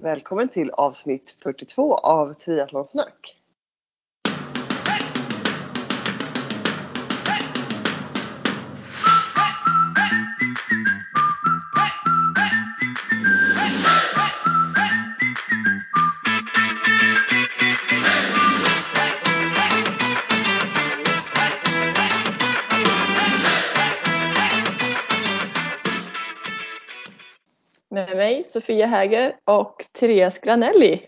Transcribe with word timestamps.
Välkommen 0.00 0.48
till 0.48 0.70
avsnitt 0.70 1.36
42 1.42 1.94
av 1.94 2.34
Triathlonsnack. 2.34 3.36
Med 28.14 28.26
mig 28.26 28.44
Sofia 28.44 28.86
Häger 28.86 29.36
och 29.44 29.84
Therese 29.92 30.38
Granelli. 30.38 31.06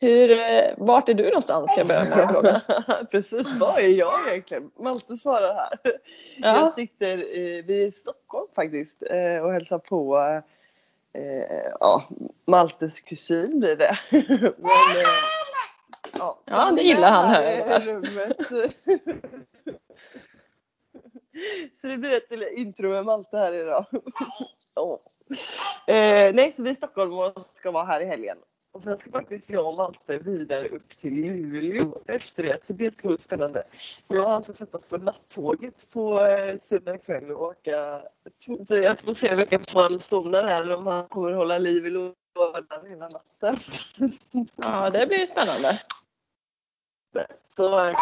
Hur, 0.00 0.30
eh, 0.30 0.74
vart 0.76 1.08
är 1.08 1.14
du 1.14 1.24
någonstans? 1.24 1.74
Jag 1.76 1.86
börjar 1.86 2.04
med 2.04 2.18
att 2.18 2.30
fråga. 2.30 2.62
Precis, 3.10 3.52
var 3.52 3.78
är 3.78 3.88
jag 3.88 4.12
egentligen? 4.28 4.70
Malte 4.78 5.16
svarar 5.16 5.54
här. 5.54 5.78
Ja. 6.36 6.56
Jag 6.56 6.72
sitter 6.72 7.18
i, 7.18 7.62
vi 7.62 7.84
är 7.84 7.88
i 7.88 7.92
Stockholm 7.92 8.46
faktiskt 8.54 9.02
eh, 9.10 9.36
och 9.44 9.52
hälsar 9.52 9.78
på 9.78 10.18
eh, 11.12 11.70
ja, 11.80 12.08
Maltes 12.46 13.00
kusin 13.00 13.60
blir 13.60 13.76
det. 13.76 13.98
Men, 14.10 14.22
eh, 14.24 15.06
ja, 16.18 16.40
Ja, 16.50 16.72
det 16.76 16.82
gillar 16.82 17.10
han, 17.10 17.28
här. 17.28 17.80
Så 21.74 21.86
det 21.86 21.98
blir 21.98 22.16
ett 22.16 22.58
intro 22.58 22.88
med 22.88 23.04
Malte 23.04 23.36
här 23.36 23.52
idag. 23.52 23.84
Eh, 25.86 26.34
nej, 26.34 26.52
så 26.52 26.62
vi 26.62 26.68
är 26.68 26.72
i 26.72 26.76
Stockholm 26.76 27.12
och 27.12 27.42
ska 27.42 27.70
vara 27.70 27.84
här 27.84 28.00
i 28.00 28.04
helgen. 28.04 28.38
Och 28.72 28.82
sen 28.82 28.98
ska 28.98 29.10
faktiskt 29.10 29.50
jag 29.50 29.66
och 29.66 29.76
Malte 29.76 30.18
vidare 30.18 30.68
upp 30.68 31.00
till 31.00 31.14
Luleå 31.14 31.98
efter 32.06 32.42
det. 32.42 32.58
Så 32.66 32.72
det 32.72 32.96
ska 32.96 33.08
bli 33.08 33.18
spännande. 33.18 33.62
Jag 34.08 34.22
har 34.22 34.32
alltså 34.32 34.54
sett 34.54 34.74
oss 34.74 34.84
på 34.84 34.96
nattåget 34.96 35.90
på 35.90 36.20
eh, 36.26 36.58
söndag 36.68 36.98
kväll 36.98 37.30
och 37.30 37.42
åka. 37.42 38.02
Så 38.68 38.76
jag 38.76 39.00
får 39.00 39.14
se 39.14 39.34
vilken 39.34 39.64
man 39.74 40.00
somnar 40.00 40.44
här 40.44 40.62
eller 40.62 40.76
om 40.76 40.86
han 40.86 41.08
kommer 41.08 41.32
hålla 41.32 41.58
liv 41.58 41.86
i 41.86 41.90
lådan 41.90 42.86
hela 42.88 43.08
natten. 43.08 43.58
Ja, 44.56 44.90
det 44.90 45.06
blir 45.06 45.26
spännande. 45.26 45.80
Så 47.56 47.86
eh, 47.86 47.94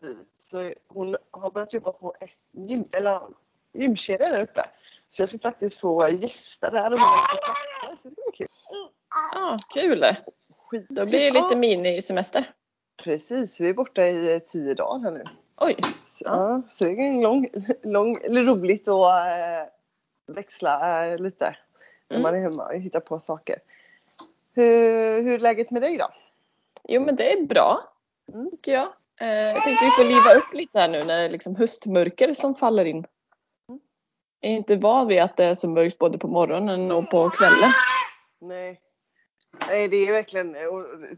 dit. 0.00 0.28
Så 0.38 0.72
hon 0.88 1.16
har 1.30 1.50
börjat 1.50 1.72
jobba 1.72 1.92
på 1.92 2.14
ett 2.20 2.30
gym, 2.52 2.88
eller 2.92 3.20
gymkedja 3.72 4.28
där 4.28 4.42
uppe. 4.42 4.64
Så 5.16 5.22
jag 5.22 5.28
ska 5.28 5.38
faktiskt 5.38 5.80
få 5.80 6.08
gästa 6.08 6.70
där 6.70 6.92
och 6.92 6.98
prata. 6.98 7.56
Så 8.02 8.08
det 8.08 8.14
blir 8.14 8.32
kul. 8.34 8.48
Ja, 9.34 9.58
kul. 9.74 10.04
Då 10.88 11.06
blir 11.06 11.18
det 11.32 11.40
lite 11.42 11.56
minisemester. 11.56 12.44
Precis, 13.02 13.60
vi 13.60 13.68
är 13.68 13.74
borta 13.74 14.02
i 14.06 14.32
eh, 14.32 14.38
tio 14.38 14.74
dagar 14.74 15.02
här 15.04 15.10
nu. 15.10 15.24
Oj, 15.56 15.76
Så, 16.06 16.24
ja. 16.24 16.62
så 16.68 16.84
det 16.84 16.90
är 16.90 17.22
lång, 17.22 17.48
lång, 17.82 18.18
roligt 18.18 18.88
att 18.88 19.26
äh, 19.26 20.34
växla 20.34 21.06
äh, 21.06 21.18
lite 21.18 21.56
när 22.08 22.16
Mm. 22.16 22.22
man 22.22 22.34
är 22.34 22.38
hemma 22.42 22.64
och 22.66 22.74
hittar 22.74 23.00
på 23.00 23.18
saker. 23.18 23.56
Hur, 24.54 25.22
hur 25.22 25.34
är 25.34 25.38
läget 25.38 25.70
med 25.70 25.82
dig 25.82 25.98
då? 25.98 26.08
jo 26.88 27.00
men 27.04 27.16
det 27.16 27.32
är 27.32 27.42
bra. 27.46 27.82
Mm. 28.34 28.50
Tycker 28.50 28.72
jag. 28.72 28.88
Eh, 29.20 29.28
jag 29.28 29.62
tänkte 29.62 29.84
vi 29.84 29.90
får 29.90 30.04
liva 30.04 30.38
upp 30.38 30.54
lite 30.54 30.78
här 30.78 30.88
nu 30.88 30.98
när 30.98 31.16
det 31.16 31.22
är 31.24 31.30
liksom 31.30 31.56
höstmörker 31.56 32.34
som 32.34 32.54
faller 32.54 32.84
in. 32.84 33.04
Är 34.46 34.50
inte 34.50 34.76
van 34.76 35.06
vid 35.06 35.22
att 35.22 35.36
det 35.36 35.44
är 35.44 35.54
så 35.54 35.68
mörkt 35.68 35.98
både 35.98 36.18
på 36.18 36.28
morgonen 36.28 36.92
och 36.92 37.10
på 37.10 37.30
kvällen. 37.30 37.70
Nej. 38.40 38.80
Nej, 39.68 39.88
det 39.88 39.96
är 39.96 40.12
verkligen 40.12 40.52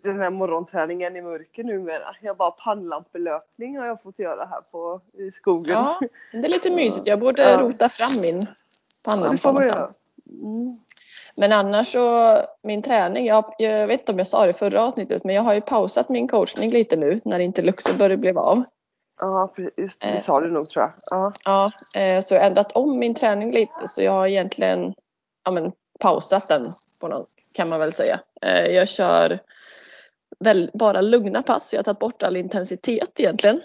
den 0.03 0.21
här 0.21 0.31
morgonträningen 0.31 1.17
i 1.17 1.23
mörker 1.23 1.65
numera. 1.65 2.17
Jag 2.23 2.37
bara 2.37 2.51
pannlampelöpning 2.51 3.79
har 3.79 3.87
jag 3.87 4.03
fått 4.03 4.19
göra 4.19 4.45
här 4.45 4.61
på, 4.61 5.01
i 5.13 5.31
skogen. 5.31 5.73
Ja, 5.73 6.01
det 6.33 6.39
är 6.39 6.49
lite 6.49 6.71
mysigt. 6.71 7.07
Jag 7.07 7.21
borde 7.21 7.43
Ja. 7.43 7.59
rota 7.59 7.89
fram 7.89 8.21
min 8.21 8.41
Ja, 8.41 8.47
pannlampa 9.03 9.53
man 9.53 9.55
någonstans. 9.55 10.03
Mm. 10.43 10.79
Men 11.35 11.53
annars 11.53 11.93
så, 11.93 12.37
min 12.63 12.83
träning, 12.83 13.27
jag, 13.27 13.55
jag 13.59 13.87
vet 13.87 14.01
inte 14.01 14.13
om 14.13 14.19
jag 14.19 14.27
sa 14.27 14.45
det 14.45 14.51
i 14.51 14.53
förra 14.53 14.83
avsnittet, 14.83 15.25
men 15.25 15.35
jag 15.35 15.43
har 15.43 15.55
ju 15.55 15.61
pausat 15.61 16.09
min 16.09 16.29
coachning 16.29 16.71
lite 16.71 16.97
nu 16.97 17.21
när 17.25 17.39
inte 17.39 17.63
Luxemburg 17.63 18.19
blev 18.19 18.39
av. 18.39 18.65
Ja, 19.19 19.53
precis. 19.57 19.99
Det 19.99 20.07
Eh. 20.09 20.21
sa 20.21 20.41
du 20.41 20.51
nog 20.51 20.69
tror 20.71 20.83
jag. 20.85 20.93
Ja. 21.07 21.33
Ja, 21.45 22.01
eh, 22.01 22.21
så 22.21 22.35
jag 22.35 22.41
har 22.41 22.47
ändrat 22.47 22.73
om 22.73 22.99
min 22.99 23.15
träning 23.15 23.53
lite 23.53 23.89
så 23.89 24.03
jag 24.03 24.13
har 24.13 24.27
egentligen 24.27 24.95
ja, 25.45 25.51
men, 25.51 25.73
pausat 26.01 26.49
den 26.49 26.73
på 26.99 27.09
någon, 27.09 27.27
kan 27.53 27.69
man 27.69 27.81
väl 27.81 27.93
säga. 27.93 28.21
Eh, 28.43 28.67
jag 28.67 28.89
kör 28.89 29.39
väl 30.41 30.71
bara 30.75 31.01
lugna 31.01 31.43
pass, 31.43 31.73
jag 31.73 31.79
har 31.79 31.85
tagit 31.85 31.99
bort 31.99 32.23
all 32.23 32.37
intensitet 32.37 33.21
egentligen. 33.21 33.61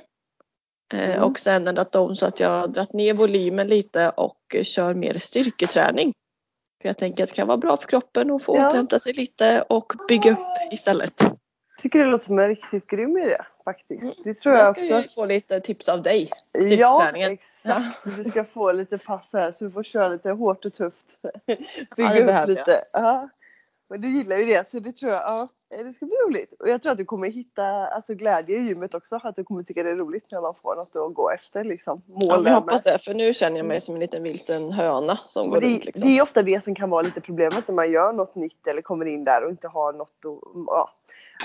Mm. 0.94 1.24
Och 1.24 1.40
sen 1.40 1.68
ändrat 1.68 1.96
om 1.96 2.16
så 2.16 2.26
att 2.26 2.40
jag 2.40 2.50
har 2.50 2.68
dragit 2.68 2.94
ner 2.94 3.14
volymen 3.14 3.68
lite 3.68 4.10
och 4.10 4.56
kör 4.64 4.94
mer 4.94 5.14
styrketräning. 5.14 6.14
För 6.82 6.90
jag 6.90 6.98
tänker 6.98 7.24
att 7.24 7.30
det 7.30 7.36
kan 7.36 7.48
vara 7.48 7.58
bra 7.58 7.78
för 7.78 7.88
kroppen 7.88 8.32
att 8.32 8.44
få 8.44 8.58
Ja. 8.58 8.68
återhämta 8.68 9.00
sig 9.00 9.14
lite 9.14 9.62
och 9.70 9.94
bygga 10.08 10.32
upp 10.32 10.38
istället. 10.72 11.22
Tycker 11.78 12.00
det 12.00 12.06
låter 12.06 12.26
som 12.26 12.40
en 12.40 12.48
riktigt 12.48 12.88
grym 12.88 13.18
idé 13.18 13.38
faktiskt. 13.66 14.04
Mm. 14.04 14.16
Det 14.24 14.34
tror 14.34 14.56
jag, 14.56 14.68
Jag 14.68 14.86
ska 14.86 14.96
också. 14.98 15.02
ju 15.02 15.08
få 15.08 15.26
lite 15.26 15.60
tips 15.60 15.90
av 15.90 16.02
dig. 16.02 16.30
Ja, 16.52 17.12
exakt. 17.16 18.04
Du 18.18 18.24
ska 18.24 18.44
få 18.44 18.72
lite 18.72 18.98
pass 18.98 19.34
här 19.34 19.52
så 19.52 19.66
du 19.66 19.72
får 19.72 19.84
köra 19.84 20.08
lite 20.08 20.30
hårt 20.30 20.66
och 20.66 20.74
tufft. 20.74 21.06
Bygga 21.96 22.14
det 22.14 22.44
upp 22.44 22.50
lite. 22.50 22.84
Ja. 22.94 23.30
Men 23.90 24.02
du 24.02 24.10
gillar 24.10 24.38
ju 24.38 24.46
det 24.46 24.70
så 24.70 24.80
det 24.80 24.92
tror 24.92 25.12
jag, 25.12 25.22
ja, 25.22 25.48
det 25.70 25.94
ska 25.94 26.06
bli 26.06 26.16
roligt. 26.28 26.54
Och 26.60 26.70
jag 26.70 26.82
tror 26.82 26.92
att 26.92 26.98
du 26.98 27.06
kommer 27.06 27.30
hitta 27.30 27.64
alltså, 27.88 28.14
glädje 28.14 28.58
i 28.58 28.62
gymmet 28.62 28.94
också. 28.94 29.20
Att 29.24 29.36
du 29.36 29.44
kommer 29.44 29.64
tycka 29.64 29.84
det 29.84 29.90
är 29.90 29.96
roligt 29.96 30.32
när 30.32 30.42
man 30.42 30.56
får 30.62 30.76
något 30.76 30.96
att 30.96 31.14
gå 31.14 31.32
efter 31.32 31.64
liksom. 31.64 32.02
Mål 32.06 32.22
Ja, 32.22 32.44
jag 32.46 32.54
hoppas 32.54 32.84
det, 32.84 33.00
för 33.00 33.14
nu 33.14 33.34
känner 33.34 33.58
jag 33.58 33.66
mig 33.66 33.82
som 33.82 33.94
en 33.96 34.00
liten 34.00 34.24
vilsen 34.24 34.72
höna 34.72 35.16
som 35.26 35.50
går 35.50 35.62
det, 35.62 35.68
runt. 35.68 35.86
Liksom. 35.86 36.08
det 36.08 36.18
är 36.18 36.22
ofta 36.22 36.44
det 36.44 36.64
som 36.64 36.76
kan 36.76 36.90
vara 36.90 37.02
lite 37.02 37.22
problemet 37.22 37.68
när 37.68 37.76
man 37.76 37.92
gör 37.92 38.14
något 38.14 38.36
nytt 38.36 38.68
eller 38.68 38.82
kommer 38.82 39.06
in 39.06 39.24
där 39.24 39.44
och 39.44 39.50
inte 39.50 39.68
har 39.68 39.94
något 39.94 40.26
att, 40.26 40.66
ja, 40.68 40.90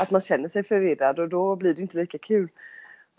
att 0.01 0.11
man 0.11 0.21
känner 0.21 0.49
sig 0.49 0.63
förvirrad 0.63 1.19
och 1.19 1.29
då 1.29 1.57
blir 1.57 1.75
det 1.75 1.83
inte 1.83 1.97
lika 1.97 2.19
kul. 2.19 2.49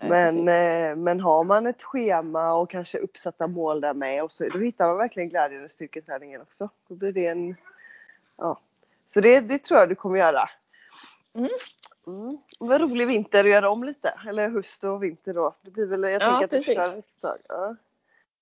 Men, 0.01 0.37
eh, 0.37 0.95
men 0.95 1.19
har 1.19 1.43
man 1.43 1.67
ett 1.67 1.83
schema 1.83 2.53
och 2.53 2.69
kanske 2.69 2.97
uppsatta 2.97 3.47
mål 3.47 3.81
där 3.81 3.93
med 3.93 4.23
och 4.23 4.31
så, 4.31 4.49
då 4.49 4.59
hittar 4.59 4.87
man 4.87 4.97
verkligen 4.97 5.29
glädjen 5.29 5.65
i 5.65 5.69
styrketräningen 5.69 6.41
också. 6.41 6.69
Då 6.87 6.95
blir 6.95 7.13
det 7.13 7.27
en, 7.27 7.55
ja. 8.37 8.59
Så 9.05 9.21
det, 9.21 9.39
det 9.39 9.63
tror 9.63 9.79
jag 9.79 9.89
du 9.89 9.95
kommer 9.95 10.19
göra. 10.19 10.49
Mm. 11.33 11.49
Mm. 12.07 12.37
Vad 12.59 12.81
rolig 12.81 13.07
vinter 13.07 13.43
att 13.43 13.49
göra 13.49 13.69
om 13.69 13.83
lite. 13.83 14.13
Eller 14.29 14.49
höst 14.49 14.83
och 14.83 15.03
vinter 15.03 15.33
då. 15.33 15.55
Det 15.61 15.71
blir 15.71 15.85
väl, 15.85 16.03
jag 16.03 16.21
Ja, 16.21 16.47
precis. 16.49 16.77
ett 16.77 17.21
tag. 17.21 17.37
Ja. 17.47 17.75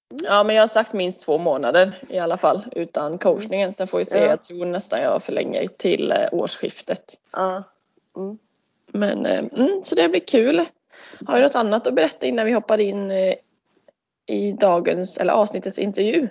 Ja, 0.10 0.44
men 0.44 0.56
jag 0.56 0.62
har 0.64 0.68
sagt 0.68 0.94
minst 0.94 1.22
två 1.22 1.38
månader 1.38 2.00
i 2.10 2.20
alla 2.20 2.38
fall 2.38 2.66
utan 2.72 3.18
coachningen. 3.18 3.74
Sen 3.74 3.88
får 3.88 3.98
vi 3.98 4.06
se, 4.06 4.20
Ja. 4.20 4.26
jag 4.26 4.42
tror 4.42 4.66
nästan 4.66 5.02
jag 5.02 5.24
förlänger 5.24 5.68
till 5.68 6.12
eh, 6.12 6.28
årsskiftet. 6.32 7.20
Ja. 7.32 7.64
Mm. 8.18 8.38
Men 8.92 9.26
eh, 9.26 9.40
mm, 9.40 9.80
så 9.84 9.96
det 9.96 10.10
blir 10.10 10.20
kul. 10.20 10.66
Har 11.26 11.36
du 11.36 11.42
något 11.42 11.56
annat 11.56 11.88
att 11.88 11.94
berätta 11.94 12.28
innan 12.28 12.46
vi 12.46 12.52
hoppar 12.52 12.78
in 12.78 13.12
eh, 13.12 13.36
i 14.26 14.52
dagens, 14.52 15.18
eller 15.18 15.34
avsnittets 15.34 15.80
intervju? 15.80 16.28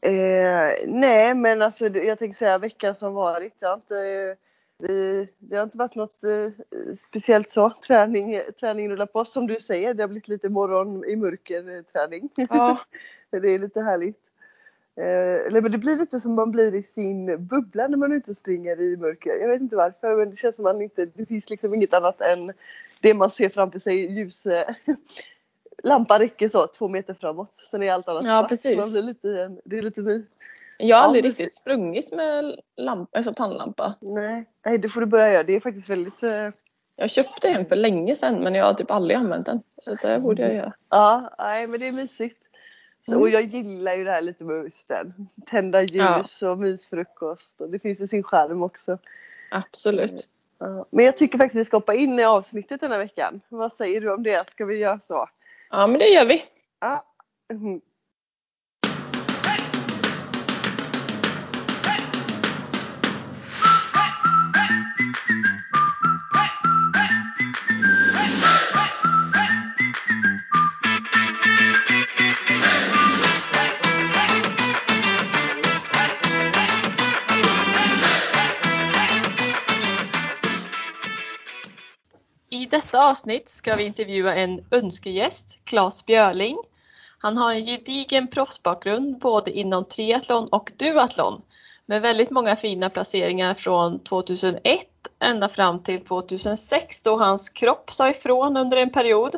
Eh, 0.00 0.86
nej 0.86 1.34
men 1.34 1.62
alltså 1.62 1.88
jag 1.88 2.18
tänkte 2.18 2.38
säga 2.38 2.58
veckan 2.58 2.94
som 2.94 3.14
varit. 3.14 3.60
Det 3.60 3.66
har 3.66 3.74
inte, 3.74 4.36
vi, 4.78 5.28
det 5.38 5.56
har 5.56 5.62
inte 5.62 5.78
varit 5.78 5.94
något 5.94 6.24
eh, 6.24 6.94
speciellt 6.94 7.50
så. 7.50 7.72
Träning, 7.86 8.40
träning 8.60 8.90
rullar 8.90 9.06
på. 9.06 9.24
Som 9.24 9.46
du 9.46 9.56
säger, 9.56 9.94
det 9.94 10.02
har 10.02 10.08
blivit 10.08 10.28
lite 10.28 10.48
morgon 10.48 11.04
i 11.04 11.16
mörker 11.16 11.82
träning. 11.92 12.28
Ja, 12.36 12.80
det 13.30 13.48
är 13.50 13.58
lite 13.58 13.80
härligt. 13.80 14.20
Eh, 14.96 15.52
det 15.52 15.78
blir 15.78 15.98
lite 15.98 16.20
som 16.20 16.34
man 16.34 16.50
blir 16.50 16.74
i 16.74 16.82
sin 16.82 17.46
bubbla 17.46 17.88
när 17.88 17.96
man 17.96 18.12
är 18.12 18.16
ute 18.16 18.30
och 18.30 18.36
springer 18.36 18.80
i 18.80 18.96
mörker. 18.96 19.30
Jag 19.40 19.48
vet 19.48 19.60
inte 19.60 19.76
varför 19.76 20.16
men 20.16 20.30
det 20.30 20.36
känns 20.36 20.56
som 20.56 20.62
man 20.62 20.82
inte, 20.82 21.06
det 21.06 21.26
finns 21.26 21.50
liksom 21.50 21.74
inget 21.74 21.94
annat 21.94 22.20
än 22.20 22.52
det 23.00 23.14
man 23.14 23.30
ser 23.30 23.48
framför 23.48 23.78
sig. 23.78 24.12
Ljus, 24.18 24.46
eh, 24.46 24.74
lampan 25.82 26.18
räcker 26.18 26.48
så 26.48 26.66
två 26.66 26.88
meter 26.88 27.14
framåt. 27.14 27.54
Sen 27.70 27.82
är 27.82 27.92
allt 27.92 28.08
annat 28.08 28.22
Ja, 28.24 28.38
svart. 28.38 28.48
precis. 28.48 28.76
Man 28.78 28.90
blir 28.92 29.02
lite, 29.02 29.56
det 29.64 29.78
är 29.78 29.82
lite 29.82 30.00
my. 30.00 30.12
jag 30.78 30.96
har 30.96 31.02
Ja, 31.02 31.06
aldrig 31.06 31.24
riktigt 31.24 31.54
sprungit 31.54 32.12
med 32.12 32.60
lampa, 32.76 33.16
alltså 33.18 33.34
pannlampa. 33.34 33.94
Nej. 34.00 34.44
Nej, 34.64 34.78
det 34.78 34.88
får 34.88 35.00
du 35.00 35.06
börja 35.06 35.32
göra. 35.32 35.42
Det 35.42 35.52
är 35.56 35.60
faktiskt 35.60 35.88
väldigt... 35.88 36.22
Eh, 36.22 36.48
Jag 36.96 37.10
köpte 37.10 37.48
en 37.48 37.66
för 37.66 37.76
länge 37.76 38.14
sedan 38.16 38.40
men 38.42 38.54
jag 38.54 38.64
har 38.64 38.74
typ 38.74 38.90
aldrig 38.90 39.16
använt 39.16 39.46
den. 39.46 39.60
Så 39.78 39.94
det 39.94 40.18
borde 40.20 40.42
jag 40.42 40.54
göra. 40.54 40.72
ja, 40.90 41.34
nej 41.38 41.66
men 41.66 41.80
det 41.80 41.86
är 41.88 41.92
mysigt. 41.92 42.38
Så, 43.06 43.12
Mm. 43.12 43.22
Och 43.22 43.28
jag 43.28 43.42
gillar 43.42 43.94
ju 43.94 44.04
det 44.04 44.10
här 44.10 44.20
lite 44.20 44.44
med 44.44 44.62
hösten. 44.62 45.28
Tända 45.46 45.82
ljus 45.82 46.42
och 46.42 46.58
mysfrukost. 46.58 47.60
Och 47.60 47.70
det 47.70 47.78
finns 47.78 48.00
ju 48.02 48.06
sin 48.06 48.22
charm 48.22 48.62
också. 48.62 48.98
Absolut. 49.50 50.28
Ja. 50.58 50.86
Men 50.90 51.04
jag 51.04 51.16
tycker 51.16 51.38
faktiskt 51.38 51.60
vi 51.60 51.64
ska 51.64 51.76
hoppa 51.76 51.94
in 51.94 52.18
i 52.18 52.24
avsnittet 52.24 52.80
den 52.80 52.92
här 52.92 52.98
veckan. 52.98 53.40
Vad 53.48 53.72
säger 53.72 54.00
du 54.00 54.12
om 54.12 54.22
det? 54.22 54.50
Ska 54.50 54.64
vi 54.64 54.76
göra 54.76 55.00
så? 55.00 55.28
Ja, 55.70 55.86
men 55.86 55.98
det 55.98 56.08
gör 56.08 56.26
vi. 56.26 56.44
Ja. 56.80 57.04
I 82.64 82.66
detta 82.66 83.10
avsnitt 83.10 83.48
ska 83.48 83.74
vi 83.74 83.84
intervjua 83.84 84.34
en 84.34 84.64
önskegäst, 84.70 85.58
Claes 85.64 86.06
Björling. 86.06 86.58
Han 87.18 87.36
har 87.36 87.52
en 87.52 87.66
gedigen 87.66 88.28
proffsbakgrund 88.28 89.18
både 89.18 89.50
inom 89.50 89.84
triathlon 89.84 90.46
och 90.52 90.72
duathlon 90.76 91.42
med 91.86 92.02
väldigt 92.02 92.30
många 92.30 92.56
fina 92.56 92.88
placeringar 92.88 93.54
från 93.54 93.98
2001 93.98 94.86
ända 95.20 95.48
fram 95.48 95.82
till 95.82 96.04
2006 96.04 97.02
då 97.02 97.18
hans 97.18 97.48
kropp 97.48 97.92
sa 97.92 98.10
ifrån 98.10 98.56
under 98.56 98.76
en 98.76 98.90
period. 98.90 99.34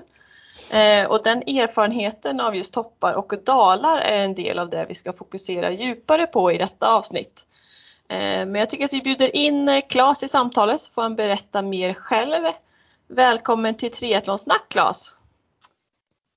Eh, 0.70 1.10
och 1.10 1.22
den 1.22 1.42
erfarenheten 1.42 2.40
av 2.40 2.56
just 2.56 2.72
toppar 2.72 3.12
och 3.12 3.32
dalar 3.44 3.98
är 3.98 4.18
en 4.18 4.34
del 4.34 4.58
av 4.58 4.70
det 4.70 4.86
vi 4.88 4.94
ska 4.94 5.12
fokusera 5.12 5.72
djupare 5.72 6.26
på 6.26 6.52
i 6.52 6.58
detta 6.58 6.94
avsnitt. 6.94 7.46
Eh, 8.08 8.18
men 8.18 8.54
jag 8.54 8.70
tycker 8.70 8.84
att 8.84 8.92
vi 8.92 9.00
bjuder 9.00 9.36
in 9.36 9.68
eh, 9.68 9.80
Claes 9.88 10.22
i 10.22 10.28
samtalet 10.28 10.80
så 10.80 10.92
får 10.92 11.02
han 11.02 11.16
berätta 11.16 11.62
mer 11.62 11.94
själv. 11.94 12.46
Välkommen 13.08 13.76
till 13.76 13.90
Triathlonsnack 13.90 14.68
Claes! 14.68 15.18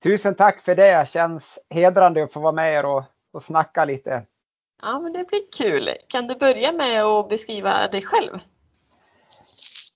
Tusen 0.03 0.35
tack 0.35 0.65
för 0.65 0.75
det! 0.75 1.09
Känns 1.13 1.59
hedrande 1.69 2.23
att 2.23 2.33
få 2.33 2.39
vara 2.39 2.51
med 2.51 2.73
er 2.73 2.85
och, 2.85 3.03
och 3.33 3.43
snacka 3.43 3.85
lite. 3.85 4.25
Ja, 4.81 4.99
men 4.99 5.13
det 5.13 5.27
blir 5.27 5.41
kul. 5.57 5.89
Kan 6.07 6.27
du 6.27 6.35
börja 6.35 6.71
med 6.71 7.03
att 7.03 7.29
beskriva 7.29 7.87
dig 7.87 8.01
själv? 8.01 8.39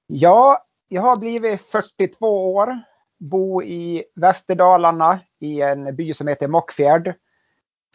Ja, 0.07 0.65
jag 0.87 1.01
har 1.01 1.19
blivit 1.19 1.61
42 1.61 2.53
år, 2.55 2.79
bor 3.19 3.63
i 3.63 4.03
Västerdalarna 4.15 5.19
i 5.39 5.61
en 5.61 5.95
by 5.95 6.13
som 6.13 6.27
heter 6.27 6.47
Mockfjärd. 6.47 7.15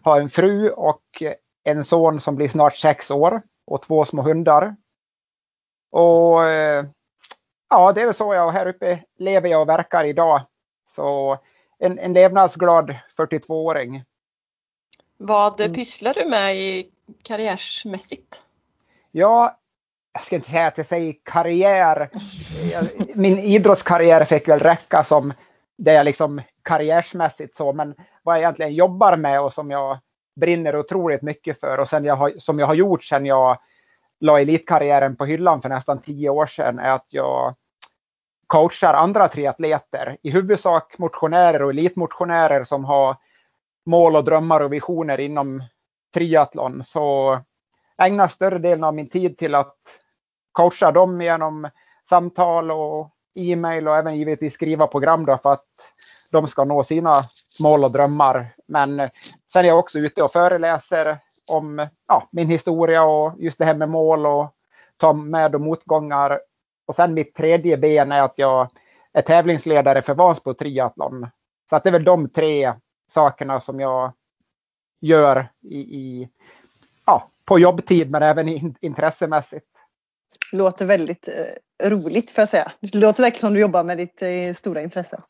Har 0.02 0.20
en 0.20 0.30
fru 0.30 0.70
och 0.70 1.22
en 1.64 1.84
son 1.84 2.20
som 2.20 2.36
blir 2.36 2.48
snart 2.48 2.76
sex 2.76 3.10
år 3.10 3.42
och 3.66 3.82
två 3.82 4.04
små 4.04 4.22
hundar. 4.22 4.76
Och 5.90 6.44
eh, 6.44 6.84
ja, 7.70 7.92
det 7.92 8.02
är 8.02 8.06
väl 8.06 8.14
så 8.14 8.34
jag 8.34 8.50
här 8.50 8.66
uppe 8.66 9.02
lever 9.18 9.48
jag 9.48 9.60
och 9.60 9.68
verkar 9.68 10.04
idag. 10.04 10.40
Så 10.94 11.38
en, 11.78 11.98
en 11.98 12.12
levnadsglad 12.12 12.94
42-åring. 13.16 14.04
Vad 15.16 15.60
mm. 15.60 15.74
pysslar 15.74 16.14
du 16.14 16.24
med 16.24 16.56
i 16.56 16.90
karriärsmässigt? 17.22 18.42
Ja, 19.10 19.58
jag 20.12 20.24
ska 20.24 20.36
inte 20.36 20.50
säga 20.50 20.66
att 20.66 20.78
jag 20.78 20.86
säger 20.86 21.14
karriär. 21.22 22.10
Min 23.14 23.38
idrottskarriär 23.38 24.24
fick 24.24 24.48
väl 24.48 24.58
räcka 24.58 25.04
som 25.04 25.32
det 25.76 25.92
jag 25.92 26.04
liksom 26.04 26.42
karriärsmässigt 26.62 27.56
så, 27.56 27.72
men 27.72 27.94
vad 28.22 28.34
jag 28.34 28.42
egentligen 28.42 28.74
jobbar 28.74 29.16
med 29.16 29.40
och 29.40 29.52
som 29.52 29.70
jag 29.70 29.98
brinner 30.36 30.76
otroligt 30.76 31.22
mycket 31.22 31.60
för 31.60 31.80
och 31.80 31.88
sen 31.88 32.04
jag 32.04 32.16
har, 32.16 32.32
som 32.38 32.58
jag 32.58 32.66
har 32.66 32.74
gjort 32.74 33.04
sedan 33.04 33.26
jag 33.26 33.58
la 34.20 34.40
elitkarriären 34.40 35.16
på 35.16 35.24
hyllan 35.24 35.62
för 35.62 35.68
nästan 35.68 35.98
tio 35.98 36.28
år 36.28 36.46
sedan 36.46 36.78
är 36.78 36.92
att 36.92 37.06
jag 37.08 37.54
coachar 38.46 38.94
andra 38.94 39.28
triatleter, 39.28 40.16
i 40.22 40.30
huvudsak 40.30 40.98
motionärer 40.98 41.62
och 41.62 41.70
elitmotionärer 41.70 42.64
som 42.64 42.84
har 42.84 43.16
mål 43.86 44.16
och 44.16 44.24
drömmar 44.24 44.60
och 44.60 44.72
visioner 44.72 45.20
inom 45.20 45.62
triathlon. 46.14 46.84
Så 46.84 47.38
ägnar 48.02 48.28
större 48.28 48.58
delen 48.58 48.84
av 48.84 48.94
min 48.94 49.08
tid 49.08 49.38
till 49.38 49.54
att 49.54 49.76
coacha 50.52 50.92
dem 50.92 51.20
genom 51.20 51.70
samtal 52.08 52.70
och 52.70 53.10
e-mail 53.34 53.88
och 53.88 53.96
även 53.96 54.16
givetvis 54.16 54.54
skriva 54.54 54.86
program 54.86 55.24
då 55.24 55.38
för 55.38 55.52
att 55.52 55.66
de 56.32 56.48
ska 56.48 56.64
nå 56.64 56.84
sina 56.84 57.12
mål 57.60 57.84
och 57.84 57.92
drömmar. 57.92 58.54
Men 58.66 59.10
sen 59.52 59.64
är 59.64 59.68
jag 59.68 59.78
också 59.78 59.98
ute 59.98 60.22
och 60.22 60.32
föreläser 60.32 61.18
om 61.50 61.88
ja, 62.08 62.28
min 62.32 62.48
historia 62.48 63.04
och 63.04 63.34
just 63.38 63.58
det 63.58 63.64
här 63.64 63.74
med 63.74 63.88
mål 63.88 64.26
och 64.26 64.54
ta 64.96 65.12
med 65.12 65.54
och 65.54 65.60
motgångar. 65.60 66.40
Och 66.86 66.94
sen 66.94 67.14
mitt 67.14 67.34
tredje 67.34 67.76
ben 67.76 68.12
är 68.12 68.22
att 68.22 68.34
jag 68.36 68.70
är 69.12 69.22
tävlingsledare 69.22 70.02
för 70.02 70.14
Vansbro 70.14 70.54
Triathlon. 70.54 71.26
Så 71.70 71.76
att 71.76 71.82
det 71.82 71.88
är 71.88 71.92
väl 71.92 72.04
de 72.04 72.28
tre 72.28 72.74
sakerna 73.14 73.60
som 73.60 73.80
jag 73.80 74.12
gör 75.00 75.48
i, 75.62 75.78
i 75.78 76.28
ja, 77.06 77.26
på 77.44 77.58
jobbtid 77.58 78.10
men 78.10 78.22
även 78.22 78.48
in, 78.48 78.74
intressemässigt. 78.80 79.66
Låter 80.52 80.86
väldigt 80.86 81.28
eh, 81.28 81.88
roligt 81.88 82.30
får 82.30 82.42
jag 82.42 82.48
säga. 82.48 82.72
Det 82.80 82.94
låter 82.94 83.22
verkligen 83.22 83.40
som 83.40 83.54
du 83.54 83.60
jobbar 83.60 83.84
med 83.84 83.96
ditt 83.96 84.22
eh, 84.22 84.54
stora 84.54 84.82
intresse. 84.82 85.22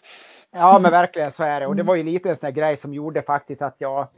Ja 0.50 0.78
men 0.82 0.90
verkligen 0.90 1.32
så 1.32 1.44
är 1.44 1.60
det 1.60 1.66
och 1.66 1.76
det 1.76 1.82
var 1.82 1.94
ju 1.94 2.02
lite 2.02 2.30
en 2.30 2.36
sån 2.36 2.46
här 2.46 2.52
grej 2.52 2.76
som 2.76 2.94
gjorde 2.94 3.22
faktiskt 3.22 3.62
att 3.62 3.76
jag 3.78 4.08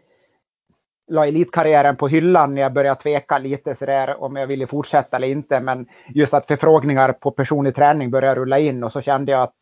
la 1.11 1.27
elitkarriären 1.27 1.97
på 1.97 2.09
hyllan 2.09 2.55
när 2.55 2.63
jag 2.63 2.73
började 2.73 3.01
tveka 3.01 3.39
lite 3.39 3.75
sådär 3.75 4.23
om 4.23 4.37
jag 4.37 4.47
ville 4.47 4.67
fortsätta 4.67 5.17
eller 5.17 5.29
inte. 5.29 5.61
Men 5.61 5.87
just 6.09 6.35
att 6.35 6.47
förfrågningar 6.47 7.13
på 7.13 7.31
personlig 7.31 7.75
träning 7.75 8.11
började 8.11 8.41
rulla 8.41 8.59
in 8.59 8.85
och 8.85 8.93
så 8.93 9.01
kände 9.01 9.33
jag 9.33 9.43
att 9.43 9.57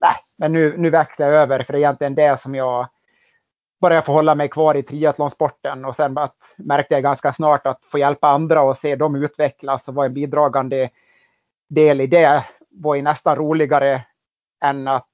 nej, 0.00 0.14
men 0.38 0.52
nu, 0.52 0.76
nu 0.76 0.90
växlar 0.90 1.26
jag 1.26 1.42
över 1.42 1.62
för 1.62 1.72
det 1.72 1.76
är 1.76 1.80
egentligen 1.80 2.14
det 2.14 2.40
som 2.40 2.54
jag 2.54 2.88
bara 3.80 3.94
jag 3.94 4.04
får 4.04 4.12
hålla 4.12 4.34
mig 4.34 4.48
kvar 4.48 4.74
i 4.74 4.82
triathlonsporten 4.82 5.84
och 5.84 5.96
sen 5.96 6.18
att, 6.18 6.36
märkte 6.56 6.94
jag 6.94 7.02
ganska 7.02 7.32
snart 7.32 7.66
att 7.66 7.84
få 7.84 7.98
hjälpa 7.98 8.28
andra 8.28 8.62
och 8.62 8.78
se 8.78 8.96
dem 8.96 9.14
utvecklas 9.14 9.88
och 9.88 9.94
vara 9.94 10.06
en 10.06 10.14
bidragande 10.14 10.90
del 11.68 12.00
i 12.00 12.06
det 12.06 12.44
var 12.70 12.94
ju 12.94 13.02
nästan 13.02 13.36
roligare 13.36 14.04
än 14.64 14.88
att 14.88 15.08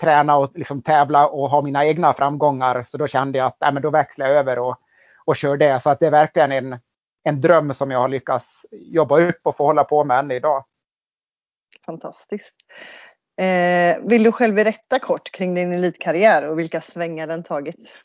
träna 0.00 0.36
och 0.36 0.50
liksom 0.54 0.82
tävla 0.82 1.28
och 1.28 1.50
ha 1.50 1.62
mina 1.62 1.86
egna 1.86 2.12
framgångar. 2.12 2.86
Så 2.88 2.96
då 2.96 3.06
kände 3.06 3.38
jag 3.38 3.46
att 3.46 3.62
äh, 3.62 3.72
men 3.72 3.82
då 3.82 3.90
växlar 3.90 4.26
jag 4.26 4.36
över 4.36 4.58
och, 4.58 4.76
och 5.28 5.36
kör 5.36 5.56
det. 5.56 5.82
Så 5.82 5.90
att 5.90 6.00
det 6.00 6.06
är 6.06 6.10
verkligen 6.10 6.52
en, 6.52 6.78
en 7.22 7.40
dröm 7.40 7.74
som 7.74 7.90
jag 7.90 7.98
har 7.98 8.08
lyckats 8.08 8.46
jobba 8.70 9.20
upp 9.20 9.36
och 9.44 9.56
få 9.56 9.66
hålla 9.66 9.84
på 9.84 10.04
med 10.04 10.18
än 10.18 10.30
idag. 10.30 10.64
Fantastiskt. 11.86 12.56
Eh, 13.40 14.08
vill 14.08 14.22
du 14.22 14.32
själv 14.32 14.54
berätta 14.54 14.98
kort 14.98 15.30
kring 15.30 15.54
din 15.54 15.72
elitkarriär 15.72 16.48
och 16.48 16.58
vilka 16.58 16.80
svängar 16.80 17.26
den 17.26 17.42
tagit? 17.42 17.96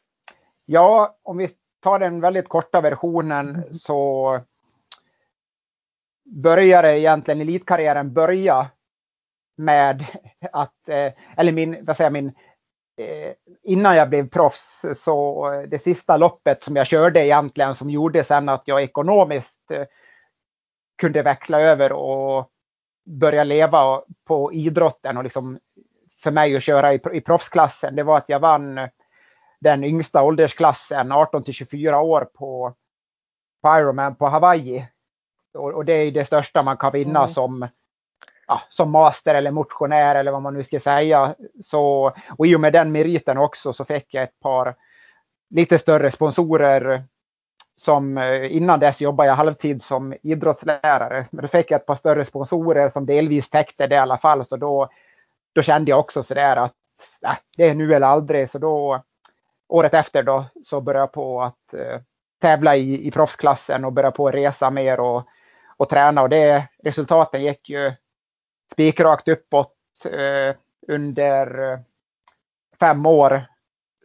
Ja, 0.65 1.17
om 1.23 1.37
vi 1.37 1.51
tar 1.81 1.99
den 1.99 2.21
väldigt 2.21 2.49
korta 2.49 2.81
versionen 2.81 3.63
så 3.73 4.39
började 6.25 6.99
egentligen 6.99 7.41
elitkarriären 7.41 8.13
börja 8.13 8.69
med 9.57 10.05
att, 10.51 10.89
eh, 10.89 11.13
eller 11.38 11.51
min, 11.51 11.86
vad 11.86 11.98
säger 11.98 12.09
min, 12.09 12.31
innan 13.63 13.95
jag 13.95 14.09
blev 14.09 14.29
proffs 14.29 14.85
så 14.95 15.50
det 15.67 15.79
sista 15.79 16.17
loppet 16.17 16.63
som 16.63 16.75
jag 16.75 16.88
körde 16.88 17.25
egentligen 17.25 17.75
som 17.75 17.89
gjorde 17.89 18.23
sen 18.23 18.50
att 18.50 18.63
jag 18.65 18.83
ekonomiskt 18.83 19.71
eh, 19.71 19.85
kunde 20.97 21.21
växla 21.21 21.62
över 21.62 21.91
och 21.91 22.50
börja 23.05 23.43
leva 23.43 24.01
på 24.27 24.53
idrotten 24.53 25.17
och 25.17 25.23
liksom 25.23 25.59
för 26.23 26.31
mig 26.31 26.55
att 26.55 26.63
köra 26.63 26.93
i, 26.93 27.00
i 27.13 27.21
proffsklassen. 27.21 27.95
Det 27.95 28.03
var 28.03 28.17
att 28.17 28.29
jag 28.29 28.39
vann 28.39 28.79
den 29.59 29.83
yngsta 29.83 30.23
åldersklassen 30.23 31.12
18 31.12 31.43
till 31.43 31.53
24 31.53 32.01
år 32.01 32.27
på, 32.33 32.73
på 33.62 33.77
Ironman 33.77 34.15
på 34.15 34.27
Hawaii. 34.27 34.88
Och, 35.53 35.71
och, 35.71 35.85
det 35.85 35.93
är 35.93 36.12
det 36.12 36.25
största 36.25 36.63
man 36.63 36.77
kan 36.77 36.91
vinna 36.91 37.19
mm. 37.19 37.29
som, 37.29 37.67
ja, 38.47 38.62
som 38.69 38.91
master 38.91 39.35
eller 39.35 39.51
motionär 39.51 40.15
eller 40.15 40.31
vad 40.31 40.41
man 40.41 40.53
nu 40.53 40.63
ska 40.63 40.79
säga. 40.79 41.35
Så, 41.63 42.12
och 42.38 42.47
i 42.47 42.55
och 42.55 42.62
med 42.62 42.73
den 42.73 42.91
meriten 42.91 43.38
också 43.38 43.73
så 43.73 43.85
fick 43.85 44.13
jag 44.13 44.23
ett 44.23 44.39
par 44.39 44.75
lite 45.50 45.79
större 45.79 46.12
sponsorer 46.12 47.03
som 47.81 48.17
eh, 48.17 48.55
innan 48.55 48.79
dess 48.79 49.01
jobbade 49.01 49.29
jag 49.29 49.35
halvtid 49.35 49.81
som 49.81 50.15
idrottslärare. 50.23 51.25
Men 51.31 51.41
då 51.41 51.47
fick 51.47 51.71
jag 51.71 51.79
ett 51.79 51.85
par 51.85 51.95
större 51.95 52.25
sponsorer 52.25 52.89
som 52.89 53.05
delvis 53.05 53.50
täckte 53.50 53.88
det 53.88 53.95
i 53.95 53.97
alla 53.97 54.17
fall. 54.17 54.45
Så 54.45 54.57
då, 54.57 54.89
då 55.53 55.62
kände 55.62 55.91
jag 55.91 56.00
också 56.00 56.23
sådär 56.23 56.55
att 56.57 56.73
äh, 57.25 57.38
det 57.57 57.69
är 57.69 57.75
nu 57.75 57.95
eller 57.95 58.07
aldrig. 58.07 58.50
Så 58.50 58.57
då 58.57 59.03
året 59.67 59.93
efter 59.93 60.23
då 60.23 60.45
så 60.69 60.81
började 60.81 61.01
jag 61.01 61.12
på 61.12 61.41
att 61.41 61.73
eh, 61.73 62.00
tävla 62.41 62.75
i, 62.75 63.07
i 63.07 63.12
proffsklassen 63.12 63.85
och 63.85 63.93
börja 63.93 64.12
på 64.12 64.27
att 64.27 64.33
resa 64.33 64.69
mer 64.69 65.00
och, 65.00 65.23
och 65.77 65.89
träna. 65.89 66.21
Och 66.21 66.29
det, 66.29 66.67
resultaten 66.83 67.43
gick 67.43 67.69
ju 67.69 67.91
spikrakt 68.74 69.27
uppåt 69.27 69.75
eh, 70.06 70.56
under 70.88 71.72
eh, 71.72 71.80
fem 72.80 73.06
år. 73.06 73.46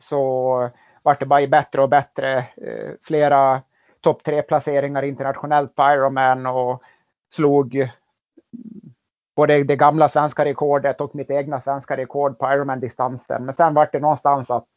Så 0.01 0.71
vart 1.03 1.19
det 1.19 1.27
bara 1.27 1.47
bättre 1.47 1.83
och 1.83 1.89
bättre. 1.89 2.39
Eh, 2.39 2.93
flera 3.03 3.63
topp 4.01 4.25
tre 4.25 4.43
placeringar 4.43 5.03
internationellt 5.03 5.75
på 5.75 5.83
Ironman 5.83 6.47
och 6.47 6.83
slog 7.35 7.91
både 9.37 9.65
det 9.65 9.77
gamla 9.77 10.09
svenska 10.09 10.45
rekordet 10.45 11.01
och 11.01 11.15
mitt 11.15 11.31
egna 11.31 11.61
svenska 11.61 11.97
rekord 11.97 12.39
på 12.39 12.47
Ironman-distansen. 12.53 13.45
Men 13.45 13.55
sen 13.55 13.75
var 13.75 13.89
det 13.93 14.01
någonstans 14.01 14.51
att 14.51 14.69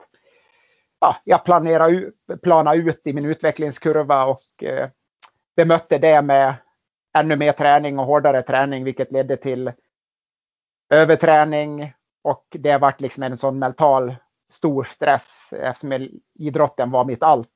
ja, 0.99 1.15
jag 1.23 1.45
planerade 1.45 2.11
plana 2.43 2.75
ut 2.75 3.01
i 3.05 3.13
min 3.13 3.25
utvecklingskurva 3.25 4.25
och 4.25 4.63
eh, 4.63 4.89
bemötte 5.55 5.97
det 5.97 6.21
med 6.21 6.55
ännu 7.13 7.35
mer 7.35 7.53
träning 7.53 7.99
och 7.99 8.05
hårdare 8.05 8.43
träning, 8.43 8.83
vilket 8.83 9.11
ledde 9.11 9.37
till 9.37 9.71
överträning 10.89 11.93
och 12.23 12.45
det 12.49 12.77
vart 12.77 13.01
liksom 13.01 13.23
en 13.23 13.37
sån 13.37 13.59
mental 13.59 14.15
stor 14.51 14.83
stress 14.83 15.53
eftersom 15.53 16.09
idrotten 16.39 16.91
var 16.91 17.05
mitt 17.05 17.23
allt. 17.23 17.49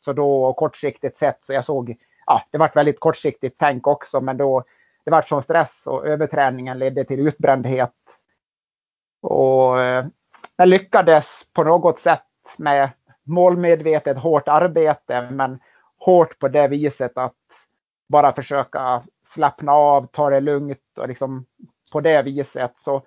Så 0.00 0.12
då 0.12 0.52
kortsiktigt 0.52 1.18
sett 1.18 1.44
så 1.44 1.52
jag 1.52 1.64
såg, 1.64 1.96
ja, 2.26 2.42
det 2.52 2.58
var 2.58 2.70
väldigt 2.74 3.00
kortsiktigt 3.00 3.56
tänk 3.58 3.86
också, 3.86 4.20
men 4.20 4.36
då 4.36 4.64
det 5.04 5.10
var 5.10 5.22
sån 5.22 5.42
stress 5.42 5.86
och 5.86 6.06
överträningen 6.06 6.78
ledde 6.78 7.04
till 7.04 7.28
utbrändhet 7.28 7.94
Och 9.22 9.80
eh, 9.82 10.06
jag 10.56 10.68
lyckades 10.68 11.26
på 11.52 11.64
något 11.64 12.00
sätt 12.00 12.22
med 12.56 12.90
målmedvetet 13.24 14.16
hårt 14.18 14.48
arbete 14.48 15.28
men 15.30 15.60
hårt 15.98 16.38
på 16.38 16.48
det 16.48 16.68
viset 16.68 17.18
att 17.18 17.34
bara 18.08 18.32
försöka 18.32 19.02
slappna 19.26 19.72
av, 19.72 20.06
ta 20.06 20.30
det 20.30 20.40
lugnt 20.40 20.78
och 20.96 21.08
liksom 21.08 21.46
på 21.92 22.00
det 22.00 22.22
viset 22.22 22.72
så 22.78 23.02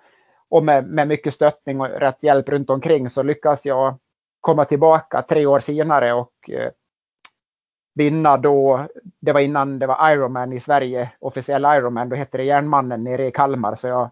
och 0.48 0.64
med, 0.64 0.86
med 0.86 1.08
mycket 1.08 1.34
stöttning 1.34 1.80
och 1.80 1.86
rätt 1.86 2.22
hjälp 2.22 2.48
runt 2.48 2.70
omkring 2.70 3.10
så 3.10 3.22
lyckas 3.22 3.64
jag 3.64 3.98
komma 4.40 4.64
tillbaka 4.64 5.22
tre 5.22 5.46
år 5.46 5.60
senare 5.60 6.12
och 6.12 6.50
eh, 6.50 6.70
vinna 7.94 8.36
då. 8.36 8.86
Det 9.20 9.32
var 9.32 9.40
innan 9.40 9.78
det 9.78 9.86
var 9.86 10.12
Ironman 10.12 10.52
i 10.52 10.60
Sverige, 10.60 11.12
officiell 11.18 11.64
Ironman. 11.64 12.08
Då 12.08 12.16
hette 12.16 12.38
det 12.38 12.44
Järnmannen 12.44 13.04
nere 13.04 13.26
i 13.26 13.30
Kalmar. 13.30 13.76
Så 13.76 13.86
jag, 13.86 14.10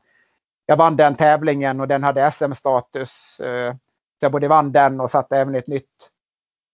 jag 0.66 0.76
vann 0.76 0.96
den 0.96 1.16
tävlingen 1.16 1.80
och 1.80 1.88
den 1.88 2.02
hade 2.02 2.30
SM-status. 2.30 3.40
Eh, 3.40 3.74
så 4.20 4.24
jag 4.24 4.32
både 4.32 4.48
vann 4.48 4.72
den 4.72 5.00
och 5.00 5.10
satte 5.10 5.36
även 5.36 5.54
ett 5.54 5.66
nytt 5.66 6.10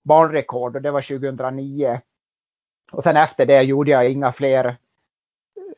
banrekord 0.04 0.76
och 0.76 0.82
det 0.82 0.90
var 0.90 1.02
2009. 1.02 2.00
Och 2.93 3.02
sen 3.02 3.16
efter 3.16 3.47
det 3.47 3.62
gjorde 3.62 3.90
jag 3.90 4.11
inga 4.11 4.33
fler 4.33 4.76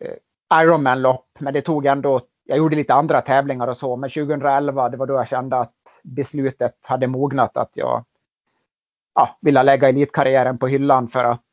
eh, 0.00 0.62
Ironman-lopp, 0.62 1.28
men 1.38 1.54
det 1.54 1.62
tog 1.62 1.86
ändå 1.86 2.20
jag 2.48 2.58
gjorde 2.58 2.76
lite 2.76 2.94
andra 2.94 3.20
tävlingar 3.20 3.68
och 3.68 3.76
så, 3.76 3.96
men 3.96 4.10
2011 4.10 4.88
det 4.88 4.96
var 4.96 5.06
då 5.06 5.14
jag 5.14 5.28
kände 5.28 5.56
att 5.56 5.74
beslutet 6.02 6.76
hade 6.82 7.06
mognat 7.06 7.56
att 7.56 7.70
jag 7.72 8.04
ja, 9.14 9.38
ville 9.40 9.62
lägga 9.62 9.88
elitkarriären 9.88 10.58
på 10.58 10.66
hyllan 10.66 11.08
för 11.08 11.24
att 11.24 11.44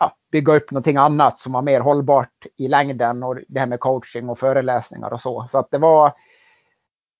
ja, 0.00 0.16
bygga 0.30 0.56
upp 0.56 0.70
någonting 0.70 0.96
annat 0.96 1.40
som 1.40 1.52
var 1.52 1.62
mer 1.62 1.80
hållbart 1.80 2.46
i 2.56 2.68
längden 2.68 3.22
och 3.22 3.38
det 3.48 3.60
här 3.60 3.66
med 3.66 3.80
coaching 3.80 4.28
och 4.28 4.38
föreläsningar 4.38 5.12
och 5.12 5.20
så. 5.20 5.48
Så 5.50 5.58
att 5.58 5.70
det 5.70 5.78
var, 5.78 6.12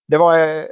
det 0.08 0.18
var 0.18 0.38
eh, 0.38 0.64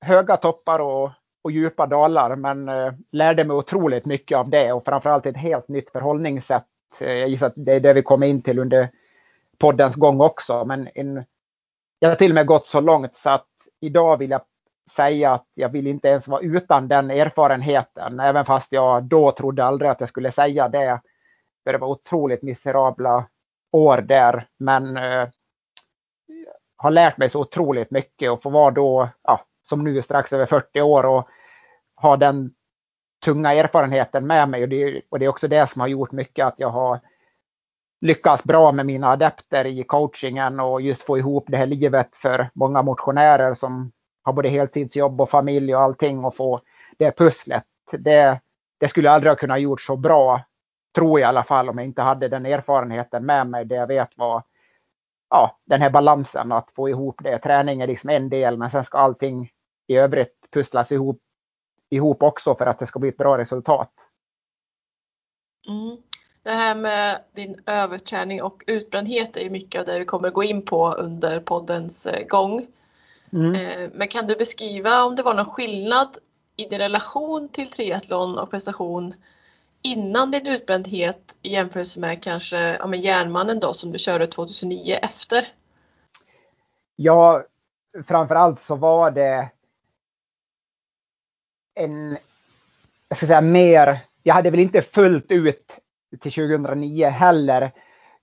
höga 0.00 0.36
toppar 0.36 0.78
och, 0.78 1.10
och 1.46 1.52
djupa 1.52 1.86
dalar 1.86 2.36
men 2.36 2.68
eh, 2.68 2.92
lärde 3.12 3.44
mig 3.44 3.56
otroligt 3.56 4.06
mycket 4.06 4.38
av 4.38 4.50
det 4.50 4.72
och 4.72 4.84
framförallt 4.84 5.26
ett 5.26 5.36
helt 5.36 5.68
nytt 5.68 5.90
förhållningssätt. 5.90 6.66
Eh, 7.00 7.12
jag 7.12 7.28
gissar 7.28 7.46
att 7.46 7.52
det 7.56 7.72
är 7.72 7.80
det 7.80 7.92
vi 7.92 8.02
kommer 8.02 8.26
in 8.26 8.42
till 8.42 8.58
under 8.58 8.88
poddens 9.58 9.94
gång 9.94 10.20
också. 10.20 10.64
Men 10.64 10.88
en, 10.94 11.24
jag 11.98 12.08
har 12.08 12.16
till 12.16 12.30
och 12.30 12.34
med 12.34 12.46
gått 12.46 12.66
så 12.66 12.80
långt 12.80 13.16
så 13.16 13.30
att 13.30 13.46
idag 13.80 14.16
vill 14.16 14.30
jag 14.30 14.40
säga 14.90 15.32
att 15.32 15.46
jag 15.54 15.68
vill 15.68 15.86
inte 15.86 16.08
ens 16.08 16.28
vara 16.28 16.40
utan 16.40 16.88
den 16.88 17.10
erfarenheten. 17.10 18.20
Även 18.20 18.44
fast 18.44 18.72
jag 18.72 19.04
då 19.04 19.32
trodde 19.32 19.64
aldrig 19.64 19.90
att 19.90 20.00
jag 20.00 20.08
skulle 20.08 20.32
säga 20.32 20.68
det. 20.68 21.00
För 21.64 21.72
det 21.72 21.78
var 21.78 21.88
otroligt 21.88 22.42
miserabla 22.42 23.26
år 23.72 23.98
där. 23.98 24.46
Men 24.58 24.96
eh, 24.96 25.28
har 26.76 26.90
lärt 26.90 27.16
mig 27.16 27.30
så 27.30 27.40
otroligt 27.40 27.90
mycket 27.90 28.30
och 28.30 28.42
få 28.42 28.50
vara 28.50 28.70
då, 28.70 29.08
ja, 29.22 29.40
som 29.62 29.84
nu 29.84 30.02
strax 30.02 30.32
över 30.32 30.46
40 30.46 30.80
år 30.80 31.06
och 31.06 31.28
ha 31.96 32.16
den 32.16 32.50
tunga 33.24 33.54
erfarenheten 33.54 34.26
med 34.26 34.48
mig. 34.48 34.62
Och 34.62 34.68
det, 34.68 35.02
och 35.08 35.18
det 35.18 35.24
är 35.24 35.28
också 35.28 35.48
det 35.48 35.70
som 35.70 35.80
har 35.80 35.88
gjort 35.88 36.12
mycket 36.12 36.46
att 36.46 36.54
jag 36.56 36.70
har 36.70 37.00
lyckats 38.00 38.44
bra 38.44 38.72
med 38.72 38.86
mina 38.86 39.08
adepter 39.08 39.64
i 39.64 39.82
coachingen 39.82 40.60
och 40.60 40.80
just 40.80 41.02
få 41.02 41.18
ihop 41.18 41.44
det 41.48 41.56
här 41.56 41.66
livet 41.66 42.16
för 42.16 42.50
många 42.54 42.82
motionärer 42.82 43.54
som 43.54 43.92
har 44.22 44.32
både 44.32 44.48
heltidsjobb 44.48 45.20
och 45.20 45.30
familj 45.30 45.74
och 45.74 45.82
allting 45.82 46.24
och 46.24 46.36
få 46.36 46.60
det 46.98 47.16
pusslet. 47.16 47.64
Det, 47.92 48.40
det 48.80 48.88
skulle 48.88 49.08
jag 49.08 49.14
aldrig 49.14 49.30
ha 49.30 49.36
kunnat 49.36 49.60
gjort 49.60 49.80
så 49.80 49.96
bra, 49.96 50.44
tror 50.94 51.20
jag 51.20 51.26
i 51.26 51.28
alla 51.28 51.44
fall, 51.44 51.68
om 51.68 51.78
jag 51.78 51.86
inte 51.86 52.02
hade 52.02 52.28
den 52.28 52.46
erfarenheten 52.46 53.26
med 53.26 53.46
mig. 53.46 53.64
Det 53.64 53.74
jag 53.74 53.86
vet 53.86 54.18
var 54.18 54.42
ja, 55.30 55.58
den 55.64 55.82
här 55.82 55.90
balansen, 55.90 56.52
att 56.52 56.70
få 56.70 56.88
ihop 56.88 57.20
det. 57.24 57.38
Träning 57.38 57.80
är 57.80 57.86
liksom 57.86 58.10
en 58.10 58.28
del, 58.28 58.56
men 58.56 58.70
sen 58.70 58.84
ska 58.84 58.98
allting 58.98 59.50
i 59.86 59.96
övrigt 59.96 60.48
pusslas 60.52 60.92
ihop, 60.92 61.20
ihop 61.90 62.22
också 62.22 62.54
för 62.54 62.66
att 62.66 62.78
det 62.78 62.86
ska 62.86 62.98
bli 62.98 63.08
ett 63.08 63.16
bra 63.16 63.38
resultat. 63.38 63.90
Mm. 65.68 65.96
Det 66.42 66.52
här 66.52 66.74
med 66.74 67.22
din 67.32 67.56
överträning 67.66 68.42
och 68.42 68.62
utbrändhet 68.66 69.36
är 69.36 69.50
mycket 69.50 69.80
av 69.80 69.86
det 69.86 69.98
vi 69.98 70.04
kommer 70.04 70.30
gå 70.30 70.42
in 70.42 70.62
på 70.62 70.94
under 70.94 71.40
poddens 71.40 72.06
eh, 72.06 72.26
gång. 72.26 72.66
Mm. 73.32 73.54
Eh, 73.54 73.90
men 73.94 74.08
kan 74.08 74.26
du 74.26 74.36
beskriva 74.36 75.02
om 75.04 75.16
det 75.16 75.22
var 75.22 75.34
någon 75.34 75.50
skillnad 75.50 76.18
i 76.56 76.64
din 76.64 76.78
relation 76.78 77.48
till 77.48 77.70
triathlon 77.70 78.38
och 78.38 78.50
prestation 78.50 79.14
innan 79.82 80.30
din 80.30 80.46
utbrändhet 80.46 81.38
i 81.42 81.52
jämförelse 81.52 82.00
med 82.00 82.22
kanske 82.22 82.58
ja, 82.58 82.86
med 82.86 83.00
järnmannen 83.00 83.60
då 83.60 83.72
som 83.72 83.92
du 83.92 83.98
körde 83.98 84.26
2009 84.26 84.98
efter? 85.02 85.48
Ja, 86.96 87.44
framförallt 88.06 88.60
så 88.60 88.74
var 88.74 89.10
det 89.10 89.50
en, 91.76 92.16
jag 93.08 93.16
ska 93.16 93.26
säga 93.26 93.40
mer, 93.40 93.98
jag 94.22 94.34
hade 94.34 94.50
väl 94.50 94.60
inte 94.60 94.82
fullt 94.82 95.32
ut 95.32 95.74
till 96.22 96.32
2009 96.32 97.08
heller 97.08 97.72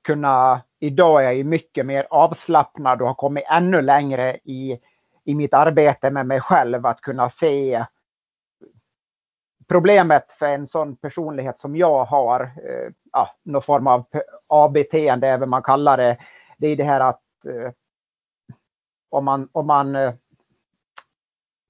kunna, 0.02 0.62
idag 0.80 1.22
är 1.22 1.24
jag 1.24 1.36
ju 1.36 1.44
mycket 1.44 1.86
mer 1.86 2.08
avslappnad 2.10 3.02
och 3.02 3.08
har 3.08 3.16
kommit 3.16 3.44
ännu 3.50 3.82
längre 3.82 4.38
i, 4.44 4.80
i 5.24 5.36
mitt 5.36 5.54
arbete 5.54 6.12
med 6.12 6.28
mig 6.28 6.42
själv 6.42 6.86
att 6.86 7.02
kunna 7.02 7.30
se 7.30 7.86
problemet 9.68 10.32
för 10.32 10.46
en 10.46 10.68
sån 10.68 10.96
personlighet 10.96 11.60
som 11.60 11.76
jag 11.76 12.06
har, 12.06 12.42
eh, 12.42 12.92
ja, 13.12 13.30
någon 13.44 13.62
form 13.62 13.88
av 13.88 14.06
A-beteende, 14.50 15.28
även 15.28 15.50
man 15.50 15.64
kallar 15.64 15.98
det, 15.98 16.18
det 16.58 16.68
är 16.68 16.76
det 16.76 16.84
här 16.84 17.00
att 17.00 17.46
eh, 17.48 17.72
om 19.10 19.26
man, 19.26 19.50
om 19.52 19.68
man 19.68 19.96
eh, 19.96 20.14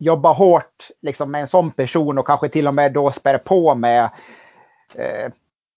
jobba 0.04 0.34
hårt 0.34 0.92
liksom 1.02 1.32
med 1.32 1.42
en 1.42 1.48
sån 1.48 1.72
person 1.72 2.18
och 2.18 2.28
kanske 2.28 2.50
till 2.50 2.68
och 2.68 2.74
med 2.74 2.94
då 2.94 3.12
spär 3.12 3.38
på 3.38 3.76
med 3.76 4.10
eh, 4.96 5.32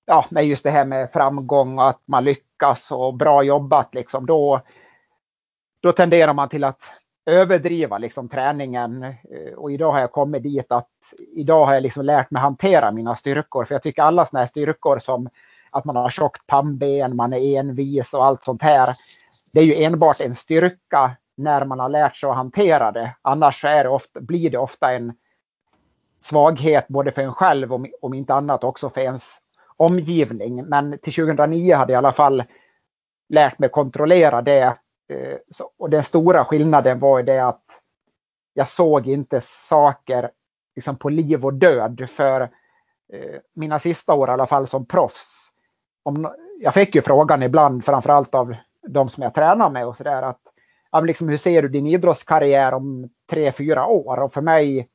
ja, 0.06 0.24
med 0.30 0.46
just 0.46 0.62
det 0.62 0.70
här 0.70 0.84
med 0.84 1.12
framgång 1.12 1.78
och 1.78 1.88
att 1.88 2.00
man 2.04 2.24
lyckas 2.24 2.90
och 2.90 3.14
bra 3.14 3.42
jobbat 3.42 3.94
liksom, 3.94 4.26
då, 4.26 4.60
då 5.80 5.92
tenderar 5.92 6.32
man 6.32 6.48
till 6.48 6.64
att 6.64 6.80
överdriva 7.26 7.98
liksom 7.98 8.28
träningen. 8.28 9.02
Eh, 9.02 9.52
och 9.56 9.72
idag 9.72 9.92
har 9.92 10.00
jag 10.00 10.12
kommit 10.12 10.42
dit 10.42 10.72
att 10.72 10.88
idag 11.34 11.66
har 11.66 11.74
jag 11.74 11.82
liksom 11.82 12.04
lärt 12.04 12.30
mig 12.30 12.42
hantera 12.42 12.92
mina 12.92 13.16
styrkor. 13.16 13.64
För 13.64 13.74
jag 13.74 13.82
tycker 13.82 14.02
alla 14.02 14.26
sådana 14.26 14.42
här 14.42 14.48
styrkor 14.48 14.98
som 14.98 15.28
att 15.70 15.84
man 15.84 15.96
har 15.96 16.10
tjockt 16.10 16.46
pannben, 16.46 17.16
man 17.16 17.32
är 17.32 17.58
envis 17.58 18.14
och 18.14 18.24
allt 18.24 18.44
sånt 18.44 18.62
här. 18.62 18.94
Det 19.54 19.60
är 19.60 19.64
ju 19.64 19.84
enbart 19.84 20.20
en 20.20 20.36
styrka 20.36 21.16
när 21.36 21.64
man 21.64 21.80
har 21.80 21.88
lärt 21.88 22.16
sig 22.16 22.28
att 22.28 22.36
hantera 22.36 22.92
det. 22.92 23.16
Annars 23.22 23.64
är 23.64 23.84
det 23.84 23.90
ofta, 23.90 24.20
blir 24.20 24.50
det 24.50 24.58
ofta 24.58 24.92
en 24.92 25.12
svaghet 26.20 26.88
både 26.88 27.12
för 27.12 27.22
en 27.22 27.34
själv 27.34 27.72
och 27.72 27.86
om 28.00 28.14
inte 28.14 28.34
annat 28.34 28.64
också 28.64 28.90
för 28.90 29.00
ens 29.00 29.22
omgivning. 29.76 30.64
Men 30.64 30.98
till 30.98 31.12
2009 31.12 31.74
hade 31.74 31.92
jag 31.92 31.98
i 31.98 32.04
alla 32.04 32.12
fall 32.12 32.44
lärt 33.28 33.58
mig 33.58 33.68
kontrollera 33.68 34.42
det. 34.42 34.78
Eh, 35.08 35.38
och 35.78 35.90
den 35.90 36.04
stora 36.04 36.44
skillnaden 36.44 36.98
var 36.98 37.22
det 37.22 37.38
att 37.38 37.64
jag 38.54 38.68
såg 38.68 39.06
inte 39.06 39.40
saker 39.40 40.30
liksom 40.76 40.96
på 40.96 41.08
liv 41.08 41.44
och 41.44 41.54
död 41.54 42.08
för 42.16 42.40
eh, 43.12 43.40
mina 43.54 43.78
sista 43.78 44.14
år 44.14 44.28
i 44.28 44.32
alla 44.32 44.46
fall 44.46 44.66
som 44.66 44.86
proffs. 44.86 45.50
Om, 46.02 46.34
jag 46.58 46.74
fick 46.74 46.94
ju 46.94 47.02
frågan 47.02 47.42
ibland, 47.42 47.84
framförallt 47.84 48.34
av 48.34 48.56
de 48.88 49.08
som 49.08 49.22
jag 49.22 49.34
tränar 49.34 49.70
med 49.70 49.86
och 49.86 49.96
sådär, 49.96 50.22
att 50.22 50.40
ja, 50.90 51.00
liksom, 51.00 51.28
hur 51.28 51.36
ser 51.36 51.62
du 51.62 51.68
din 51.68 51.86
idrottskarriär 51.86 52.74
om 52.74 53.10
tre, 53.30 53.52
fyra 53.52 53.86
år? 53.86 54.16
Och 54.16 54.32
för 54.32 54.40
mig 54.40 54.88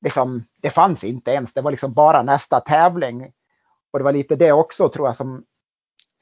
liksom, 0.00 0.40
det 0.62 0.70
fanns 0.70 1.04
inte 1.04 1.30
ens. 1.30 1.52
Det 1.54 1.60
var 1.60 1.70
liksom 1.70 1.92
bara 1.92 2.22
nästa 2.22 2.60
tävling. 2.60 3.32
Och 3.90 3.98
det 3.98 4.04
var 4.04 4.12
lite 4.12 4.36
det 4.36 4.52
också 4.52 4.88
tror 4.88 5.08
jag 5.08 5.16
som 5.16 5.44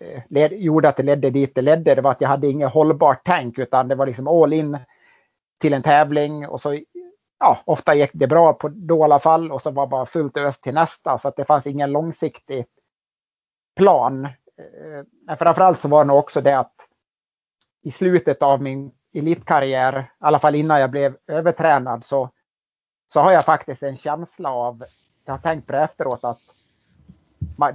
eh, 0.01 0.23
led, 0.29 0.53
gjorde 0.53 0.89
att 0.89 0.97
det 0.97 1.03
ledde 1.03 1.31
dit 1.31 1.55
det 1.55 1.63
ledde. 1.63 1.95
Det 1.95 2.03
var 2.03 2.11
att 2.11 2.21
jag 2.21 2.29
hade 2.29 2.49
inget 2.49 2.73
hållbart 2.73 3.21
tänk 3.25 3.59
utan 3.59 3.89
det 3.89 3.95
var 3.95 4.07
liksom 4.07 4.29
all 4.29 4.53
in 4.53 4.79
till 5.61 5.75
en 5.75 5.83
tävling 5.83 6.49
och 6.49 6.61
så 6.61 6.81
ja, 7.41 7.59
ofta 7.65 7.95
gick 7.95 8.11
det 8.13 8.27
bra 8.27 8.53
på, 8.53 8.69
då 8.69 8.99
i 8.99 9.03
alla 9.03 9.19
fall 9.19 9.53
och 9.53 9.63
så 9.63 9.71
var 9.71 9.87
bara 9.87 10.07
fullt 10.07 10.37
ös 10.37 10.61
till 10.61 10.75
nästa 10.75 11.19
så 11.19 11.29
att 11.29 11.37
det 11.37 11.45
fanns 11.45 11.67
ingen 11.67 11.93
långsiktig 11.93 12.67
plan. 13.77 14.25
Eh, 14.25 15.05
men 15.27 15.37
framförallt 15.37 15.81
så 15.81 15.89
var 15.89 16.05
det 16.05 16.09
nog 16.09 16.19
också 16.19 16.41
det 16.41 16.59
att 16.59 16.75
i 17.85 17.91
slutet 17.91 18.43
av 18.43 18.63
min 18.63 18.93
elitkarriär, 19.15 20.01
i 20.01 20.07
alla 20.19 20.39
fall 20.39 20.55
innan 20.55 20.81
jag 20.81 20.91
blev 20.91 21.17
övertränad, 21.27 22.05
så 22.05 22.31
så 23.15 23.21
har 23.21 23.33
jag 23.33 23.45
faktiskt 23.45 23.83
en 23.83 23.97
känsla 23.97 24.51
av, 24.51 24.85
jag 25.25 25.33
har 25.33 25.39
tänkt 25.39 25.67
på 25.67 25.73
det 25.73 25.79
efteråt, 25.79 26.25
att 26.25 26.39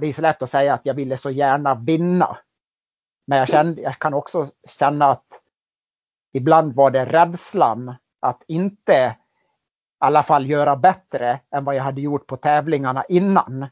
det 0.00 0.06
är 0.06 0.12
så 0.12 0.22
lätt 0.22 0.42
att 0.42 0.50
säga 0.50 0.74
att 0.74 0.80
jag 0.86 0.94
ville 0.94 1.16
så 1.16 1.30
gärna 1.30 1.74
vinna. 1.74 2.38
Men 3.26 3.38
jag, 3.38 3.48
kände, 3.48 3.82
jag 3.82 3.98
kan 3.98 4.14
också 4.14 4.48
känna 4.78 5.10
att 5.10 5.26
ibland 6.32 6.74
var 6.74 6.90
det 6.90 7.04
rädslan 7.04 7.94
att 8.20 8.42
inte 8.48 8.92
i 8.92 9.14
alla 9.98 10.22
fall 10.22 10.50
göra 10.50 10.76
bättre 10.76 11.40
än 11.50 11.64
vad 11.64 11.74
jag 11.74 11.82
hade 11.82 12.00
gjort 12.00 12.26
på 12.26 12.36
tävlingarna 12.36 13.04
innan. 13.08 13.66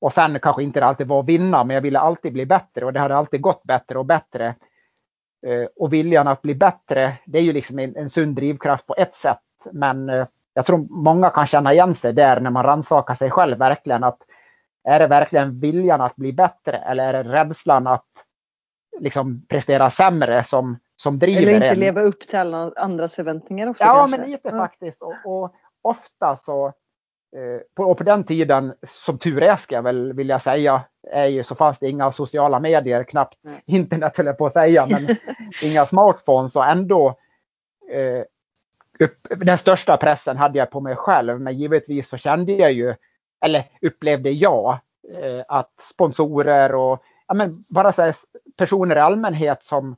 Och 0.00 0.12
sen 0.12 0.40
kanske 0.40 0.62
inte 0.62 0.80
det 0.80 0.86
alltid 0.86 1.06
var 1.06 1.20
att 1.20 1.26
vinna, 1.26 1.64
men 1.64 1.74
jag 1.74 1.82
ville 1.82 1.98
alltid 1.98 2.32
bli 2.32 2.46
bättre 2.46 2.86
och 2.86 2.92
det 2.92 3.00
hade 3.00 3.16
alltid 3.16 3.40
gått 3.40 3.64
bättre 3.64 3.98
och 3.98 4.06
bättre. 4.06 4.54
Eh, 5.46 5.66
och 5.76 5.92
viljan 5.92 6.28
att 6.28 6.42
bli 6.42 6.54
bättre, 6.54 7.12
det 7.26 7.38
är 7.38 7.42
ju 7.42 7.52
liksom 7.52 7.78
en, 7.78 7.96
en 7.96 8.10
sund 8.10 8.36
drivkraft 8.36 8.86
på 8.86 8.94
ett 8.98 9.16
sätt. 9.16 9.38
Men 9.72 10.08
eh, 10.08 10.26
jag 10.54 10.66
tror 10.66 10.86
många 10.90 11.30
kan 11.30 11.46
känna 11.46 11.72
igen 11.72 11.94
sig 11.94 12.12
där 12.12 12.40
när 12.40 12.50
man 12.50 12.64
rannsakar 12.64 13.14
sig 13.14 13.30
själv 13.30 13.58
verkligen. 13.58 14.04
att 14.04 14.18
Är 14.84 14.98
det 14.98 15.06
verkligen 15.06 15.60
viljan 15.60 16.00
att 16.00 16.16
bli 16.16 16.32
bättre 16.32 16.76
eller 16.76 17.14
är 17.14 17.24
det 17.24 17.30
rädslan 17.32 17.86
att 17.86 18.06
liksom 19.00 19.46
prestera 19.48 19.90
sämre 19.90 20.44
som, 20.44 20.78
som 20.96 21.18
driver 21.18 21.42
Eller 21.42 21.54
inte 21.54 21.66
en? 21.66 21.78
leva 21.78 22.00
upp 22.00 22.20
till 22.20 22.38
alla 22.38 22.72
andras 22.76 23.14
förväntningar 23.14 23.70
också 23.70 23.84
Ja, 23.84 23.94
kanske. 23.94 24.16
men 24.18 24.30
lite 24.30 24.48
Ja. 24.48 24.58
faktiskt. 24.58 25.02
Och, 25.02 25.14
och 25.24 25.54
ofta 25.82 26.36
så, 26.36 26.72
på, 27.74 27.84
och 27.84 27.98
på 27.98 28.04
den 28.04 28.24
tiden, 28.24 28.74
som 29.04 29.18
tur 29.18 29.42
är 29.42 29.56
ska 29.56 29.74
jag 29.74 29.82
väl 29.82 30.12
vilja 30.12 30.40
säga, 30.40 30.82
är 31.10 31.26
ju, 31.26 31.44
så 31.44 31.54
fanns 31.54 31.78
det 31.78 31.88
inga 31.88 32.12
sociala 32.12 32.60
medier, 32.60 33.04
knappt 33.04 33.38
internet 33.66 34.16
höll 34.16 34.26
jag 34.26 34.38
på 34.38 34.46
att 34.46 34.52
säga, 34.52 34.86
men 34.86 35.16
inga 35.62 35.86
smartphones. 35.86 36.56
Och 36.56 36.66
ändå 36.66 37.16
eh, 37.90 38.24
upp, 39.04 39.16
den 39.44 39.58
största 39.58 39.96
pressen 39.96 40.36
hade 40.36 40.58
jag 40.58 40.70
på 40.70 40.80
mig 40.80 40.96
själv. 40.96 41.40
Men 41.40 41.58
givetvis 41.58 42.08
så 42.08 42.16
kände 42.16 42.52
jag 42.52 42.72
ju, 42.72 42.94
eller 43.44 43.64
upplevde 43.80 44.30
jag, 44.30 44.78
eh, 45.08 45.44
att 45.48 45.72
sponsorer 45.90 46.74
och 46.74 47.02
ja, 47.26 47.34
men 47.34 47.50
bara 47.70 47.92
så 47.92 48.02
här, 48.02 48.16
personer 48.56 48.96
i 48.96 49.00
allmänhet 49.00 49.62
som, 49.62 49.96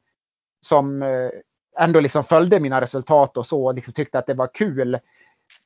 som 0.67 1.03
eh, 1.03 1.31
ändå 1.79 2.01
liksom 2.01 2.25
följde 2.25 2.61
mina 2.61 2.81
resultat 2.81 3.37
och 3.37 3.47
så 3.47 3.67
och 3.67 3.75
liksom 3.75 3.93
tyckte 3.93 4.19
att 4.19 4.27
det 4.27 4.35
var 4.35 4.55
kul 4.55 4.99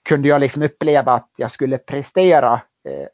kunde 0.03 0.29
jag 0.29 0.41
liksom 0.41 0.63
uppleva 0.63 1.13
att 1.13 1.31
jag 1.37 1.51
skulle 1.51 1.79
prestera 1.79 2.53
eh, 2.89 3.09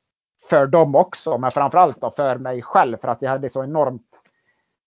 för 0.48 0.66
dem 0.66 0.94
också, 0.94 1.38
men 1.38 1.50
framförallt 1.50 2.00
då 2.00 2.10
för 2.10 2.36
mig 2.36 2.62
själv 2.62 2.96
för 2.96 3.08
att 3.08 3.22
jag 3.22 3.30
hade 3.30 3.50
så 3.50 3.64
enormt 3.64 4.20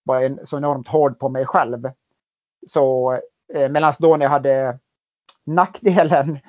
var 0.03 0.21
en, 0.21 0.47
så 0.47 0.57
enormt 0.57 0.87
hård 0.87 1.19
på 1.19 1.29
mig 1.29 1.45
själv. 1.45 1.91
Så 2.67 3.13
eh, 3.53 3.69
medan 3.69 3.93
då 3.99 4.17
när 4.17 4.25
jag 4.25 4.31
hade 4.31 4.79
nackdelen 5.45 6.39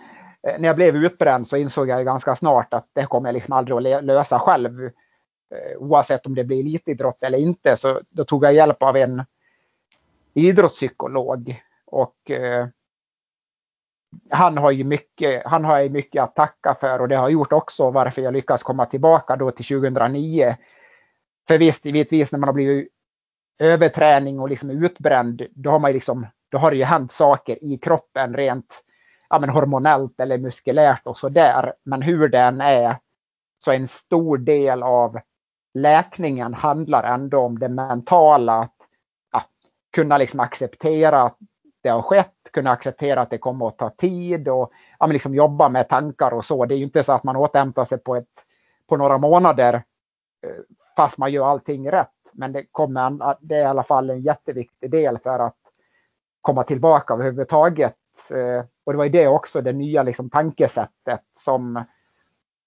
eh, 0.49 0.61
när 0.61 0.67
jag 0.67 0.77
blev 0.77 0.97
utbränd 0.97 1.47
så 1.47 1.57
insåg 1.57 1.89
jag 1.89 1.99
ju 1.99 2.05
ganska 2.05 2.37
snart 2.37 2.75
att 2.75 2.91
det 2.95 3.07
kommer 3.07 3.29
jag 3.29 3.35
liksom 3.35 3.53
aldrig 3.53 3.95
att 3.95 4.05
lösa 4.05 4.39
själv. 4.39 4.85
Eh, 5.55 5.79
oavsett 5.79 6.27
om 6.27 6.35
det 6.35 6.45
blir 6.45 6.61
elitidrott 6.61 7.23
eller 7.23 7.39
inte 7.39 7.77
så 7.77 8.01
då 8.11 8.25
tog 8.25 8.45
jag 8.45 8.55
hjälp 8.55 8.83
av 8.83 8.97
en 8.97 9.25
idrottspsykolog 10.35 11.63
och 11.87 12.31
eh, 12.31 12.67
han 14.31 14.59
har 14.59 14.71
ju 14.71 14.85
mycket, 14.85 15.43
han 15.47 15.65
har 15.65 15.81
ju 15.81 15.89
mycket 15.89 16.23
att 16.23 16.35
tacka 16.35 16.75
för 16.81 17.01
och 17.01 17.09
det 17.09 17.17
har 17.17 17.29
gjort 17.29 17.53
också 17.53 17.91
varför 17.91 18.23
jag 18.23 18.33
lyckas 18.33 18.63
komma 18.63 18.87
tillbaka 18.87 19.37
då 19.37 19.51
till 19.51 19.65
2009. 19.65 20.57
För 21.49 21.59
visst, 21.59 21.85
givetvis 21.85 22.33
när 22.33 22.39
man 22.39 22.49
har 22.49 22.55
blivit 22.55 22.89
överträning 23.59 24.41
och 24.41 24.49
liksom 24.49 24.71
utbränd, 24.71 25.43
då 25.51 25.71
har 25.71 25.79
man 25.79 25.91
ju 25.91 25.95
liksom, 25.95 26.27
då 26.49 26.59
har 26.59 26.71
det 26.71 26.77
ju 26.77 26.85
hänt 26.85 27.13
saker 27.13 27.65
i 27.65 27.79
kroppen 27.79 28.37
rent 28.37 28.85
ja, 29.31 29.39
men 29.39 29.49
hormonellt 29.49 30.21
eller 30.21 30.39
muskulärt 30.39 31.07
och 31.07 31.19
sådär. 31.19 31.73
Men 31.85 32.03
hur 32.03 32.29
den 32.29 32.61
är, 32.61 32.97
så 33.65 33.73
en 33.73 33.89
stor 33.89 34.39
del 34.39 34.83
av 34.83 35.19
läkningen 35.75 36.55
handlar 36.55 37.03
ändå 37.03 37.39
om 37.39 37.59
det 37.59 37.69
mentala. 37.69 38.61
Att 38.61 38.75
ja, 39.33 39.43
kunna 39.93 40.19
liksom 40.19 40.41
acceptera 40.41 41.23
att 41.23 41.39
det 41.83 41.89
har 41.89 42.03
skett, 42.03 42.35
kunna 42.53 42.71
acceptera 42.71 43.21
att 43.21 43.31
det 43.31 43.39
kommer 43.39 43.69
att 43.69 43.79
ta 43.79 43.91
tid 43.91 44.49
och 44.49 44.73
ja, 44.99 45.07
men 45.07 45.13
liksom 45.13 45.35
jobba 45.35 45.69
med 45.69 45.89
tankar 45.89 46.35
och 46.35 46.45
så. 46.45 46.67
Det 46.67 46.75
är 46.75 46.77
ju 46.77 46.85
inte 46.85 47.05
så 47.05 47.13
att 47.13 47.25
man 47.25 47.37
återhämtar 47.37 47.85
sig 47.85 47.99
på, 47.99 48.17
ett, 48.17 48.29
på 48.89 48.97
några 48.97 49.19
månader 49.19 49.75
eh, 50.43 50.51
fast 50.97 51.19
man 51.19 51.33
gör 51.33 51.47
allting 51.47 51.91
rätt. 51.91 52.09
Men 52.33 52.53
det, 52.53 52.65
kommer, 52.73 53.37
det 53.41 53.55
är 53.55 53.63
i 53.63 53.65
alla 53.65 53.83
fall 53.83 54.11
en 54.11 54.21
jätteviktig 54.21 54.91
del 54.91 55.19
för 55.19 55.39
att 55.39 55.57
komma 56.41 56.63
tillbaka 56.63 57.15
överhuvudtaget. 57.15 57.97
Eh, 58.31 58.65
och 58.85 58.93
det 58.93 58.97
var 58.97 59.05
ju 59.05 59.11
det 59.11 59.29
också, 59.29 59.61
det 59.61 59.73
nya 59.73 60.03
liksom 60.03 60.31
tankesättet 60.31 61.23
som, 61.45 61.85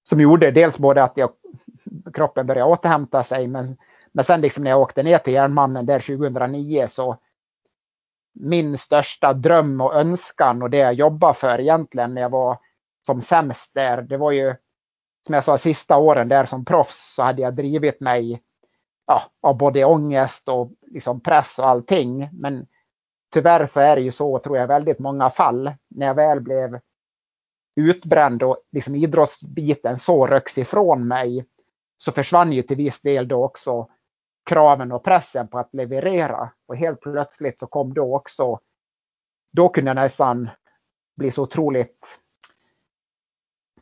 som 0.09 0.21
gjorde 0.21 0.51
dels 0.51 0.77
både 0.77 1.03
att 1.03 1.17
jag, 1.17 1.29
kroppen 2.13 2.47
började 2.47 2.71
återhämta 2.71 3.23
sig 3.23 3.47
men, 3.47 3.77
men 4.11 4.25
sen 4.25 4.41
liksom 4.41 4.63
när 4.63 4.71
jag 4.71 4.81
åkte 4.81 5.03
ner 5.03 5.17
till 5.17 5.33
Järnmannen 5.33 5.85
där 5.85 5.99
2009 5.99 6.87
så 6.91 7.17
min 8.33 8.77
största 8.77 9.33
dröm 9.33 9.81
och 9.81 9.95
önskan 9.95 10.61
och 10.61 10.69
det 10.69 10.77
jag 10.77 10.93
jobbade 10.93 11.33
för 11.33 11.59
egentligen 11.59 12.13
när 12.13 12.21
jag 12.21 12.29
var 12.29 12.59
som 13.05 13.21
sämst 13.21 13.71
där, 13.73 14.01
det 14.01 14.17
var 14.17 14.31
ju 14.31 14.55
som 15.25 15.35
jag 15.35 15.43
sa 15.43 15.57
sista 15.57 15.97
åren 15.97 16.29
där 16.29 16.45
som 16.45 16.65
proffs 16.65 17.13
så 17.15 17.23
hade 17.23 17.41
jag 17.41 17.55
drivit 17.55 17.99
mig 17.99 18.41
ja, 19.07 19.21
av 19.41 19.57
både 19.57 19.85
ångest 19.85 20.49
och 20.49 20.71
liksom 20.87 21.21
press 21.21 21.59
och 21.59 21.67
allting. 21.67 22.29
Men 22.31 22.67
tyvärr 23.33 23.65
så 23.65 23.79
är 23.79 23.95
det 23.95 24.01
ju 24.01 24.11
så, 24.11 24.39
tror 24.39 24.57
jag, 24.57 24.67
väldigt 24.67 24.99
många 24.99 25.29
fall 25.29 25.71
när 25.89 26.07
jag 26.07 26.15
väl 26.15 26.41
blev 26.41 26.79
utbränd 27.75 28.43
och 28.43 28.57
liksom 28.71 28.95
idrottsbiten 28.95 29.99
så 29.99 30.27
röks 30.27 30.57
ifrån 30.57 31.07
mig 31.07 31.45
så 31.97 32.11
försvann 32.11 32.51
ju 32.51 32.61
till 32.61 32.77
viss 32.77 33.01
del 33.01 33.27
då 33.27 33.43
också 33.43 33.87
kraven 34.45 34.91
och 34.91 35.03
pressen 35.03 35.47
på 35.47 35.59
att 35.59 35.73
leverera. 35.73 36.51
Och 36.67 36.77
helt 36.77 37.01
plötsligt 37.01 37.59
så 37.59 37.67
kom 37.67 37.93
då 37.93 38.15
också, 38.15 38.59
då 39.51 39.69
kunde 39.69 39.89
jag 39.89 39.95
nästan 39.95 40.49
bli 41.17 41.31
så 41.31 41.43
otroligt 41.43 42.19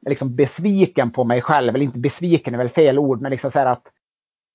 liksom 0.01 0.35
besviken 0.35 1.11
på 1.11 1.23
mig 1.23 1.41
själv. 1.41 1.75
Eller 1.75 1.85
inte 1.85 1.99
besviken 1.99 2.53
är 2.53 2.57
väl 2.57 2.69
fel 2.69 2.99
ord, 2.99 3.21
men 3.21 3.31
liksom 3.31 3.51
så 3.51 3.59
här 3.59 3.65
att 3.65 3.91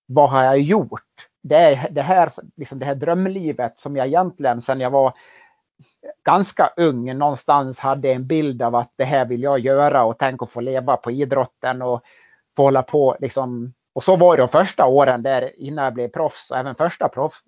vad 0.06 0.30
har 0.30 0.44
jag 0.44 0.58
gjort? 0.58 1.28
Det 1.42 1.56
är 1.56 1.90
det 1.90 2.02
här, 2.02 2.32
liksom 2.56 2.78
det 2.78 2.86
här 2.86 2.94
drömlivet 2.94 3.80
som 3.80 3.96
jag 3.96 4.06
egentligen 4.06 4.60
sedan 4.60 4.80
jag 4.80 4.90
var 4.90 5.14
ganska 6.24 6.72
ung 6.76 7.18
någonstans 7.18 7.78
hade 7.78 8.12
en 8.12 8.26
bild 8.26 8.62
av 8.62 8.74
att 8.74 8.92
det 8.96 9.04
här 9.04 9.24
vill 9.24 9.42
jag 9.42 9.58
göra 9.58 10.04
och 10.04 10.18
tänk 10.18 10.42
att 10.42 10.50
få 10.50 10.60
leva 10.60 10.96
på 10.96 11.10
idrotten 11.10 11.82
och 11.82 12.02
få 12.56 12.62
hålla 12.62 12.82
på 12.82 13.16
liksom. 13.20 13.74
Och 13.94 14.04
så 14.04 14.16
var 14.16 14.36
det 14.36 14.42
de 14.42 14.48
första 14.48 14.86
åren 14.86 15.22
där 15.22 15.60
innan 15.60 15.84
jag 15.84 15.94
blev 15.94 16.08
proffs 16.08 16.50
och 16.50 16.56
även 16.58 16.74
första 16.74 17.08
proffs. 17.08 17.38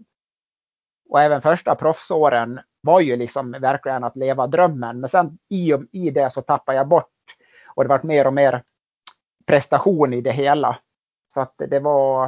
Och 1.10 1.20
även 1.20 1.42
första 1.42 1.74
proffsåren 1.74 2.60
var 2.80 3.00
ju 3.00 3.16
liksom 3.16 3.52
verkligen 3.52 4.04
att 4.04 4.16
leva 4.16 4.46
drömmen. 4.46 5.00
Men 5.00 5.10
sen 5.10 5.38
i, 5.48 5.72
och- 5.74 5.82
i 5.92 6.10
det 6.10 6.32
så 6.32 6.42
tappade 6.42 6.78
jag 6.78 6.88
bort 6.88 7.10
och 7.74 7.84
det 7.84 7.88
var 7.88 8.00
mer 8.02 8.26
och 8.26 8.34
mer 8.34 8.62
prestation 9.46 10.14
i 10.14 10.20
det 10.20 10.32
hela. 10.32 10.78
Så 11.34 11.40
att 11.40 11.54
det 11.58 11.80
var 11.80 12.24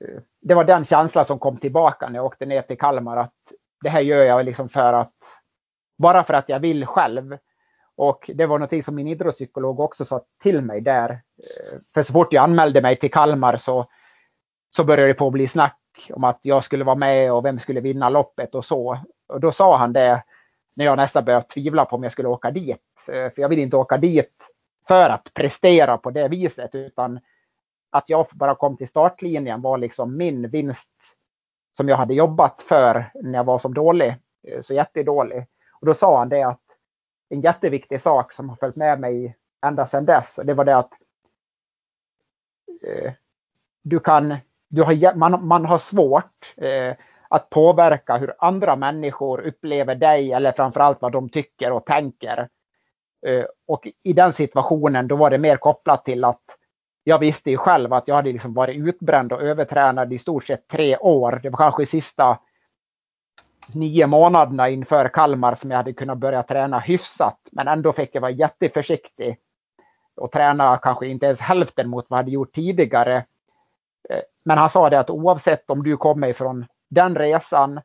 eh, 0.00 0.20
det 0.40 0.54
var 0.54 0.64
den 0.64 0.84
känslan 0.84 1.24
som 1.24 1.38
kom 1.38 1.56
tillbaka 1.56 2.08
när 2.08 2.14
jag 2.16 2.26
åkte 2.26 2.46
ner 2.46 2.62
till 2.62 2.78
Kalmar 2.78 3.16
att 3.16 3.34
det 3.82 3.88
här 3.88 4.00
gör 4.00 4.24
jag 4.24 4.44
liksom 4.44 4.68
för 4.68 4.92
att 4.92 5.14
bara 5.98 6.24
för 6.24 6.34
att 6.34 6.48
jag 6.48 6.60
vill 6.60 6.86
själv. 6.86 7.38
Och 7.96 8.30
det 8.34 8.46
var 8.46 8.58
någonting 8.58 8.82
som 8.82 8.94
min 8.94 9.08
idrottspsykolog 9.08 9.80
också 9.80 10.04
sa 10.04 10.20
till 10.42 10.62
mig 10.62 10.80
där. 10.80 11.22
För 11.94 12.02
så 12.02 12.12
fort 12.12 12.32
jag 12.32 12.44
anmälde 12.44 12.82
mig 12.82 12.96
till 12.96 13.10
Kalmar 13.10 13.56
så, 13.56 13.86
så 14.76 14.84
började 14.84 15.08
det 15.08 15.14
på 15.14 15.26
att 15.26 15.32
bli 15.32 15.48
snack 15.48 15.78
om 16.12 16.24
att 16.24 16.38
jag 16.42 16.64
skulle 16.64 16.84
vara 16.84 16.96
med 16.96 17.32
och 17.32 17.44
vem 17.44 17.60
skulle 17.60 17.80
vinna 17.80 18.08
loppet 18.08 18.54
och 18.54 18.64
så. 18.64 18.98
Och 19.28 19.40
då 19.40 19.52
sa 19.52 19.76
han 19.76 19.92
det 19.92 20.22
när 20.74 20.84
jag 20.84 20.96
nästan 20.96 21.24
började 21.24 21.46
tvivla 21.46 21.84
på 21.84 21.96
om 21.96 22.02
jag 22.02 22.12
skulle 22.12 22.28
åka 22.28 22.50
dit. 22.50 23.08
Eh, 23.08 23.32
för 23.32 23.42
jag 23.42 23.48
vill 23.48 23.58
inte 23.58 23.76
åka 23.76 23.96
dit 23.96 24.48
för 24.88 25.10
att 25.10 25.34
prestera 25.34 25.98
på 25.98 26.10
det 26.10 26.28
viset 26.28 26.74
utan 26.74 27.20
att 27.90 28.04
jag 28.06 28.26
bara 28.32 28.54
kom 28.54 28.76
till 28.76 28.88
startlinjen 28.88 29.62
var 29.62 29.78
liksom 29.78 30.16
min 30.16 30.48
vinst 30.48 30.92
som 31.76 31.88
jag 31.88 31.96
hade 31.96 32.14
jobbat 32.14 32.62
för 32.62 33.10
när 33.14 33.38
jag 33.38 33.44
var 33.44 33.58
som 33.58 33.74
dålig, 33.74 34.16
eh, 34.48 34.62
så 34.62 34.74
jättedålig. 34.74 35.46
Och 35.80 35.86
då 35.86 35.94
sa 35.94 36.18
han 36.18 36.28
det 36.28 36.42
att 36.42 36.61
en 37.32 37.40
jätteviktig 37.40 38.00
sak 38.00 38.32
som 38.32 38.48
har 38.48 38.56
följt 38.56 38.76
med 38.76 39.00
mig 39.00 39.36
ända 39.66 39.86
sedan 39.86 40.04
dess, 40.04 40.38
och 40.38 40.46
det 40.46 40.54
var 40.54 40.64
det 40.64 40.76
att 40.76 40.92
eh, 42.86 43.12
du 43.82 44.00
kan, 44.00 44.36
du 44.68 44.82
har, 44.82 45.14
man, 45.14 45.46
man 45.46 45.66
har 45.66 45.78
svårt 45.78 46.54
eh, 46.56 46.94
att 47.28 47.50
påverka 47.50 48.16
hur 48.16 48.34
andra 48.38 48.76
människor 48.76 49.40
upplever 49.40 49.94
dig 49.94 50.32
eller 50.32 50.52
framförallt 50.52 51.02
vad 51.02 51.12
de 51.12 51.28
tycker 51.28 51.72
och 51.72 51.86
tänker. 51.86 52.48
Eh, 53.26 53.44
och 53.66 53.88
i 54.02 54.12
den 54.12 54.32
situationen 54.32 55.08
då 55.08 55.16
var 55.16 55.30
det 55.30 55.38
mer 55.38 55.56
kopplat 55.56 56.04
till 56.04 56.24
att 56.24 56.42
jag 57.04 57.18
visste 57.18 57.50
ju 57.50 57.56
själv 57.56 57.92
att 57.92 58.08
jag 58.08 58.14
hade 58.14 58.32
liksom 58.32 58.54
varit 58.54 58.76
utbränd 58.76 59.32
och 59.32 59.42
övertränad 59.42 60.12
i 60.12 60.18
stort 60.18 60.46
sett 60.46 60.68
tre 60.68 60.96
år. 60.96 61.40
Det 61.42 61.50
var 61.50 61.56
kanske 61.56 61.86
sista 61.86 62.38
nio 63.74 64.06
månaderna 64.06 64.68
inför 64.68 65.08
Kalmar 65.08 65.54
som 65.54 65.70
jag 65.70 65.78
hade 65.78 65.92
kunnat 65.92 66.18
börja 66.18 66.42
träna 66.42 66.78
hyfsat. 66.78 67.38
Men 67.52 67.68
ändå 67.68 67.92
fick 67.92 68.14
jag 68.14 68.20
vara 68.20 68.30
jätteförsiktig 68.30 69.38
och 70.16 70.32
träna 70.32 70.76
kanske 70.76 71.06
inte 71.06 71.26
ens 71.26 71.40
hälften 71.40 71.88
mot 71.88 72.06
vad 72.08 72.18
jag 72.18 72.22
hade 72.22 72.30
gjort 72.30 72.54
tidigare. 72.54 73.16
Eh, 74.08 74.20
men 74.44 74.58
han 74.58 74.70
sa 74.70 74.90
det 74.90 75.00
att 75.00 75.10
oavsett 75.10 75.70
om 75.70 75.82
du 75.82 75.96
kommer 75.96 76.28
ifrån 76.28 76.66
den 76.90 77.16
resan 77.16 77.80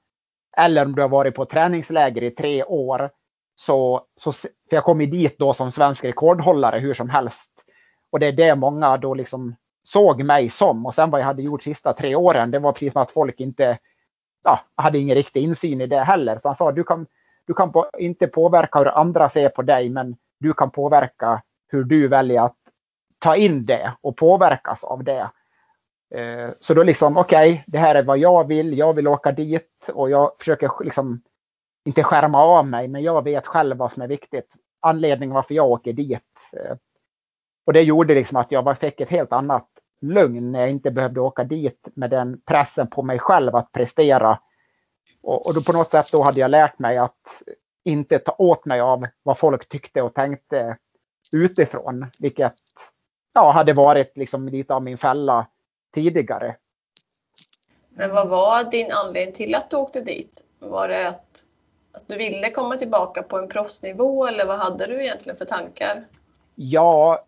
eller 0.58 0.86
om 0.86 0.96
du 0.96 1.02
har 1.02 1.10
varit 1.10 1.36
på 1.36 1.46
träningsläger 1.46 2.24
i 2.24 2.32
tre 2.32 2.64
år 2.64 3.12
så, 3.56 4.02
så 4.22 4.32
för 4.32 4.50
jag 4.70 4.84
kom 4.84 5.02
ju 5.02 5.08
dit 5.08 5.40
då 5.40 5.54
som 5.54 5.72
svensk 5.72 6.04
rekordhållare 6.04 6.80
hur 6.80 6.94
som 6.94 7.10
helst. 7.10 7.52
Och 8.12 8.20
det 8.20 8.26
är 8.28 8.32
det 8.32 8.56
många 8.56 8.98
då 8.98 9.14
liksom 9.14 9.56
såg 9.84 10.24
mig 10.24 10.50
som. 10.50 10.86
Och 10.86 10.96
sen 10.96 11.10
vad 11.10 11.22
jag 11.22 11.26
hade 11.26 11.42
gjort 11.42 11.64
sista 11.64 11.94
tre 11.94 12.16
åren, 12.16 12.52
det 12.52 12.60
var 12.60 12.72
precis 12.72 12.94
som 12.94 13.02
att 13.02 13.12
folk 13.12 13.40
inte 13.40 13.78
ja, 14.48 14.60
hade 14.76 14.98
ingen 14.98 15.16
riktig 15.16 15.44
insyn 15.44 15.82
i 15.82 15.88
det 15.88 16.00
heller. 16.00 16.38
Så 16.38 16.50
han 16.50 16.56
sa 16.56 16.72
du 16.72 16.84
kan, 16.84 17.08
du 17.48 17.54
kan 17.54 17.72
på, 17.72 17.90
inte 17.98 18.28
påverka 18.28 18.80
hur 18.80 18.88
andra 18.88 19.30
ser 19.30 19.50
på 19.50 19.62
dig 19.62 19.90
men 19.90 20.16
du 20.40 20.54
kan 20.54 20.72
påverka 20.72 21.42
hur 21.68 21.84
du 21.84 22.08
väljer 22.08 22.42
att 22.42 22.56
ta 23.20 23.36
in 23.36 23.66
det 23.66 23.94
och 24.02 24.18
påverkas 24.18 24.84
av 24.84 25.04
det. 25.04 25.30
Eh, 26.16 26.50
så 26.60 26.74
då 26.74 26.84
liksom, 26.84 27.18
okej, 27.18 27.52
okay, 27.52 27.64
det 27.68 27.78
här 27.78 27.96
är 27.96 28.04
vad 28.04 28.18
jag 28.18 28.48
vill. 28.48 28.78
Jag 28.78 28.94
vill 28.94 29.08
åka 29.08 29.32
dit 29.32 29.90
och 29.94 30.10
jag 30.10 30.32
försöker 30.40 30.72
liksom 30.84 31.22
inte 31.86 32.04
skärma 32.04 32.44
av 32.44 32.68
mig, 32.68 32.88
men 32.88 33.04
jag 33.04 33.24
vet 33.24 33.48
själv 33.48 33.78
vad 33.78 33.92
som 33.92 34.02
är 34.02 34.08
viktigt. 34.08 34.54
Anledningen 34.80 35.36
varför 35.36 35.54
jag 35.54 35.70
åker 35.70 35.94
dit. 35.94 36.24
Eh, 36.54 36.76
och 37.66 37.74
det 37.74 37.82
gjorde 37.82 38.14
liksom 38.14 38.38
att 38.38 38.52
jag 38.52 38.78
fick 38.80 39.02
ett 39.02 39.10
helt 39.10 39.32
annat 39.32 39.68
lugn 40.02 40.52
när 40.52 40.60
jag 40.60 40.70
inte 40.70 40.92
behövde 40.92 41.22
åka 41.22 41.44
dit 41.44 41.88
med 41.94 42.10
den 42.10 42.42
pressen 42.42 42.88
på 42.88 43.02
mig 43.02 43.20
själv 43.20 43.56
att 43.56 43.72
prestera. 43.72 44.40
Och, 45.22 45.48
och 45.48 45.54
då 45.56 45.62
på 45.72 45.78
något 45.78 45.90
sätt 45.90 46.12
då 46.12 46.24
hade 46.24 46.40
jag 46.40 46.52
lärt 46.52 46.80
mig 46.80 46.98
att 46.98 47.44
inte 47.84 48.20
ta 48.20 48.36
åt 48.38 48.66
mig 48.66 48.80
av 48.80 49.08
vad 49.24 49.40
folk 49.40 49.70
tyckte 49.70 50.02
och 50.02 50.14
tänkte 50.14 50.78
utifrån, 51.32 52.12
vilket 52.20 52.54
ja, 53.34 53.52
hade 53.52 53.74
varit 53.74 54.18
liksom 54.18 54.50
lite 54.50 54.74
av 54.74 54.84
min 54.84 54.98
fälla 54.98 55.48
tidigare. 55.94 56.56
Men 57.90 58.12
vad 58.12 58.28
var 58.28 58.72
din 58.72 58.92
anledning 58.92 59.36
till 59.36 59.56
att 59.56 59.70
du 59.70 59.78
åkte 59.78 60.02
dit? 60.02 60.46
Var 60.60 60.88
det 60.88 61.08
att, 61.08 61.44
att 61.92 62.08
du 62.08 62.18
ville 62.18 62.52
komma 62.52 62.78
tillbaka 62.78 63.24
på 63.24 63.38
en 63.38 63.48
proffsnivå 63.48 64.28
eller 64.28 64.46
vad 64.46 64.60
hade 64.60 64.88
du 64.88 65.04
egentligen 65.04 65.38
för 65.38 65.46
tankar? 65.46 66.08
Ja, 66.56 67.26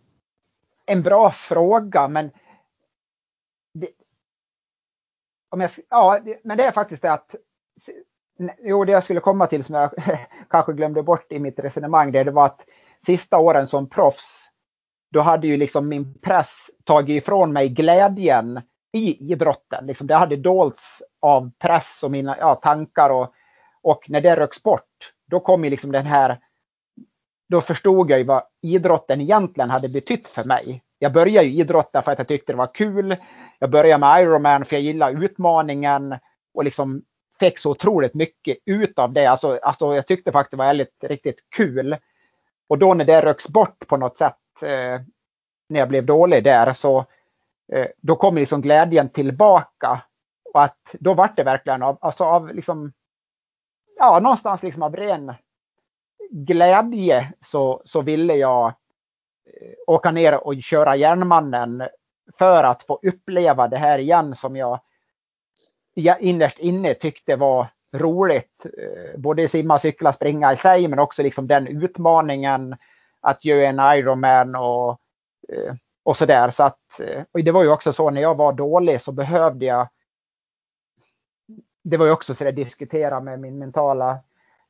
en 0.85 1.01
bra 1.01 1.31
fråga 1.31 2.07
men 2.07 2.31
det, 3.73 3.89
om 5.49 5.61
jag, 5.61 5.71
ja, 5.89 6.19
men 6.43 6.57
det 6.57 6.63
är 6.63 6.71
faktiskt 6.71 7.01
det 7.01 7.11
att 7.11 7.35
Jo, 8.59 8.85
det 8.85 8.91
jag 8.91 9.03
skulle 9.03 9.19
komma 9.19 9.47
till 9.47 9.63
som 9.65 9.75
jag 9.75 9.91
kanske 10.49 10.73
glömde 10.73 11.03
bort 11.03 11.31
i 11.31 11.39
mitt 11.39 11.59
resonemang, 11.59 12.11
det, 12.11 12.23
det 12.23 12.31
var 12.31 12.45
att 12.45 12.61
sista 13.05 13.37
åren 13.37 13.67
som 13.67 13.89
proffs 13.89 14.49
då 15.11 15.21
hade 15.21 15.47
ju 15.47 15.57
liksom 15.57 15.89
min 15.89 16.19
press 16.19 16.69
tagit 16.83 17.23
ifrån 17.23 17.53
mig 17.53 17.69
glädjen 17.69 18.61
i 18.93 19.31
idrotten. 19.31 19.85
Liksom 19.85 20.07
det 20.07 20.15
hade 20.15 20.35
dolts 20.35 21.03
av 21.21 21.51
press 21.59 22.03
och 22.03 22.11
mina 22.11 22.37
ja, 22.39 22.55
tankar 22.55 23.09
och, 23.09 23.33
och 23.81 24.05
när 24.09 24.21
det 24.21 24.35
röks 24.35 24.63
bort, 24.63 25.13
då 25.27 25.39
kom 25.39 25.63
ju 25.63 25.69
liksom 25.69 25.91
den 25.91 26.05
här 26.05 26.39
då 27.49 27.61
förstod 27.61 28.11
jag 28.11 28.19
ju 28.19 28.25
vad 28.25 28.43
idrotten 28.61 29.21
egentligen 29.21 29.69
hade 29.69 29.89
betytt 29.89 30.27
för 30.27 30.47
mig. 30.47 30.81
Jag 30.99 31.13
började 31.13 31.47
ju 31.47 31.61
idrotta 31.61 32.01
för 32.01 32.11
att 32.11 32.17
jag 32.17 32.27
tyckte 32.27 32.53
det 32.53 32.57
var 32.57 32.73
kul. 32.73 33.15
Jag 33.59 33.69
började 33.69 33.99
med 33.99 34.21
Ironman 34.21 34.65
för 34.65 34.75
jag 34.75 34.83
gillar 34.83 35.23
utmaningen 35.23 36.15
och 36.53 36.63
liksom 36.63 37.01
fick 37.39 37.59
så 37.59 37.71
otroligt 37.71 38.13
mycket 38.13 38.57
ut 38.65 38.99
av 38.99 39.13
det. 39.13 39.25
Alltså, 39.25 39.59
alltså 39.63 39.95
jag 39.95 40.07
tyckte 40.07 40.31
faktiskt 40.31 40.51
det 40.51 40.57
var 40.57 40.65
väldigt, 40.65 41.03
riktigt 41.03 41.39
kul. 41.55 41.97
Och 42.67 42.77
då 42.77 42.93
när 42.93 43.05
det 43.05 43.21
röks 43.21 43.47
bort 43.47 43.87
på 43.87 43.97
något 43.97 44.17
sätt 44.17 44.37
eh, 44.61 45.01
när 45.69 45.79
jag 45.79 45.89
blev 45.89 46.05
dålig 46.05 46.43
där 46.43 46.73
så 46.73 47.05
eh, 47.73 47.87
då 47.97 48.15
kom 48.15 48.35
liksom 48.35 48.61
glädjen 48.61 49.09
tillbaka. 49.09 50.01
Och 50.53 50.63
att 50.63 50.95
då 50.99 51.13
vart 51.13 51.35
det 51.35 51.43
verkligen 51.43 51.83
av, 51.83 51.97
alltså 52.01 52.23
av 52.23 52.55
liksom, 52.55 52.93
ja 53.99 54.19
någonstans 54.19 54.63
liksom 54.63 54.83
av 54.83 54.95
ren 54.95 55.33
glädje 56.29 57.33
så, 57.45 57.81
så 57.85 58.01
ville 58.01 58.35
jag 58.35 58.67
eh, 58.67 59.73
åka 59.87 60.11
ner 60.11 60.47
och 60.47 60.55
köra 60.61 60.95
Järnmannen 60.95 61.83
för 62.37 62.63
att 62.63 62.83
få 62.83 62.99
uppleva 63.03 63.67
det 63.67 63.77
här 63.77 63.99
igen 63.99 64.35
som 64.35 64.55
jag, 64.55 64.79
jag 65.93 66.21
innerst 66.21 66.59
inne 66.59 66.93
tyckte 66.93 67.35
var 67.35 67.67
roligt. 67.93 68.65
Eh, 68.65 69.19
både 69.19 69.47
simma, 69.47 69.79
cykla, 69.79 70.13
springa 70.13 70.53
i 70.53 70.57
sig 70.57 70.87
men 70.87 70.99
också 70.99 71.23
liksom 71.23 71.47
den 71.47 71.67
utmaningen 71.67 72.75
att 73.21 73.45
göra 73.45 73.67
en 73.67 73.97
Ironman 73.99 74.55
och, 74.55 74.99
eh, 75.49 75.73
och 76.03 76.17
sådär. 76.17 76.51
Så 76.51 76.63
att, 76.63 76.99
eh, 76.99 77.23
och 77.31 77.43
det 77.43 77.51
var 77.51 77.63
ju 77.63 77.69
också 77.69 77.93
så 77.93 78.09
när 78.09 78.21
jag 78.21 78.35
var 78.35 78.53
dålig 78.53 79.01
så 79.01 79.11
behövde 79.11 79.65
jag 79.65 79.87
det 81.83 81.97
var 81.97 82.05
ju 82.05 82.11
också 82.11 82.35
så 82.35 82.47
att 82.47 82.55
diskutera 82.55 83.19
med 83.19 83.39
min 83.39 83.59
mentala 83.59 84.19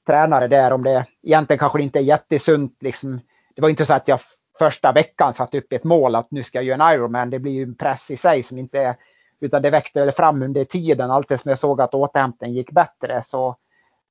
tränare 0.07 0.47
där 0.47 0.73
om 0.73 0.83
det 0.83 1.05
egentligen 1.21 1.59
kanske 1.59 1.81
inte 1.81 1.99
är 1.99 2.03
jättesunt. 2.03 2.77
Liksom. 2.79 3.21
Det 3.55 3.61
var 3.61 3.69
inte 3.69 3.85
så 3.85 3.93
att 3.93 4.07
jag 4.07 4.19
första 4.59 4.91
veckan 4.91 5.33
satt 5.33 5.55
upp 5.55 5.73
ett 5.73 5.83
mål 5.83 6.15
att 6.15 6.31
nu 6.31 6.43
ska 6.43 6.57
jag 6.57 6.65
göra 6.65 6.89
en 6.89 6.93
Ironman. 6.95 7.29
Det 7.29 7.39
blir 7.39 7.51
ju 7.51 7.63
en 7.63 7.75
press 7.75 8.11
i 8.11 8.17
sig 8.17 8.43
som 8.43 8.57
inte 8.57 8.79
är, 8.79 8.95
utan 9.39 9.61
det 9.61 9.69
växte 9.69 10.11
fram 10.11 10.43
under 10.43 10.65
tiden 10.65 11.11
allt 11.11 11.27
som 11.27 11.49
jag 11.49 11.59
såg 11.59 11.81
att 11.81 11.93
återhämtningen 11.93 12.55
gick 12.55 12.71
bättre. 12.71 13.21
Så, 13.21 13.55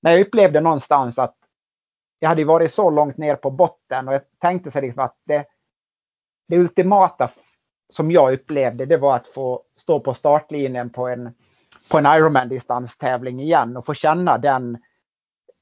men 0.00 0.12
jag 0.12 0.20
upplevde 0.20 0.61
någonstans 0.61 1.18
att 1.18 1.34
jag 2.18 2.28
hade 2.28 2.44
varit 2.44 2.74
så 2.74 2.90
långt 2.90 3.16
ner 3.16 3.37
på 3.37 3.50
botten 3.50 4.08
och 4.08 4.14
jag 4.14 4.22
tänkte 4.40 4.70
så 4.70 4.80
liksom 4.80 5.04
att 5.04 5.16
det, 5.24 5.44
det 6.48 6.58
ultimata 6.58 7.30
som 7.90 8.11
jag 8.11 8.32
upplevde 8.32 8.87
det 8.87 8.96
var 8.96 9.16
att 9.16 9.26
få 9.26 9.62
stå 9.76 10.00
på 10.00 10.14
startlinjen 10.14 10.90
på 10.90 11.08
en, 11.08 11.34
på 11.92 11.98
en 11.98 12.06
Ironman 12.06 12.48
distanstävling 12.48 13.40
igen 13.40 13.76
och 13.76 13.87
få 13.87 13.94
känna 13.94 14.38
den 14.38 14.78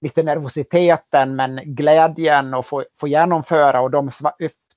lite 0.00 0.22
nervositeten 0.22 1.36
men 1.36 1.60
glädjen 1.64 2.54
och 2.54 2.66
få, 2.66 2.84
få 3.00 3.08
genomföra 3.08 3.80
och 3.80 3.90
de 3.90 4.10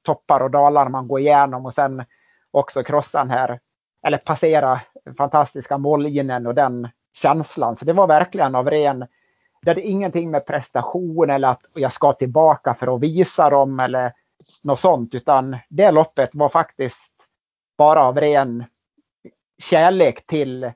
toppar 0.09 0.43
och 0.43 0.51
dalar 0.51 0.89
man 0.89 1.07
går 1.07 1.19
igenom 1.19 1.65
och 1.65 1.73
sen 1.73 2.05
också 2.51 2.83
krossa 2.83 3.17
den 3.17 3.29
här 3.29 3.59
eller 4.07 4.17
passera 4.17 4.81
fantastiska 5.17 5.77
mållinjen 5.77 6.47
och 6.47 6.55
den 6.55 6.87
känslan. 7.13 7.75
Så 7.75 7.85
det 7.85 7.93
var 7.93 8.07
verkligen 8.07 8.55
av 8.55 8.69
ren 8.69 9.07
det 9.61 9.69
hade 9.69 9.81
ingenting 9.81 10.31
med 10.31 10.45
prestation 10.45 11.29
eller 11.29 11.47
att 11.47 11.61
jag 11.75 11.93
ska 11.93 12.13
tillbaka 12.13 12.73
för 12.73 12.95
att 12.95 13.01
visa 13.01 13.49
dem 13.49 13.79
eller 13.79 14.13
något 14.65 14.79
sånt. 14.79 15.15
Utan 15.15 15.57
det 15.69 15.91
loppet 15.91 16.29
var 16.33 16.49
faktiskt 16.49 17.13
bara 17.77 18.03
av 18.03 18.19
ren 18.19 18.65
kärlek 19.57 20.25
till, 20.25 20.71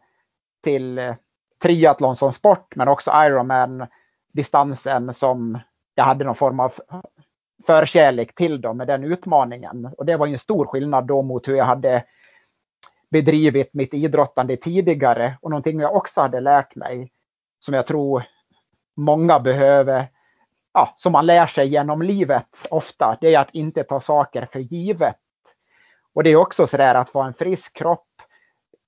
till 0.64 1.14
triathlon 1.62 2.16
som 2.16 2.34
sport 2.34 2.76
men 2.76 2.88
också 2.88 3.12
Ironman 3.12 3.88
distansen 4.34 5.14
som 5.14 5.60
jag 5.96 6.04
hade 6.04 6.26
någon 6.26 6.36
form 6.36 6.60
av 6.60 6.74
förkärlek 7.66 8.36
till 8.36 8.62
dem 8.62 8.78
med 8.78 8.88
den 8.88 9.04
utmaningen. 9.04 9.90
Och 9.98 10.06
det 10.06 10.18
var 10.18 10.28
en 10.28 10.40
stor 10.40 10.66
skillnad 10.66 11.08
då 11.08 11.22
mot 11.22 11.48
hur 11.48 11.56
jag 11.56 11.66
hade 11.66 12.04
bedrivit 13.12 13.74
mitt 13.74 13.94
idrottande 13.94 14.58
tidigare 14.58 15.38
och 15.42 15.50
någonting 15.50 15.80
jag 15.80 15.96
också 15.96 16.22
hade 16.22 16.40
lärt 16.40 16.76
mig 16.76 17.12
som 17.60 17.74
jag 17.74 17.88
tror 17.88 18.24
många 18.96 19.40
behöver, 19.40 20.08
ja, 20.74 20.96
som 20.98 21.12
man 21.12 21.26
lär 21.26 21.48
sig 21.48 21.68
genom 21.68 22.02
livet 22.02 22.48
ofta, 22.70 23.18
det 23.22 23.36
är 23.36 23.40
att 23.40 23.56
inte 23.56 23.84
ta 23.84 24.00
saker 24.00 24.48
för 24.52 24.60
givet. 24.60 25.16
Och 26.14 26.24
det 26.24 26.30
är 26.30 26.36
också 26.36 26.68
sådär 26.68 26.96
att 26.96 27.10
få 27.10 27.22
en 27.22 27.34
frisk 27.34 27.78
kropp, 27.78 28.08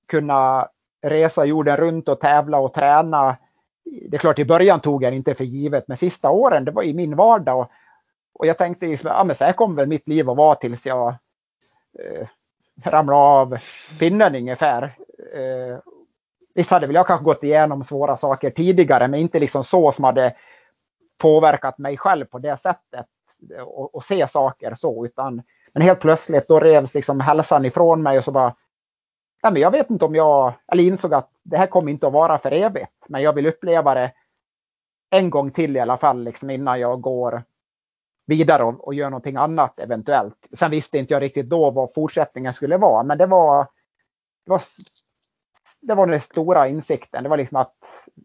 kunna 0.08 0.68
resa 1.02 1.44
jorden 1.44 1.76
runt 1.76 2.08
och 2.08 2.20
tävla 2.20 2.58
och 2.58 2.74
träna. 2.74 3.36
Det 3.84 4.16
är 4.16 4.18
klart 4.18 4.38
i 4.38 4.44
början 4.44 4.80
tog 4.80 5.02
jag 5.02 5.12
det 5.12 5.16
inte 5.16 5.34
för 5.34 5.44
givet, 5.44 5.88
men 5.88 5.96
sista 5.96 6.30
åren 6.30 6.64
det 6.64 6.70
var 6.70 6.82
i 6.82 6.94
min 6.94 7.16
vardag. 7.16 7.68
Och, 8.38 8.46
jag 8.46 8.58
tänkte 8.58 8.86
liksom, 8.86 9.10
ja 9.10 9.24
men 9.24 9.36
så 9.36 9.44
här 9.44 9.52
kommer 9.52 9.76
väl 9.76 9.88
mitt 9.88 10.08
liv 10.08 10.30
att 10.30 10.36
vara 10.36 10.54
tills 10.54 10.86
jag 10.86 11.08
eh, 11.98 12.28
ramlar 12.84 13.16
av 13.16 13.58
pinnen 13.98 14.34
ungefär. 14.34 14.82
Eh, 15.34 15.78
Visst 16.56 16.70
hade 16.70 16.86
väl 16.86 16.96
jag 16.96 17.06
kanske 17.06 17.24
gått 17.24 17.42
igenom 17.42 17.84
svåra 17.84 18.16
saker 18.16 18.50
tidigare, 18.50 19.08
men 19.08 19.20
inte 19.20 19.38
liksom 19.38 19.64
så 19.64 19.92
som 19.92 20.04
hade 20.04 20.34
påverkat 21.18 21.78
mig 21.78 21.96
själv 21.96 22.24
på 22.24 22.38
det 22.38 22.56
sättet 22.56 23.06
eh, 23.56 23.62
och, 23.62 23.94
och 23.94 24.04
se 24.04 24.28
saker 24.28 24.74
så, 24.74 25.06
utan 25.06 25.42
men 25.72 25.82
helt 25.82 26.00
plötsligt 26.00 26.48
då 26.48 26.60
revs 26.60 26.94
liksom 26.94 27.20
hälsan 27.20 27.64
ifrån 27.64 28.02
mig 28.02 28.18
och 28.18 28.24
så 28.24 28.32
bara 28.32 28.54
ja, 29.42 29.50
men 29.50 29.62
jag 29.62 29.70
vet 29.70 29.90
inte 29.90 30.04
om 30.04 30.14
jag, 30.14 30.52
eller 30.72 30.82
insåg 30.84 31.14
att 31.14 31.30
det 31.42 31.56
här 31.56 31.66
kommer 31.66 31.92
inte 31.92 32.06
att 32.06 32.12
vara 32.12 32.38
för 32.38 32.52
evigt, 32.52 33.04
men 33.08 33.22
jag 33.22 33.32
vill 33.32 33.46
uppleva 33.46 33.94
det 33.94 34.12
en 35.10 35.30
gång 35.30 35.50
till 35.50 35.76
i 35.76 35.80
alla 35.80 35.96
fall 35.96 36.24
liksom 36.24 36.50
innan 36.50 36.80
jag 36.80 37.00
går 37.00 37.42
vidare 38.26 38.64
och, 38.64 38.86
och 38.86 38.94
gör 38.94 39.10
någonting 39.10 39.36
annat 39.36 39.80
eventuellt. 39.80 40.36
Sen 40.58 40.70
visste 40.70 40.98
inte 40.98 41.14
jag 41.14 41.22
riktigt 41.22 41.48
då 41.48 41.70
vad 41.70 41.94
fortsättningen 41.94 42.52
skulle 42.52 42.76
vara, 42.76 43.02
men 43.02 43.18
det 43.18 43.26
var, 43.26 43.68
det 44.44 44.50
var 44.50 44.62
det 45.80 45.94
var 45.94 46.06
den 46.06 46.20
stora 46.20 46.68
insikten. 46.68 47.22
Det 47.22 47.28
var 47.28 47.36
liksom 47.36 47.56
att 47.56 47.74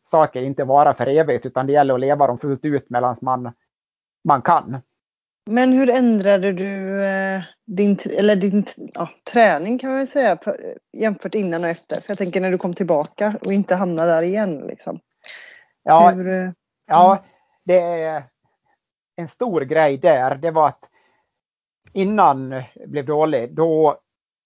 saker 0.03 0.41
inte 0.41 0.63
vara 0.63 0.93
för 0.93 1.07
evigt 1.07 1.45
utan 1.45 1.67
det 1.67 1.73
gäller 1.73 1.93
att 1.93 1.99
leva 1.99 2.27
dem 2.27 2.37
fullt 2.37 2.65
ut 2.65 2.89
medan 2.89 3.15
man, 3.21 3.53
man 4.23 4.41
kan. 4.41 4.81
Men 5.45 5.73
hur 5.73 5.89
ändrade 5.89 6.51
du 6.51 7.03
eh, 7.05 7.41
din, 7.65 7.97
eller 8.17 8.35
din 8.35 8.65
ja, 8.93 9.09
träning 9.31 9.79
kan 9.79 9.91
man 9.91 10.07
säga 10.07 10.37
jämfört 10.93 11.35
innan 11.35 11.63
och 11.63 11.69
efter? 11.69 12.01
För 12.01 12.11
jag 12.11 12.17
tänker 12.17 12.41
när 12.41 12.51
du 12.51 12.57
kom 12.57 12.73
tillbaka 12.73 13.35
och 13.45 13.53
inte 13.53 13.75
hamnade 13.75 14.11
där 14.11 14.21
igen. 14.21 14.57
Liksom. 14.57 14.99
Ja, 15.83 16.09
hur, 16.09 16.27
eh, 16.27 16.51
ja, 16.87 17.23
det 17.65 17.79
är 17.79 18.23
en 19.15 19.27
stor 19.27 19.61
grej 19.61 19.97
där. 19.97 20.35
Det 20.35 20.51
var 20.51 20.67
att 20.67 20.83
innan 21.93 22.51
jag 22.51 22.89
blev 22.89 23.05
dålig, 23.05 23.55
då, 23.55 23.97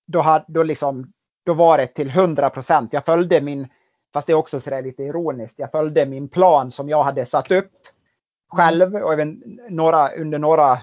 då, 0.07 0.21
hade, 0.21 0.45
då, 0.47 0.63
liksom, 0.63 1.13
då 1.45 1.53
var 1.53 1.77
det 1.77 1.87
till 1.87 2.09
100 2.09 2.49
procent. 2.49 2.93
Jag 2.93 3.05
följde 3.05 3.41
min 3.41 3.67
fast 4.13 4.27
det 4.27 4.33
är 4.33 4.37
också 4.37 4.59
så 4.59 4.81
lite 4.81 5.03
ironiskt. 5.03 5.59
Jag 5.59 5.71
följde 5.71 6.05
min 6.05 6.27
plan 6.29 6.71
som 6.71 6.89
jag 6.89 7.03
hade 7.03 7.25
satt 7.25 7.51
upp 7.51 7.71
själv 8.49 8.95
och 8.95 9.13
även 9.13 9.43
några, 9.69 10.09
under 10.09 10.39
några 10.39 10.77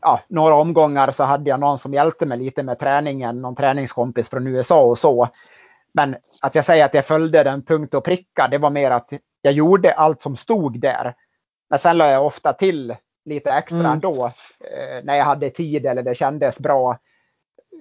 ja, 0.00 0.20
några 0.28 0.54
omgångar 0.54 1.10
så 1.10 1.24
hade 1.24 1.50
jag 1.50 1.60
någon 1.60 1.78
som 1.78 1.94
hjälpte 1.94 2.26
mig 2.26 2.38
lite 2.38 2.62
med 2.62 2.78
träningen, 2.78 3.42
någon 3.42 3.56
träningskompis 3.56 4.28
från 4.28 4.46
USA 4.46 4.84
och 4.84 4.98
så. 4.98 5.28
Men 5.94 6.16
att 6.42 6.54
jag 6.54 6.64
säger 6.64 6.84
att 6.84 6.94
jag 6.94 7.06
följde 7.06 7.42
den 7.42 7.62
punkt 7.62 7.94
och 7.94 8.04
pricka, 8.04 8.48
det 8.50 8.58
var 8.58 8.70
mer 8.70 8.90
att 8.90 9.12
jag 9.42 9.52
gjorde 9.52 9.94
allt 9.94 10.22
som 10.22 10.36
stod 10.36 10.80
där. 10.80 11.14
Men 11.72 11.78
sen 11.78 11.98
la 11.98 12.10
jag 12.10 12.26
ofta 12.26 12.52
till 12.52 12.96
lite 13.24 13.52
extra 13.54 13.86
mm. 13.86 14.00
då 14.00 14.26
eh, 14.60 15.04
när 15.04 15.14
jag 15.14 15.24
hade 15.24 15.50
tid 15.50 15.86
eller 15.86 16.02
det 16.02 16.14
kändes 16.14 16.58
bra. 16.58 16.98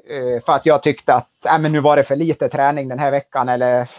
Eh, 0.07 0.43
för 0.43 0.53
att 0.53 0.65
jag 0.65 0.83
tyckte 0.83 1.13
att 1.13 1.45
äh, 1.45 1.59
men 1.59 1.71
nu 1.71 1.79
var 1.79 1.95
det 1.95 2.03
för 2.03 2.15
lite 2.15 2.49
träning 2.49 2.87
den 2.87 2.99
här 2.99 3.11
veckan 3.11 3.49
eller 3.49 3.89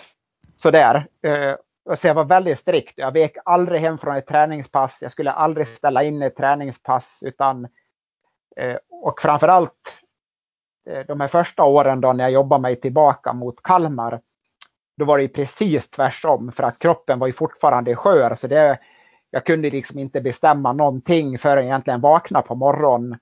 sådär. 0.56 1.06
Eh, 1.22 1.54
så 1.96 2.06
jag 2.06 2.14
var 2.14 2.24
väldigt 2.24 2.58
strikt. 2.58 2.92
Jag 2.96 3.12
vek 3.12 3.36
aldrig 3.44 3.80
hem 3.80 3.98
från 3.98 4.16
ett 4.16 4.26
träningspass. 4.26 4.96
Jag 5.00 5.12
skulle 5.12 5.32
aldrig 5.32 5.68
ställa 5.68 6.02
in 6.02 6.22
ett 6.22 6.36
träningspass 6.36 7.06
utan 7.20 7.68
Eh, 8.56 8.76
och 8.88 9.20
framförallt 9.20 9.92
eh, 10.86 11.06
de 11.06 11.20
här 11.20 11.28
första 11.28 11.64
åren 11.64 12.00
då 12.00 12.12
när 12.12 12.24
jag 12.24 12.32
jobbade 12.32 12.62
mig 12.62 12.80
tillbaka 12.80 13.32
mot 13.32 13.62
Kalmar, 13.62 14.20
då 14.96 15.04
var 15.04 15.18
det 15.18 15.28
precis 15.28 15.90
tvärtom 15.90 16.52
för 16.52 16.62
att 16.62 16.78
kroppen 16.78 17.18
var 17.18 17.26
ju 17.26 17.32
fortfarande 17.32 17.96
skör. 17.96 18.34
Så 18.34 18.46
det, 18.46 18.78
jag 19.34 19.46
kunde 19.46 19.70
liksom 19.70 19.98
inte 19.98 20.20
bestämma 20.20 20.72
någonting 20.72 21.38
förrän 21.38 21.56
jag 21.56 21.64
egentligen 21.64 22.00
vaknade 22.00 22.48
på 22.48 22.54
morgonen. 22.54 23.18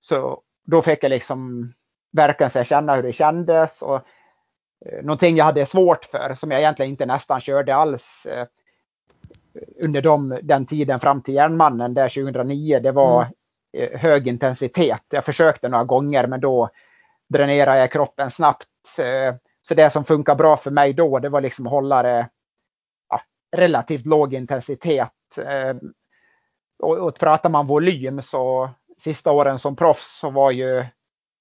Så 0.00 0.42
då 0.66 0.82
fick 0.82 1.04
jag 1.04 1.10
liksom 1.10 1.72
verkligen 2.12 2.64
känna 2.64 2.94
hur 2.94 3.02
det 3.02 3.12
kändes. 3.12 3.82
Och, 3.82 3.96
eh, 4.86 5.02
någonting 5.02 5.36
jag 5.36 5.44
hade 5.44 5.66
svårt 5.66 6.04
för 6.04 6.34
som 6.34 6.50
jag 6.50 6.60
egentligen 6.60 6.90
inte 6.90 7.06
nästan 7.06 7.40
körde 7.40 7.74
alls 7.74 8.26
eh, 8.26 8.46
under 9.84 10.02
de, 10.02 10.38
den 10.42 10.66
tiden 10.66 11.00
fram 11.00 11.22
till 11.22 11.34
Järnmannen 11.34 11.94
där 11.94 12.08
2009. 12.08 12.80
Det 12.80 12.92
var 12.92 13.22
mm. 13.22 13.34
Eh, 13.74 14.00
hög 14.00 14.28
intensitet. 14.28 15.02
Jag 15.08 15.24
försökte 15.24 15.68
några 15.68 15.84
gånger 15.84 16.26
men 16.26 16.40
då 16.40 16.70
dränerade 17.28 17.78
jag 17.78 17.92
kroppen 17.92 18.30
snabbt. 18.30 18.68
Eh, 18.98 19.34
så 19.62 19.74
det 19.74 19.90
som 19.90 20.04
funkar 20.04 20.34
bra 20.34 20.56
för 20.56 20.70
mig 20.70 20.92
då 20.92 21.18
det 21.18 21.28
var 21.28 21.40
liksom 21.40 21.66
att 21.66 21.72
hålla 21.72 22.02
det 22.02 22.28
relativt 23.52 24.06
låg 24.06 24.34
intensitet. 24.34 25.38
Eh, 25.38 25.76
och, 26.78 26.98
och 26.98 27.18
pratar 27.18 27.50
man 27.50 27.66
volym 27.66 28.22
så 28.22 28.70
sista 28.98 29.32
åren 29.32 29.58
som 29.58 29.76
proffs 29.76 30.18
så 30.18 30.30
var 30.30 30.50
ju 30.50 30.84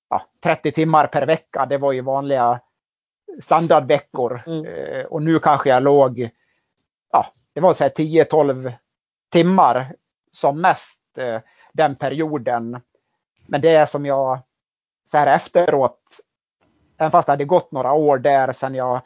ja, 0.09 0.25
30 0.43 0.71
timmar 0.71 1.07
per 1.07 1.25
vecka. 1.25 1.65
Det 1.65 1.77
var 1.77 1.91
ju 1.91 2.01
vanliga 2.01 2.59
standardveckor. 3.43 4.43
Mm. 4.47 5.05
Och 5.09 5.21
nu 5.21 5.39
kanske 5.39 5.69
jag 5.69 5.83
låg, 5.83 6.29
ja, 7.11 7.25
det 7.53 7.61
var 7.61 7.73
så 7.73 7.83
10-12 7.83 8.73
timmar 9.31 9.95
som 10.31 10.61
mest 10.61 10.99
den 11.73 11.95
perioden. 11.95 12.81
Men 13.47 13.61
det 13.61 13.69
är 13.69 13.85
som 13.85 14.05
jag 14.05 14.39
så 15.05 15.17
här 15.17 15.35
efteråt, 15.35 15.99
även 16.97 17.11
fast 17.11 17.25
det 17.25 17.31
hade 17.31 17.45
gått 17.45 17.71
några 17.71 17.93
år 17.93 18.17
där 18.17 18.53
sedan 18.53 18.75
jag 18.75 19.01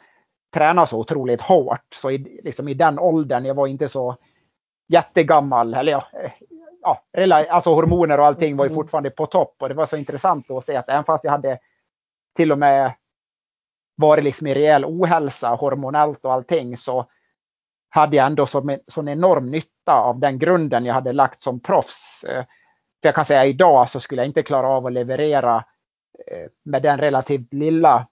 tränade 0.56 0.86
så 0.86 0.98
otroligt 0.98 1.40
hårt, 1.40 1.94
så 1.94 2.10
i, 2.10 2.40
liksom 2.44 2.68
i 2.68 2.74
den 2.74 2.98
åldern, 2.98 3.44
jag 3.44 3.54
var 3.54 3.66
inte 3.66 3.88
så 3.88 4.16
jättegammal, 4.88 5.74
eller 5.74 5.92
ja, 5.92 6.04
ja, 7.12 7.46
alltså 7.50 7.74
hormoner 7.74 8.20
och 8.20 8.26
allting 8.26 8.56
var 8.56 8.64
ju 8.64 8.68
mm. 8.68 8.76
fortfarande 8.76 9.10
på 9.10 9.26
topp 9.26 9.56
och 9.58 9.68
det 9.68 9.74
var 9.74 9.86
så 9.86 9.96
intressant 9.96 10.50
att 10.50 10.64
se 10.64 10.76
att 10.76 10.88
även 10.88 11.04
fast 11.04 11.24
jag 11.24 11.30
hade 11.30 11.58
till 12.36 12.52
och 12.52 12.58
med 12.58 12.92
varit 13.96 14.24
liksom 14.24 14.46
i 14.46 14.54
rejäl 14.54 14.84
ohälsa 14.84 15.48
hormonellt 15.48 16.24
och 16.24 16.32
allting 16.32 16.76
så 16.76 17.06
hade 17.88 18.16
jag 18.16 18.26
ändå 18.26 18.46
så, 18.46 18.78
sån 18.86 19.08
enorm 19.08 19.50
nytta 19.50 19.92
av 19.92 20.20
den 20.20 20.38
grunden 20.38 20.84
jag 20.84 20.94
hade 20.94 21.12
lagt 21.12 21.42
som 21.42 21.60
proffs. 21.60 22.24
Eh, 22.24 22.44
för 23.02 23.08
jag 23.08 23.14
kan 23.14 23.24
säga 23.24 23.44
idag 23.44 23.90
så 23.90 24.00
skulle 24.00 24.22
jag 24.22 24.28
inte 24.28 24.42
klara 24.42 24.68
av 24.68 24.86
att 24.86 24.92
leverera 24.92 25.64
eh, 26.26 26.46
med 26.64 26.82
den 26.82 26.98
relativt 26.98 27.52
lilla 27.52 28.06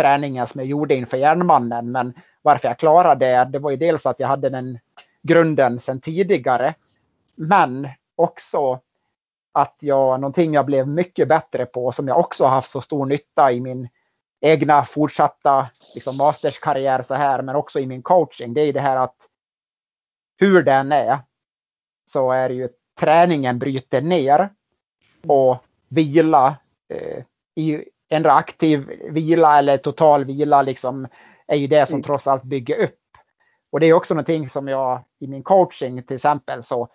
träningen 0.00 0.46
som 0.46 0.60
jag 0.60 0.68
gjorde 0.68 0.94
inför 0.94 1.16
Järnmannen. 1.16 1.92
Men 1.92 2.14
varför 2.42 2.68
jag 2.68 2.78
klarade 2.78 3.26
det, 3.26 3.44
det 3.44 3.58
var 3.58 3.70
ju 3.70 3.76
dels 3.76 4.06
att 4.06 4.20
jag 4.20 4.28
hade 4.28 4.48
den 4.48 4.78
grunden 5.22 5.80
sedan 5.80 6.00
tidigare. 6.00 6.74
Men 7.34 7.88
också 8.16 8.80
att 9.52 9.76
jag, 9.80 10.20
någonting 10.20 10.54
jag 10.54 10.66
blev 10.66 10.88
mycket 10.88 11.28
bättre 11.28 11.66
på 11.66 11.92
som 11.92 12.08
jag 12.08 12.18
också 12.18 12.44
haft 12.44 12.70
så 12.70 12.80
stor 12.80 13.06
nytta 13.06 13.52
i 13.52 13.60
min 13.60 13.88
egna 14.40 14.84
fortsatta 14.84 15.70
liksom 15.94 16.16
masterskarriär 16.16 17.02
så 17.02 17.14
här, 17.14 17.42
men 17.42 17.56
också 17.56 17.80
i 17.80 17.86
min 17.86 18.02
coaching. 18.02 18.54
Det 18.54 18.60
är 18.60 18.72
det 18.72 18.80
här 18.80 18.96
att 18.96 19.16
hur 20.36 20.62
den 20.62 20.92
är 20.92 21.18
så 22.12 22.32
är 22.32 22.48
det 22.48 22.54
ju 22.54 22.68
träningen 23.00 23.58
bryter 23.58 24.00
ner 24.00 24.48
och 25.28 25.56
vila 25.88 26.56
eh, 26.88 27.24
i 27.54 27.84
en 28.10 28.26
aktiv 28.26 28.90
vila 29.10 29.58
eller 29.58 29.76
total 29.76 30.24
vila 30.24 30.62
liksom 30.62 31.08
är 31.46 31.56
ju 31.56 31.66
det 31.66 31.86
som 31.86 31.94
mm. 31.94 32.02
trots 32.02 32.26
allt 32.26 32.42
bygger 32.42 32.84
upp. 32.84 32.98
Och 33.72 33.80
det 33.80 33.86
är 33.86 33.94
också 33.94 34.14
någonting 34.14 34.50
som 34.50 34.68
jag 34.68 35.04
i 35.20 35.26
min 35.26 35.42
coaching 35.42 36.02
till 36.02 36.16
exempel 36.16 36.64
så 36.64 36.88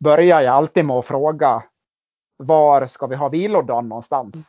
börjar 0.00 0.40
jag 0.40 0.54
alltid 0.54 0.84
med 0.84 0.96
att 0.96 1.06
fråga 1.06 1.62
var 2.36 2.86
ska 2.86 3.06
vi 3.06 3.16
ha 3.16 3.28
vilodagen 3.28 3.88
någonstans? 3.88 4.34
Mm. 4.34 4.44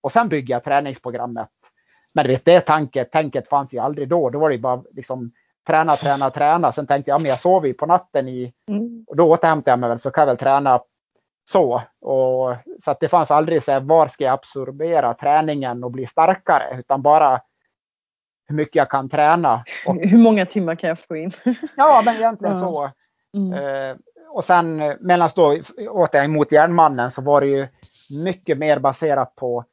Och 0.00 0.12
sen 0.12 0.28
bygger 0.28 0.54
jag 0.54 0.64
träningsprogrammet. 0.64 1.48
Men 2.14 2.26
vet, 2.26 2.44
det 2.44 2.60
tanket, 2.60 3.12
tänket 3.12 3.48
fanns 3.48 3.72
ju 3.72 3.78
aldrig 3.78 4.08
då. 4.08 4.30
Då 4.30 4.38
var 4.38 4.50
det 4.50 4.58
bara 4.58 4.82
liksom 4.90 5.32
träna, 5.66 5.96
träna, 5.96 6.30
träna. 6.30 6.72
Sen 6.72 6.86
tänkte 6.86 7.10
jag, 7.10 7.22
men 7.22 7.28
jag 7.28 7.40
sover 7.40 7.68
ju 7.68 7.74
på 7.74 7.86
natten 7.86 8.28
i, 8.28 8.52
mm. 8.68 9.04
och 9.08 9.16
då 9.16 9.30
återhämtar 9.30 9.72
jag 9.72 9.78
mig 9.78 9.88
väl 9.88 9.98
så 9.98 10.10
kan 10.10 10.22
jag 10.22 10.26
väl 10.26 10.36
träna 10.36 10.80
så. 11.44 11.82
Och, 12.00 12.56
så 12.84 12.90
att 12.90 13.00
det 13.00 13.08
fanns 13.08 13.30
aldrig 13.30 13.64
så 13.64 13.72
här, 13.72 13.80
var 13.80 14.08
ska 14.08 14.24
jag 14.24 14.34
absorbera 14.34 15.14
träningen 15.14 15.84
och 15.84 15.90
bli 15.90 16.06
starkare, 16.06 16.78
utan 16.78 17.02
bara 17.02 17.40
hur 18.48 18.56
mycket 18.56 18.74
jag 18.74 18.90
kan 18.90 19.08
träna. 19.08 19.64
Och, 19.86 19.96
hur 19.96 20.18
många 20.18 20.46
timmar 20.46 20.74
kan 20.74 20.88
jag 20.88 20.98
få 20.98 21.16
in? 21.16 21.32
ja, 21.76 22.02
men 22.04 22.16
egentligen 22.16 22.56
mm. 22.56 22.68
så. 22.68 22.90
Mm. 23.36 23.64
Uh, 23.64 23.96
och 24.28 24.44
sen 24.44 24.96
medan 25.00 25.30
då 25.34 25.58
återigen 25.88 26.32
mot 26.32 26.52
järnmannen 26.52 27.10
så 27.10 27.22
var 27.22 27.40
det 27.40 27.46
ju 27.46 27.68
mycket 28.24 28.58
mer 28.58 28.78
baserat 28.78 29.34
på 29.36 29.64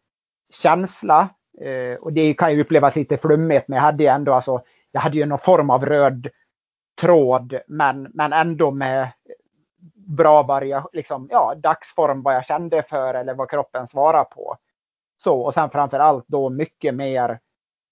känsla. 0.53 1.29
Uh, 1.65 1.95
och 1.95 2.13
det 2.13 2.33
kan 2.33 2.53
ju 2.53 2.61
upplevas 2.61 2.95
lite 2.95 3.17
flummigt, 3.17 3.67
men 3.67 3.75
jag 3.75 3.83
hade 3.83 4.03
ju 4.03 4.09
ändå 4.09 4.33
alltså 4.33 4.61
jag 4.91 5.01
hade 5.01 5.17
ju 5.17 5.25
någon 5.25 5.39
form 5.39 5.69
av 5.69 5.85
röd 5.85 6.27
tråd 7.01 7.59
men, 7.67 8.07
men 8.13 8.33
ändå 8.33 8.71
med 8.71 9.07
bra 9.95 10.43
variation, 10.43 10.89
liksom, 10.93 11.27
ja, 11.31 11.55
dagsform, 11.55 12.21
vad 12.23 12.35
jag 12.35 12.45
kände 12.45 12.83
för 12.83 13.13
eller 13.13 13.33
vad 13.33 13.49
kroppen 13.49 13.87
svarar 13.87 14.23
på. 14.23 14.57
Så, 15.23 15.41
och 15.41 15.53
sen 15.53 15.69
framför 15.69 15.99
allt 15.99 16.25
då 16.27 16.49
mycket 16.49 16.95
mer 16.95 17.39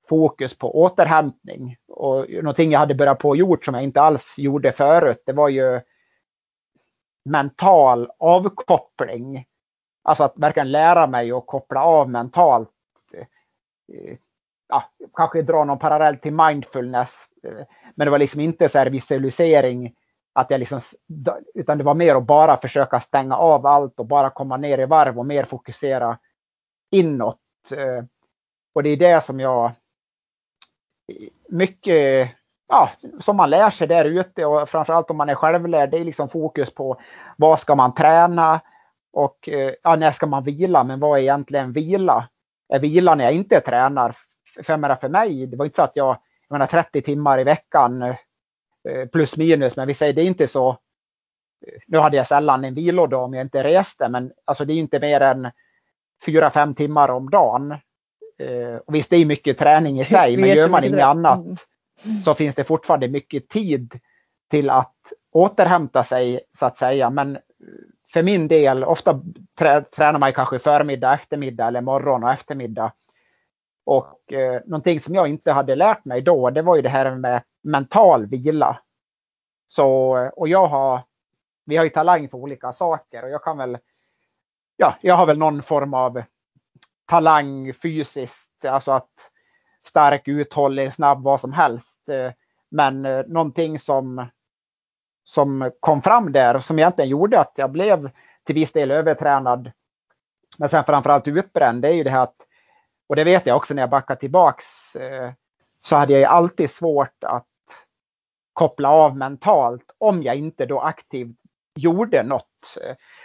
fokus 0.10 0.58
på 0.58 0.82
återhämtning. 0.82 1.78
Och 1.88 2.26
någonting 2.30 2.72
jag 2.72 2.80
hade 2.80 2.96
börjat 2.96 3.20
på 3.20 3.36
gjort 3.36 3.66
som 3.66 3.74
jag 3.74 3.84
inte 3.84 4.02
alls 4.02 4.34
gjorde 4.38 4.72
förut, 4.72 5.24
det 5.26 5.34
var 5.34 5.50
ju 5.50 5.82
mental 7.26 8.12
avkoppling. 8.20 9.46
Alltså 10.04 10.24
att 10.24 10.34
verkligen 10.38 10.72
lära 10.72 11.08
mig 11.08 11.32
att 11.32 11.48
koppla 11.48 11.84
av 11.84 12.10
mentalt 12.10 12.70
ja, 14.68 14.84
kanske 15.14 15.42
dra 15.42 15.64
någon 15.64 15.80
parallell 15.80 16.18
till 16.18 16.34
mindfulness. 16.34 17.10
Men 17.96 18.06
det 18.06 18.12
var 18.12 18.20
liksom 18.20 18.42
inte 18.42 18.70
så 18.70 18.78
här 18.78 18.90
visualisering 18.90 19.96
att 20.36 20.52
jag 20.52 20.60
liksom, 20.60 20.82
utan 21.54 21.78
det 21.78 21.84
var 21.84 21.96
mer 21.96 22.16
att 22.16 22.24
bara 22.24 22.58
försöka 22.58 23.00
stänga 23.00 23.36
av 23.36 23.66
allt 23.66 24.00
och 24.00 24.06
bara 24.06 24.30
komma 24.30 24.58
ner 24.58 24.80
i 24.80 24.86
varv 24.86 25.20
och 25.20 25.26
mer 25.26 25.46
fokusera 25.46 26.18
inåt. 26.92 27.40
Eh. 27.72 28.06
Och 28.76 28.84
det 28.84 28.90
är 28.90 28.98
det 28.98 29.24
som 29.24 29.40
jag 29.40 29.72
mycket, 31.50 32.32
ja, 32.68 32.90
som 33.20 33.36
man 33.36 33.50
lär 33.50 33.70
sig 33.70 33.88
där 33.88 34.06
ute 34.06 34.46
och 34.46 34.70
framförallt 34.70 35.10
om 35.10 35.18
man 35.18 35.30
är 35.30 35.36
självlärd, 35.36 35.92
det 35.92 35.98
är 35.98 36.04
liksom 36.04 36.30
fokus 36.30 36.74
på 36.74 37.02
vad 37.38 37.60
ska 37.60 37.76
man 37.76 37.94
träna 37.94 38.62
och 39.14 39.50
eh, 39.50 39.74
ja, 39.84 39.96
när 39.96 40.12
ska 40.12 40.26
man 40.26 40.44
vila, 40.44 40.84
men 40.84 41.00
vad 41.00 41.20
är 41.20 41.24
egentligen 41.24 41.74
vila? 41.74 42.30
Är 42.70 42.80
vila 42.80 43.16
när 43.16 43.24
jag 43.24 43.34
inte 43.34 43.60
tränar? 43.60 44.16
för, 44.64 44.96
för 44.96 45.10
mig, 45.10 45.48
det 45.48 45.58
var 45.58 45.66
inte 45.66 45.76
så 45.76 45.82
att 45.82 45.96
jag, 45.96 46.18
jag 46.48 46.56
menar 46.56 46.66
30 46.68 47.02
timmar 47.02 47.40
i 47.40 47.44
veckan 47.44 48.02
eh, 48.02 48.16
plus 49.12 49.38
minus, 49.38 49.76
men 49.76 49.88
vi 49.88 49.94
säger 49.94 50.14
det 50.14 50.22
är 50.22 50.26
inte 50.26 50.48
så. 50.48 50.78
Nu 51.88 51.98
hade 51.98 52.18
jag 52.18 52.28
sällan 52.28 52.64
en 52.64 52.74
vilodag 52.74 53.24
om 53.24 53.34
jag 53.34 53.46
inte 53.46 53.64
reste, 53.64 54.10
men 54.10 54.32
alltså 54.46 54.66
det 54.66 54.74
är 54.74 54.78
inte 54.78 55.00
mer 55.00 55.22
än 55.22 55.52
4-5 56.26 56.76
timmar 56.76 57.10
om 57.10 57.30
dagen. 57.30 57.72
Eh, 58.40 58.76
och 58.86 58.96
visst, 58.96 59.10
det 59.10 59.16
är 59.16 59.26
mycket 59.26 59.58
träning 59.58 60.00
i 60.00 60.04
sig, 60.04 60.38
men 60.38 60.50
gör 60.50 60.70
man 60.70 60.84
inget 60.84 61.00
annat 61.00 61.46
mm. 61.46 62.22
så 62.26 62.34
finns 62.34 62.56
det 62.56 62.64
fortfarande 62.64 63.08
mycket 63.08 63.50
tid 63.50 64.00
till 64.50 64.70
att 64.70 64.96
återhämta 65.32 66.04
sig 66.04 66.40
så 66.60 66.66
att 66.66 66.78
säga. 66.78 67.10
Men 67.10 67.38
för 68.14 68.24
min 68.24 68.48
del, 68.48 68.84
ofta 68.84 69.22
tränar 69.96 70.20
man 70.20 70.34
kanske 70.34 70.60
förmiddag, 70.60 71.14
eftermiddag 71.14 71.68
eller 71.68 71.82
morgon 71.82 72.24
och 72.24 72.32
eftermiddag. 72.32 72.94
Och 73.86 74.34
eh, 74.34 74.62
någonting 74.66 75.02
som 75.02 75.16
jag 75.16 75.28
inte 75.28 75.52
hade 75.52 75.76
lärt 75.76 76.06
mig 76.06 76.22
då, 76.22 76.50
det 76.50 76.62
var 76.62 76.76
ju 76.76 76.82
det 76.82 76.90
här 76.90 77.16
med 77.16 77.42
mental 77.66 78.26
vila. 78.26 78.80
Så, 79.68 80.12
och 80.36 80.48
jag 80.48 80.68
har, 80.68 81.02
vi 81.66 81.78
har 81.78 81.84
ju 81.84 81.90
talang 81.90 82.30
för 82.30 82.38
olika 82.38 82.74
saker 82.74 83.24
och 83.24 83.30
jag 83.30 83.44
kan 83.44 83.58
väl, 83.58 83.78
ja, 84.78 84.96
jag 85.02 85.16
har 85.16 85.26
väl 85.26 85.38
någon 85.38 85.64
form 85.64 85.94
av 85.94 86.24
talang 87.06 87.74
fysiskt, 87.74 88.66
alltså 88.66 88.92
att 88.92 89.32
stark, 89.86 90.28
uthållig, 90.28 90.94
snabb, 90.94 91.24
vad 91.24 91.42
som 91.42 91.54
helst. 91.54 92.10
Men 92.70 93.06
eh, 93.06 93.26
någonting 93.28 93.80
som, 93.80 94.28
som 95.24 95.72
kom 95.80 96.02
fram 96.02 96.32
där 96.32 96.60
som 96.60 96.80
egentligen 96.80 97.10
gjorde 97.10 97.40
att 97.40 97.54
jag 97.56 97.72
blev 97.72 98.12
till 98.44 98.56
viss 98.56 98.72
del 98.72 98.92
övertränad. 98.92 99.72
Men 100.58 100.70
sen 100.70 100.84
framförallt 100.84 101.28
utbränd, 101.28 101.82
det 101.82 101.88
är 101.88 101.94
ju 101.94 102.04
det 102.04 102.10
här 102.10 102.24
att, 102.24 102.36
och 103.08 103.16
det 103.16 103.24
vet 103.24 103.46
jag 103.46 103.58
också 103.58 103.74
när 103.74 103.82
jag 103.82 103.90
backar 103.90 104.16
tillbaks, 104.16 104.96
eh, 104.96 105.32
så 105.82 105.96
hade 105.96 106.14
jag 106.14 106.20
ju 106.20 106.26
alltid 106.26 106.72
svårt 106.72 107.24
att 107.24 107.48
koppla 108.56 108.90
av 108.90 109.18
mentalt 109.18 109.96
om 109.98 110.24
jag 110.24 110.36
inte 110.36 110.66
då 110.66 110.80
aktivt 110.80 111.38
gjorde 111.76 112.24
något. 112.24 112.78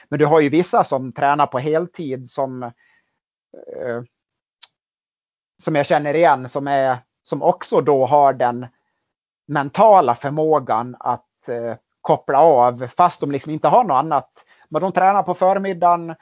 Men 0.08 0.18
du 0.18 0.26
har 0.26 0.40
ju 0.40 0.48
vissa 0.48 0.84
som 0.84 1.12
tränar 1.12 1.46
på 1.46 1.58
heltid 1.58 2.30
som 2.30 2.62
eh, 2.62 4.02
som 5.62 5.74
jag 5.74 5.86
känner 5.86 6.14
igen 6.14 6.48
som, 6.48 6.66
är, 6.66 6.98
som 7.22 7.42
också 7.42 7.80
då 7.80 8.06
har 8.06 8.32
den 8.32 8.66
mentala 9.46 10.14
förmågan 10.14 10.96
att 11.00 11.48
eh, 11.48 11.76
koppla 12.00 12.38
av 12.40 12.88
fast 12.96 13.20
de 13.20 13.30
liksom 13.30 13.52
inte 13.52 13.68
har 13.68 13.84
något 13.84 13.94
annat. 13.94 14.30
Men 14.68 14.82
de 14.82 14.92
tränar 14.92 15.22
på 15.22 15.34
förmiddagen 15.34 16.14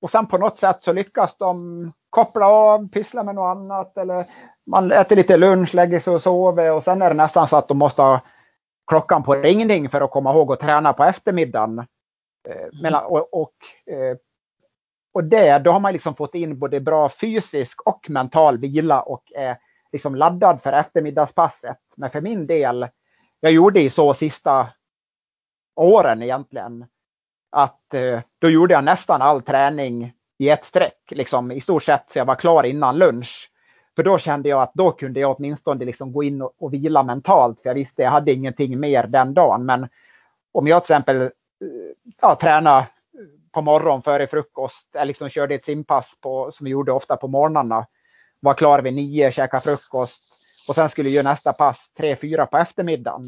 och 0.00 0.10
sen 0.10 0.26
på 0.26 0.38
något 0.38 0.58
sätt 0.58 0.78
så 0.80 0.92
lyckas 0.92 1.36
de 1.36 1.92
koppla 2.10 2.46
av, 2.46 2.88
pyssla 2.88 3.24
med 3.24 3.34
något 3.34 3.56
annat 3.56 3.98
eller 3.98 4.24
man 4.70 4.92
äter 4.92 5.16
lite 5.16 5.36
lunch, 5.36 5.74
lägger 5.74 6.00
sig 6.00 6.14
och 6.14 6.22
sover 6.22 6.72
och 6.72 6.82
sen 6.82 7.02
är 7.02 7.08
det 7.08 7.16
nästan 7.16 7.48
så 7.48 7.56
att 7.56 7.68
de 7.68 7.78
måste 7.78 8.02
ha 8.02 8.20
klockan 8.86 9.22
på 9.22 9.34
ringning 9.34 9.88
för 9.88 10.00
att 10.00 10.10
komma 10.10 10.30
ihåg 10.32 10.52
att 10.52 10.60
träna 10.60 10.92
på 10.92 11.04
eftermiddagen. 11.04 11.78
Eh, 12.48 12.96
och, 12.96 13.34
och, 13.34 13.54
eh, 13.86 14.16
och 15.12 15.24
det, 15.24 15.58
då 15.58 15.70
har 15.70 15.80
man 15.80 15.92
liksom 15.92 16.14
fått 16.14 16.34
in 16.34 16.58
både 16.58 16.80
bra 16.80 17.10
fysisk 17.20 17.80
och 17.86 18.10
mental 18.10 18.58
vila 18.58 19.02
och 19.02 19.32
är 19.34 19.58
liksom 19.92 20.14
laddad 20.14 20.62
för 20.62 20.72
eftermiddagspasset. 20.72 21.78
Men 21.96 22.10
för 22.10 22.20
min 22.20 22.46
del, 22.46 22.88
jag 23.40 23.52
gjorde 23.52 23.80
ju 23.80 23.90
så 23.90 24.14
sista 24.14 24.68
åren 25.76 26.22
egentligen, 26.22 26.86
att 27.50 27.94
eh, 27.94 28.20
då 28.38 28.50
gjorde 28.50 28.74
jag 28.74 28.84
nästan 28.84 29.22
all 29.22 29.42
träning 29.42 30.12
i 30.38 30.48
ett 30.48 30.64
streck, 30.64 31.02
liksom 31.10 31.52
i 31.52 31.60
stort 31.60 31.82
sett 31.82 32.04
så 32.12 32.18
jag 32.18 32.24
var 32.24 32.34
klar 32.34 32.64
innan 32.64 32.98
lunch. 32.98 33.50
För 33.96 34.02
då 34.02 34.18
kände 34.18 34.48
jag 34.48 34.62
att 34.62 34.74
då 34.74 34.92
kunde 34.92 35.20
jag 35.20 35.36
åtminstone 35.36 35.84
liksom 35.84 36.12
gå 36.12 36.22
in 36.22 36.42
och, 36.42 36.52
och 36.58 36.74
vila 36.74 37.02
mentalt, 37.02 37.60
för 37.60 37.68
jag 37.68 37.74
visste 37.74 38.02
jag 38.02 38.10
hade 38.10 38.32
ingenting 38.32 38.80
mer 38.80 39.06
den 39.06 39.34
dagen. 39.34 39.66
Men 39.66 39.88
om 40.52 40.66
jag 40.66 40.84
till 40.84 40.94
exempel 40.94 41.22
eh, 41.22 41.28
ja, 42.20 42.38
tränar 42.40 42.86
på 43.52 43.62
morgonen 43.62 44.02
före 44.02 44.26
frukost. 44.26 44.94
eller 44.94 45.04
liksom 45.04 45.28
körde 45.28 45.54
ett 45.54 45.64
simpass 45.64 46.12
på, 46.20 46.52
som 46.52 46.64
vi 46.64 46.70
gjorde 46.70 46.92
ofta 46.92 47.16
på 47.16 47.28
morgnarna. 47.28 47.86
Var 48.40 48.54
klar 48.54 48.82
vid 48.82 48.94
nio, 48.94 49.32
käka 49.32 49.60
frukost 49.60 50.40
och 50.68 50.74
sen 50.74 50.88
skulle 50.88 51.08
jag 51.08 51.14
göra 51.14 51.32
nästa 51.32 51.52
pass 51.52 51.90
tre, 51.98 52.16
fyra 52.16 52.46
på 52.46 52.58
eftermiddagen 52.58 53.24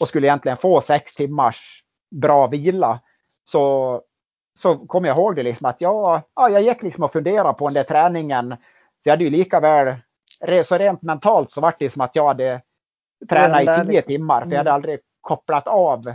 och 0.00 0.08
skulle 0.08 0.26
egentligen 0.26 0.58
få 0.58 0.80
sex 0.80 1.14
timmars 1.14 1.82
bra 2.10 2.46
vila. 2.46 3.00
Så, 3.44 4.02
så 4.58 4.78
kom 4.78 5.04
jag 5.04 5.18
ihåg 5.18 5.36
det 5.36 5.42
liksom 5.42 5.66
att 5.66 5.80
jag, 5.80 6.22
ja, 6.34 6.50
jag 6.50 6.62
gick 6.62 6.82
liksom 6.82 7.04
och 7.04 7.12
funderade 7.12 7.54
på 7.54 7.66
den 7.66 7.74
där 7.74 7.84
träningen. 7.84 8.56
Så 9.02 9.08
jag 9.08 9.12
hade 9.12 9.24
ju 9.24 9.30
lika 9.30 9.60
väl, 9.60 9.94
så 10.66 10.78
rent 10.78 11.02
mentalt 11.02 11.52
så 11.52 11.60
var 11.60 11.74
det 11.78 11.90
som 11.90 12.00
att 12.00 12.16
jag 12.16 12.26
hade 12.26 12.60
tränat 13.28 13.62
i 13.62 13.66
tio 13.66 13.84
liksom. 13.84 14.08
timmar 14.08 14.40
för 14.42 14.50
jag 14.50 14.58
hade 14.58 14.70
mm. 14.70 14.74
aldrig 14.74 15.00
kopplat 15.20 15.66
av 15.66 16.08
eh, 16.08 16.14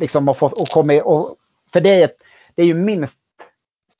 liksom 0.00 0.28
och, 0.28 0.38
fått, 0.38 0.52
och 0.52 0.66
kommit 0.66 1.02
och 1.02 1.36
för 1.72 1.80
det 1.80 2.02
är 2.02 2.10
det 2.54 2.62
är 2.62 2.66
ju 2.66 2.74
minst, 2.74 3.18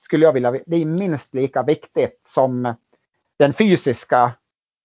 skulle 0.05 0.25
jag 0.25 0.33
vilja, 0.33 0.51
det 0.67 0.77
är 0.77 0.85
minst 0.85 1.35
lika 1.35 1.63
viktigt 1.63 2.21
som 2.27 2.75
den 3.39 3.55
fysiska 3.55 4.33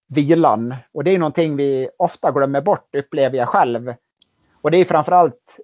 vilan. 0.08 0.74
Och 0.92 1.04
det 1.04 1.10
är 1.10 1.18
någonting 1.18 1.56
vi 1.56 1.90
ofta 1.96 2.32
glömmer 2.32 2.60
bort, 2.60 2.94
upplever 2.94 3.38
jag 3.38 3.48
själv. 3.48 3.94
Och 4.60 4.70
det 4.70 4.78
är 4.78 4.84
framförallt 4.84 5.60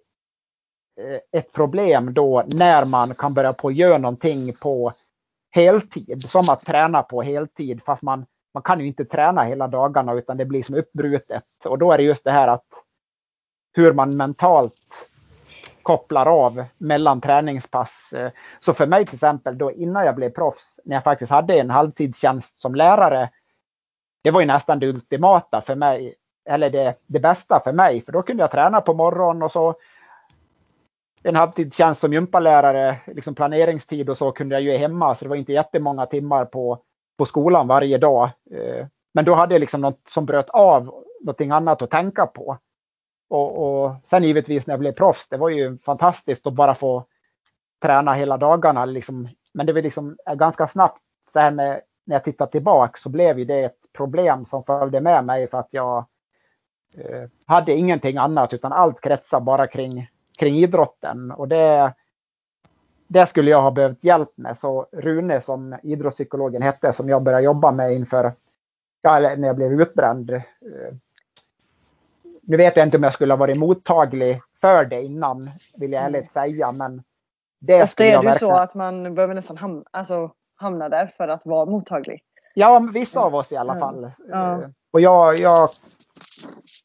Eh, 0.97 1.41
ett 1.41 1.53
problem 1.53 2.15
då 2.15 2.45
när 2.55 2.85
man 2.85 3.09
kan 3.19 3.35
börja 3.35 3.53
på 3.53 3.69
att 3.69 3.75
göra 3.75 3.99
någonting 3.99 4.53
på 4.63 4.93
heltid, 5.51 6.23
som 6.23 6.41
att 6.41 6.61
träna 6.61 7.03
på 7.03 7.23
heltid, 7.23 7.81
fast 7.87 8.03
man, 8.03 8.27
man 8.55 8.63
kan 8.63 8.81
ju 8.81 8.87
inte 8.87 9.05
träna 9.05 9.43
hela 9.43 9.69
dagarna 9.69 10.13
utan 10.13 10.37
det 10.37 10.45
blir 10.45 10.63
som 10.63 10.75
uppbrutet. 10.75 11.45
Och 11.65 11.79
då 11.79 11.93
är 11.93 11.99
det 11.99 12.05
just 12.05 12.25
det 12.25 12.31
här 12.31 12.49
att 12.49 12.67
hur 13.73 13.93
man 13.93 14.17
mentalt 14.17 14.75
kopplar 15.83 16.27
av 16.27 16.65
mellan 16.79 17.21
träningspass. 17.21 18.15
Så 18.61 18.75
för 18.75 18.87
mig 18.87 19.07
till 19.07 19.15
exempel 19.15 19.59
då 19.59 19.73
innan 19.73 20.07
jag 20.07 20.15
blev 20.15 20.31
proffs, 20.31 20.81
när 20.85 20.97
jag 20.97 21.05
faktiskt 21.05 21.31
hade 21.31 21.55
en 21.55 21.71
halvtidstjänst 21.71 22.61
som 22.61 22.75
lärare, 22.75 23.31
det 24.23 24.31
var 24.31 24.41
ju 24.41 24.47
nästan 24.47 24.79
det 24.79 24.89
ultimata 24.89 25.63
för 25.63 25.75
mig, 25.75 26.15
eller 26.49 26.71
det, 26.71 26.95
det 27.07 27.21
bästa 27.21 27.61
för 27.65 27.73
mig, 27.73 28.03
för 28.03 28.13
då 28.13 28.23
kunde 28.23 28.43
jag 28.43 28.51
träna 28.51 28.81
på 28.81 28.95
morgonen 28.95 29.43
och 29.43 29.53
så 29.53 29.75
en 31.25 31.37
halvtidstjänst 31.37 32.01
som 32.01 32.13
gympalärare, 32.13 33.01
liksom 33.07 33.35
planeringstid 33.35 34.11
och 34.11 34.19
så 34.19 34.33
kunde 34.33 34.55
jag 34.55 34.63
ju 34.63 34.77
hemma, 34.77 35.15
så 35.15 35.25
det 35.25 35.29
var 35.29 35.37
inte 35.37 35.53
jättemånga 35.53 36.07
timmar 36.07 36.45
på, 36.45 36.83
på 37.19 37.27
skolan 37.27 37.69
varje 37.69 37.99
dag. 37.99 38.31
Eh, 38.51 38.87
men 39.15 39.25
då 39.25 39.35
hade 39.35 39.55
jag 39.55 39.61
liksom 39.61 39.81
något 39.81 40.01
som 40.09 40.27
bröt 40.27 40.51
av 40.51 40.85
någonting 41.21 41.51
annat 41.51 41.83
att 41.83 41.91
tänka 41.91 42.27
på. 42.27 42.59
Och, 43.31 43.83
och 43.85 43.95
sen 44.05 44.25
givetvis 44.25 44.67
när 44.67 44.73
jag 44.73 44.81
blev 44.81 44.93
proffs, 44.93 45.29
det 45.29 45.37
var 45.37 45.49
ju 45.49 45.79
fantastiskt 45.79 46.47
att 46.47 46.55
bara 46.55 46.75
få 46.75 47.05
träna 47.83 48.15
hela 48.15 48.37
dagarna. 48.37 48.85
Liksom. 48.85 49.29
Men 49.55 49.67
det 49.67 49.73
var 49.73 49.83
liksom 49.83 50.17
eh, 50.29 50.35
ganska 50.35 50.67
snabbt 50.67 51.01
så 51.33 51.39
här 51.39 51.51
med 51.51 51.81
när 52.07 52.15
jag 52.15 52.25
tittar 52.25 52.47
tillbaka 52.47 52.99
så 52.99 53.09
blev 53.09 53.39
ju 53.39 53.45
det 53.45 53.65
ett 53.65 53.93
problem 53.93 54.45
som 54.45 54.65
följde 54.65 55.01
med 55.01 55.25
mig 55.25 55.47
för 55.47 55.59
att 55.59 55.69
jag 55.71 55.99
eh, 56.95 57.29
hade 57.47 57.73
ingenting 57.73 58.17
annat 58.17 58.53
utan 58.53 58.73
allt 58.73 59.01
kretsar 59.01 59.41
bara 59.41 59.67
kring, 59.67 60.09
kring 60.39 60.57
idrotten. 60.57 61.31
Och 61.31 61.49
det, 61.49 61.95
det 63.07 63.27
skulle 63.27 63.51
jag 63.51 63.63
ha 63.63 63.71
behövt 63.71 64.05
hjälp 64.05 64.31
med. 64.37 64.59
Så 64.59 64.87
Rune 64.93 65.41
som 65.41 65.77
idrottspsykologen 65.83 66.63
hette 66.63 66.93
som 66.93 67.09
jag 67.09 67.23
började 67.23 67.45
jobba 67.45 67.73
med 67.73 67.95
inför, 67.95 68.33
ja, 69.03 69.19
när 69.21 69.47
jag 69.47 69.57
blev 69.57 69.81
utbränd. 69.81 70.31
Eh, 70.31 70.41
nu 72.43 72.57
vet 72.57 72.77
jag 72.77 72.87
inte 72.87 72.97
om 72.97 73.03
jag 73.03 73.15
skulle 73.15 73.33
ha 73.33 73.39
varit 73.39 73.59
mottaglig 73.59 74.41
för 74.61 74.85
det 74.85 75.03
innan, 75.03 75.51
vill 75.79 75.93
jag 75.93 76.05
ärligt 76.05 76.33
säga. 76.33 76.73
Men 76.73 77.03
det 77.61 77.73
är 77.73 77.91
det 77.97 78.13
verkligen... 78.13 78.35
så 78.35 78.53
att 78.53 78.75
man 78.75 79.15
behöver 79.15 79.35
nästan 79.35 79.57
hamna, 79.57 79.83
alltså, 79.91 80.31
hamna 80.57 80.89
där 80.89 81.15
för 81.17 81.29
att 81.29 81.47
vara 81.47 81.67
mottaglig. 81.67 82.23
Ja, 82.55 82.89
vissa 82.95 83.21
av 83.21 83.35
oss 83.35 83.53
i 83.53 83.57
alla 83.57 83.79
fall. 83.79 84.11
Ja. 84.29 84.61
Och 84.91 85.01
jag, 85.01 85.39
jag 85.39 85.69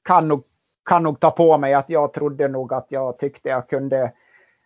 kan, 0.03 0.27
nog, 0.27 0.43
kan 0.89 1.03
nog 1.03 1.19
ta 1.19 1.29
på 1.29 1.57
mig 1.57 1.73
att 1.73 1.89
jag 1.89 2.13
trodde 2.13 2.47
nog 2.47 2.73
att 2.73 2.85
jag 2.89 3.17
tyckte 3.17 3.49
jag 3.49 3.69
kunde 3.69 4.11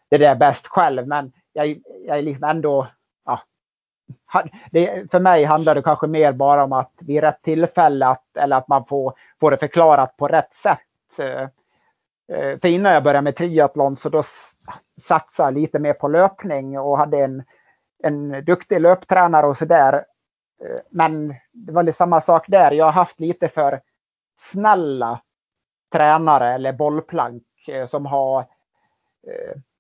det 0.10 0.18
där 0.18 0.36
bäst 0.36 0.68
själv. 0.68 1.08
Men 1.08 1.32
jag, 1.54 1.82
jag 2.06 2.18
är 2.18 2.22
liksom 2.22 2.44
ändå 2.44 2.88
det, 4.72 5.12
för 5.12 5.20
mig 5.20 5.44
handlar 5.44 5.76
det 5.76 5.82
kanske 5.82 6.08
mer 6.08 6.32
bara 6.32 6.64
om 6.64 6.74
att 6.74 6.92
vid 7.00 7.22
rätt 7.22 7.42
tillfälle 7.42 8.08
att, 8.08 8.38
eller 8.38 8.58
att 8.58 8.68
man 8.68 8.86
får, 8.86 9.14
får 9.40 9.52
det 9.52 9.58
förklarat 9.58 10.18
på 10.18 10.28
rätt 10.28 10.56
sätt. 10.56 10.80
Eh, 11.20 11.42
eh, 12.38 12.60
för 12.60 12.66
innan 12.66 12.94
jag 12.94 13.04
började 13.04 13.22
med 13.22 13.36
triathlon 13.36 13.96
så 13.96 14.10
då 14.10 14.24
satsade 15.02 15.48
jag 15.48 15.54
lite 15.54 15.80
mer 15.80 15.94
på 15.94 16.08
löpning 16.08 16.80
och 16.80 16.98
hade 16.98 17.18
en, 17.18 17.44
en 18.04 18.46
duktig 18.46 18.82
löptränare 18.82 19.48
och 19.48 19.58
sådär. 19.58 19.94
Eh, 20.64 20.82
men 20.90 21.36
det 21.52 21.72
var 21.72 21.84
lite 21.84 21.98
samma 21.98 22.22
sak 22.22 22.46
där. 22.48 22.72
Jag 22.72 22.86
har 22.86 22.92
haft 22.92 23.20
lite 23.20 23.48
för 23.48 23.82
snälla 24.36 25.20
tränare 25.94 26.54
eller 26.54 26.74
bollplank 26.74 27.44
som 27.90 28.06
har 28.06 28.46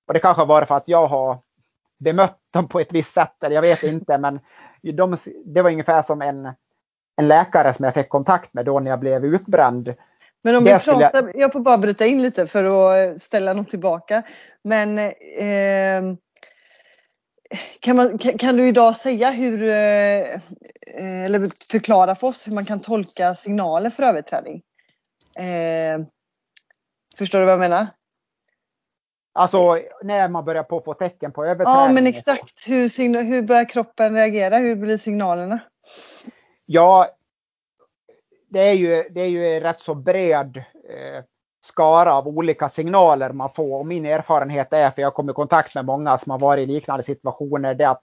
och 0.08 0.14
det 0.14 0.20
kanske 0.20 0.42
har 0.42 0.48
varit 0.48 0.68
för 0.68 0.76
att 0.76 0.88
jag 0.88 1.08
har 1.08 1.38
bemött 2.00 2.40
dem 2.52 2.68
på 2.68 2.80
ett 2.80 2.92
visst 2.94 3.14
sätt. 3.14 3.44
Eller 3.44 3.56
jag 3.56 3.62
vet 3.62 3.84
inte, 3.84 4.18
men 4.18 4.40
de, 4.82 5.18
det 5.46 5.62
var 5.62 5.72
ungefär 5.72 6.02
som 6.02 6.22
en, 6.22 6.46
en 7.16 7.28
läkare 7.28 7.74
som 7.74 7.86
jag 7.86 7.94
fick 7.94 8.10
kontakt 8.10 8.54
med 8.54 8.66
då 8.66 8.80
när 8.80 8.92
jag 8.92 9.00
blev 9.00 9.26
utbränd. 9.26 9.94
Men 10.42 10.56
om 10.56 10.64
vi 10.64 10.80
pratar, 10.80 11.24
jag... 11.24 11.36
jag... 11.36 11.54
får 11.54 11.60
bara 11.60 11.78
bryta 11.78 12.06
in 12.06 12.22
lite 12.22 12.48
för 12.48 12.64
att 12.64 13.22
ställa 13.22 13.54
något 13.54 13.70
tillbaka. 13.70 14.24
Men 14.64 15.00
eh, 15.00 16.16
kan, 17.80 17.96
man, 17.96 18.18
kan, 18.18 18.38
kan, 18.38 18.58
du 18.58 18.68
idag 18.68 18.96
säga 18.96 19.30
hur, 19.32 19.64
eh, 19.64 20.26
eller 21.26 21.72
förklara 21.72 22.16
för 22.16 22.28
oss 22.28 22.48
hur 22.48 22.54
man 22.54 22.66
kan 22.66 22.80
tolka 22.80 23.36
signaler 23.36 23.90
för 23.90 24.04
överträning? 24.04 24.62
Eh, 25.36 26.06
förstår 27.18 27.40
du 27.40 27.46
vad 27.46 27.54
jag 27.54 27.60
menar? 27.60 27.88
Alltså 29.34 29.80
när 30.04 30.30
man 30.30 30.46
börjar 30.46 30.64
på 30.64 30.82
få 30.82 30.94
tecken 30.94 31.32
på 31.32 31.46
överträning. 31.46 31.80
Ja 31.80 31.92
men 31.92 32.08
exakt. 32.08 32.68
Hur, 32.68 33.24
hur 33.24 33.42
börjar 33.42 33.70
kroppen 33.70 34.14
reagera? 34.14 34.58
Hur 34.58 34.76
blir 34.76 34.98
signalerna? 34.98 35.60
Ja, 36.66 37.08
det 38.50 38.60
är 38.60 38.74
ju, 38.74 39.04
det 39.10 39.22
är 39.22 39.28
ju 39.28 39.60
rätt 39.60 39.82
så 39.82 39.96
bred 39.96 40.58
eh, 40.58 41.24
skara 41.64 42.14
av 42.14 42.28
olika 42.28 42.70
signaler 42.70 43.30
man 43.30 43.54
får. 43.56 43.80
Och 43.80 43.86
min 43.86 44.06
erfarenhet 44.06 44.74
är, 44.74 44.92
för 44.92 45.02
jag 45.02 45.14
kommer 45.14 45.34
i 45.34 45.36
kontakt 45.36 45.76
med 45.76 45.86
många 45.86 46.18
som 46.18 46.32
har 46.32 46.40
varit 46.40 46.70
i 46.70 46.74
liknande 46.74 47.04
situationer, 47.04 47.74
det 47.74 47.90
att 47.90 48.02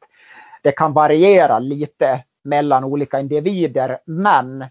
det 0.62 0.72
kan 0.72 0.92
variera 0.92 1.58
lite 1.58 2.24
mellan 2.44 2.84
olika 2.84 3.20
individer. 3.20 3.98
Men 4.04 4.64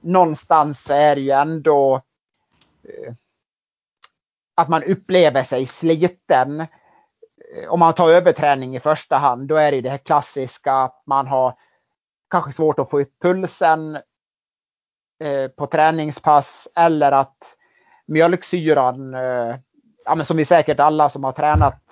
någonstans 0.00 0.90
är 0.90 1.14
det 1.14 1.20
ju 1.20 1.30
ändå 1.30 2.02
eh, 2.82 3.14
att 4.54 4.68
man 4.68 4.82
upplever 4.82 5.44
sig 5.44 5.66
sliten. 5.66 6.60
Eh, 6.60 7.68
om 7.68 7.80
man 7.80 7.94
tar 7.94 8.10
överträning 8.10 8.76
i 8.76 8.80
första 8.80 9.16
hand, 9.16 9.48
då 9.48 9.56
är 9.56 9.72
det 9.72 9.80
det 9.80 9.90
här 9.90 9.98
klassiska 9.98 10.72
att 10.72 11.02
man 11.06 11.26
har 11.26 11.54
kanske 12.30 12.52
svårt 12.52 12.78
att 12.78 12.90
få 12.90 13.00
upp 13.00 13.12
pulsen 13.22 13.96
eh, 15.20 15.48
på 15.56 15.66
träningspass 15.66 16.68
eller 16.74 17.12
att 17.12 17.36
mjölksyran, 18.06 19.14
eh, 19.14 19.56
ja, 20.04 20.14
men 20.14 20.24
som 20.24 20.36
vi 20.36 20.44
säkert 20.44 20.80
alla 20.80 21.10
som 21.10 21.24
har 21.24 21.32
tränat 21.32 21.82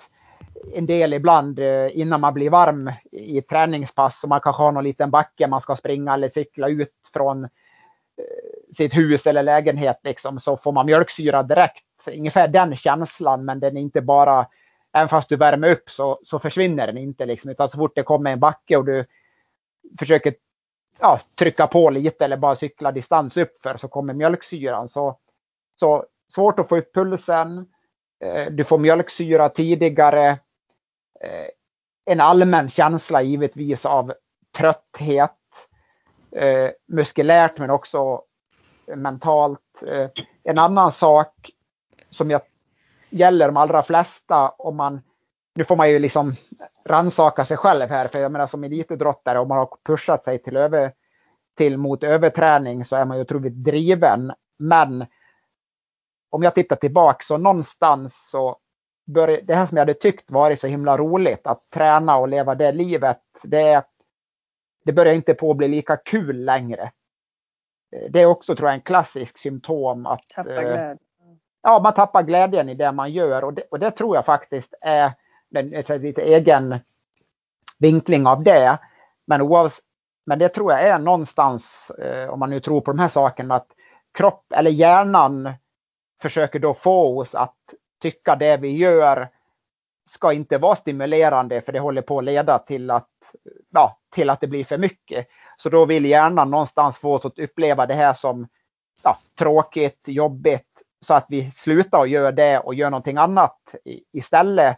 en 0.73 0.85
del 0.85 1.13
ibland 1.13 1.59
eh, 1.59 1.99
innan 1.99 2.21
man 2.21 2.33
blir 2.33 2.49
varm 2.49 2.91
i 3.11 3.41
träningspass 3.41 4.23
och 4.23 4.29
man 4.29 4.41
kanske 4.41 4.63
har 4.63 4.71
någon 4.71 4.83
liten 4.83 5.11
backe 5.11 5.47
man 5.47 5.61
ska 5.61 5.75
springa 5.75 6.13
eller 6.13 6.29
cykla 6.29 6.67
ut 6.69 6.95
från 7.13 7.47
Eh, 8.17 8.75
sitt 8.75 8.97
hus 8.97 9.27
eller 9.27 9.43
lägenhet 9.43 9.99
liksom, 10.03 10.39
så 10.39 10.57
får 10.57 10.71
man 10.71 10.85
mjölksyra 10.85 11.43
direkt. 11.43 11.83
Ungefär 12.07 12.47
den 12.47 12.75
känslan, 12.75 13.45
men 13.45 13.59
den 13.59 13.77
är 13.77 13.81
inte 13.81 14.01
bara, 14.01 14.47
även 14.93 15.09
fast 15.09 15.29
du 15.29 15.35
värmer 15.35 15.71
upp 15.71 15.89
så, 15.89 16.19
så 16.23 16.39
försvinner 16.39 16.87
den 16.87 16.97
inte. 16.97 17.25
Liksom, 17.25 17.49
utan 17.49 17.69
så 17.69 17.77
fort 17.77 17.95
det 17.95 18.03
kommer 18.03 18.31
en 18.31 18.39
backe 18.39 18.77
och 18.77 18.85
du 18.85 19.05
försöker 19.99 20.35
ja, 20.99 21.19
trycka 21.39 21.67
på 21.67 21.89
lite 21.89 22.25
eller 22.25 22.37
bara 22.37 22.55
cykla 22.55 22.91
distans 22.91 23.37
uppför 23.37 23.77
så 23.77 23.87
kommer 23.87 24.13
mjölksyran. 24.13 24.89
Så, 24.89 25.19
så 25.79 26.05
svårt 26.33 26.59
att 26.59 26.69
få 26.69 26.77
upp 26.77 26.93
pulsen. 26.93 27.57
Eh, 28.23 28.51
du 28.51 28.63
får 28.63 28.77
mjölksyra 28.77 29.49
tidigare. 29.49 30.27
Eh, 31.21 31.47
en 32.05 32.21
allmän 32.21 32.69
känsla 32.69 33.21
givetvis 33.21 33.85
av 33.85 34.13
trötthet 34.57 35.35
eh, 36.35 36.69
muskulärt 36.87 37.57
men 37.57 37.69
också 37.69 38.21
eh, 38.87 38.95
mentalt. 38.95 39.83
Eh, 39.87 40.09
en 40.43 40.59
annan 40.59 40.91
sak 40.91 41.51
som 42.09 42.31
jag 42.31 42.41
gäller 43.09 43.45
de 43.45 43.57
allra 43.57 43.83
flesta 43.83 44.49
om 44.49 44.77
man 44.77 45.01
nu 45.55 45.65
får 45.65 45.75
man 45.75 45.89
ju 45.89 45.99
liksom 45.99 46.31
ransaka 46.85 47.43
sig 47.43 47.57
själv 47.57 47.89
här, 47.89 48.07
för 48.07 48.19
jag 48.19 48.31
menar 48.31 48.47
som 48.47 48.63
elitidrottare, 48.63 49.39
om 49.39 49.47
man 49.47 49.57
har 49.57 49.69
pushat 49.83 50.23
sig 50.23 50.43
till, 50.43 50.57
över, 50.57 50.93
till 51.57 51.77
mot 51.77 52.03
överträning 52.03 52.85
så 52.85 52.95
är 52.95 53.05
man 53.05 53.17
ju 53.17 53.23
otroligt 53.23 53.63
driven. 53.63 54.33
Men 54.59 55.05
om 56.29 56.43
jag 56.43 56.53
tittar 56.53 56.75
tillbaka 56.75 57.23
så 57.23 57.37
någonstans 57.37 58.13
så 58.31 58.57
började 59.05 59.45
det 59.45 59.55
här 59.55 59.67
som 59.67 59.77
jag 59.77 59.81
hade 59.81 59.93
tyckt 59.93 60.31
varit 60.31 60.61
så 60.61 60.67
himla 60.67 60.97
roligt 60.97 61.47
att 61.47 61.69
träna 61.73 62.17
och 62.17 62.27
leva 62.27 62.55
det 62.55 62.71
livet. 62.71 63.21
Det 63.43 63.61
är 63.61 63.83
det 64.85 64.93
börjar 64.93 65.13
inte 65.13 65.33
på 65.33 65.51
att 65.51 65.57
bli 65.57 65.67
lika 65.67 65.97
kul 65.97 66.45
längre. 66.45 66.91
Eh, 67.95 68.11
det 68.11 68.21
är 68.21 68.25
också 68.25 68.55
tror 68.55 68.69
jag 68.69 68.75
en 68.75 68.81
klassisk 68.81 69.37
symptom 69.37 70.05
att 70.05 70.37
eh. 70.37 70.93
Ja, 71.61 71.79
man 71.83 71.93
tappar 71.93 72.23
glädjen 72.23 72.69
i 72.69 72.75
det 72.75 72.91
man 72.91 73.11
gör 73.11 73.43
och 73.43 73.53
det, 73.53 73.63
och 73.71 73.79
det 73.79 73.91
tror 73.91 74.15
jag 74.15 74.25
faktiskt 74.25 74.73
är 74.81 75.11
den, 75.49 76.01
lite 76.01 76.21
egen 76.21 76.79
vinkling 77.79 78.27
av 78.27 78.43
det. 78.43 78.79
Men, 79.27 79.41
oavs, 79.41 79.79
men 80.25 80.39
det 80.39 80.49
tror 80.49 80.71
jag 80.71 80.83
är 80.83 80.99
någonstans, 80.99 81.91
eh, 81.99 82.29
om 82.29 82.39
man 82.39 82.49
nu 82.49 82.59
tror 82.59 82.81
på 82.81 82.91
de 82.91 82.99
här 82.99 83.09
sakerna, 83.09 83.55
att 83.55 83.67
kropp 84.17 84.45
eller 84.55 84.71
hjärnan 84.71 85.53
försöker 86.21 86.59
då 86.59 86.73
få 86.73 87.19
oss 87.19 87.35
att 87.35 87.57
tycka 88.01 88.35
det 88.35 88.57
vi 88.57 88.77
gör 88.77 89.29
ska 90.09 90.33
inte 90.33 90.57
vara 90.57 90.75
stimulerande 90.75 91.61
för 91.61 91.71
det 91.71 91.79
håller 91.79 92.01
på 92.01 92.17
att 92.17 92.23
leda 92.23 92.59
till 92.59 92.91
att, 92.91 93.09
ja, 93.69 93.91
till 94.15 94.29
att 94.29 94.41
det 94.41 94.47
blir 94.47 94.63
för 94.63 94.77
mycket. 94.77 95.27
Så 95.57 95.69
då 95.69 95.85
vill 95.85 96.05
hjärnan 96.05 96.51
någonstans 96.51 96.97
få 96.97 97.13
oss 97.13 97.25
att 97.25 97.39
uppleva 97.39 97.85
det 97.85 97.93
här 97.93 98.13
som 98.13 98.47
ja, 99.03 99.17
tråkigt, 99.39 100.01
jobbigt, 100.05 100.81
så 101.01 101.13
att 101.13 101.25
vi 101.29 101.51
slutar 101.51 101.99
och 101.99 102.07
gör 102.07 102.31
det 102.31 102.59
och 102.59 102.75
gör 102.75 102.89
någonting 102.89 103.17
annat 103.17 103.75
istället 104.13 104.77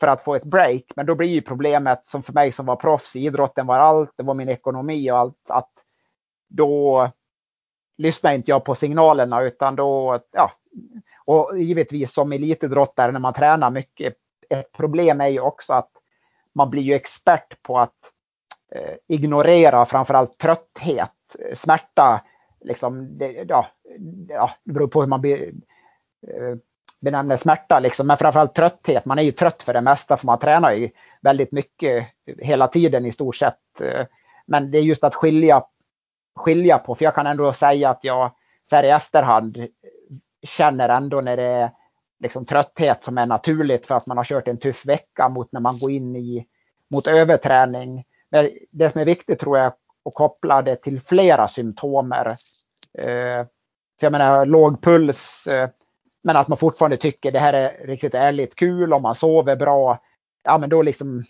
för 0.00 0.06
att 0.06 0.24
få 0.24 0.34
ett 0.34 0.44
break. 0.44 0.82
Men 0.96 1.06
då 1.06 1.14
blir 1.14 1.28
ju 1.28 1.42
problemet 1.42 2.06
som 2.06 2.22
för 2.22 2.32
mig 2.32 2.52
som 2.52 2.66
var 2.66 2.76
proffs, 2.76 3.16
idrotten 3.16 3.66
var 3.66 3.78
allt, 3.78 4.12
det 4.16 4.22
var 4.22 4.34
min 4.34 4.48
ekonomi 4.48 5.10
och 5.10 5.18
allt, 5.18 5.50
att 5.50 5.70
då 6.48 7.10
lyssnar 7.98 8.32
inte 8.32 8.50
jag 8.50 8.64
på 8.64 8.74
signalerna 8.74 9.42
utan 9.42 9.76
då, 9.76 10.20
ja, 10.30 10.52
och 11.26 11.58
givetvis 11.58 12.12
som 12.12 12.32
elitidrottare 12.32 13.12
när 13.12 13.20
man 13.20 13.34
tränar 13.34 13.70
mycket 13.70 14.14
ett 14.58 14.72
problem 14.72 15.20
är 15.20 15.28
ju 15.28 15.40
också 15.40 15.72
att 15.72 15.90
man 16.54 16.70
blir 16.70 16.82
ju 16.82 16.94
expert 16.94 17.62
på 17.62 17.78
att 17.78 17.96
eh, 18.74 18.94
ignorera 19.08 19.86
framförallt 19.86 20.38
trötthet, 20.38 21.36
eh, 21.38 21.54
smärta. 21.54 22.22
Liksom, 22.60 23.18
det, 23.18 23.44
ja, 23.48 23.66
ja, 24.28 24.50
det 24.64 24.72
beror 24.72 24.88
på 24.88 25.00
hur 25.00 25.08
man 25.08 25.20
be, 25.20 25.36
eh, 26.28 26.56
benämner 27.00 27.36
smärta, 27.36 27.78
liksom. 27.78 28.06
men 28.06 28.16
framförallt 28.16 28.54
trötthet. 28.54 29.04
Man 29.04 29.18
är 29.18 29.22
ju 29.22 29.32
trött 29.32 29.62
för 29.62 29.72
det 29.72 29.80
mesta 29.80 30.16
för 30.16 30.26
man 30.26 30.38
tränar 30.38 30.72
ju 30.72 30.90
väldigt 31.20 31.52
mycket 31.52 32.06
hela 32.38 32.68
tiden 32.68 33.06
i 33.06 33.12
stort 33.12 33.36
sett. 33.36 33.80
Eh. 33.80 34.06
Men 34.46 34.70
det 34.70 34.78
är 34.78 34.82
just 34.82 35.04
att 35.04 35.14
skilja, 35.14 35.64
skilja 36.36 36.78
på, 36.78 36.94
för 36.94 37.04
jag 37.04 37.14
kan 37.14 37.26
ändå 37.26 37.52
säga 37.52 37.90
att 37.90 38.04
jag 38.04 38.30
så 38.70 38.76
här 38.76 38.84
i 38.84 38.90
efterhand 38.90 39.66
känner 40.42 40.88
ändå 40.88 41.20
när 41.20 41.36
det 41.36 41.42
är 41.42 41.70
liksom 42.22 42.46
trötthet 42.46 43.04
som 43.04 43.18
är 43.18 43.26
naturligt 43.26 43.86
för 43.86 43.94
att 43.94 44.06
man 44.06 44.16
har 44.16 44.24
kört 44.24 44.48
en 44.48 44.58
tuff 44.58 44.86
vecka 44.86 45.28
mot 45.28 45.52
när 45.52 45.60
man 45.60 45.78
går 45.78 45.90
in 45.90 46.16
i 46.16 46.46
mot 46.90 47.06
överträning. 47.06 48.04
Men 48.30 48.50
det 48.70 48.92
som 48.92 49.00
är 49.00 49.04
viktigt 49.04 49.40
tror 49.40 49.58
jag 49.58 49.66
att 49.66 50.14
koppla 50.14 50.62
det 50.62 50.76
till 50.76 51.00
flera 51.00 51.48
symptomer. 51.48 52.26
Eh, 52.98 53.46
för 54.00 54.06
jag 54.06 54.12
menar 54.12 54.46
låg 54.46 54.82
puls, 54.82 55.46
eh, 55.46 55.70
men 56.22 56.36
att 56.36 56.48
man 56.48 56.58
fortfarande 56.58 56.96
tycker 56.96 57.30
det 57.30 57.38
här 57.38 57.52
är 57.52 57.86
riktigt 57.86 58.14
ärligt 58.14 58.54
kul, 58.54 58.92
om 58.92 59.02
man 59.02 59.14
sover 59.14 59.56
bra, 59.56 59.98
ja 60.42 60.58
men 60.58 60.70
då 60.70 60.82
liksom 60.82 61.24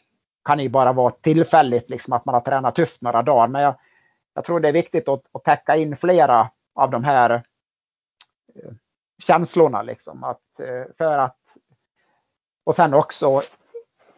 kan 0.45 0.57
det 0.57 0.63
ju 0.63 0.69
bara 0.69 0.93
vara 0.93 1.11
tillfälligt 1.11 1.91
liksom 1.91 2.13
att 2.13 2.25
man 2.25 2.35
har 2.35 2.41
tränat 2.41 2.75
tufft 2.75 3.03
några 3.03 3.23
dagar. 3.23 3.49
Men 3.49 3.63
jag, 3.63 3.75
jag 4.35 4.45
tror 4.45 4.61
det 4.61 4.69
är 4.69 4.73
viktigt 4.73 5.09
att, 5.09 5.23
att 5.33 5.45
täcka 5.45 5.77
in 5.77 5.97
flera 5.97 6.51
av 6.75 6.91
de 6.91 7.05
här 7.05 7.31
eh, 7.31 8.73
känslorna 9.27 9.83
liksom. 9.83 10.25
Att, 10.25 10.61
eh, 10.61 10.95
för 10.99 11.19
att, 11.19 11.39
och 12.65 12.75
sen 12.75 12.95
också, 12.95 13.43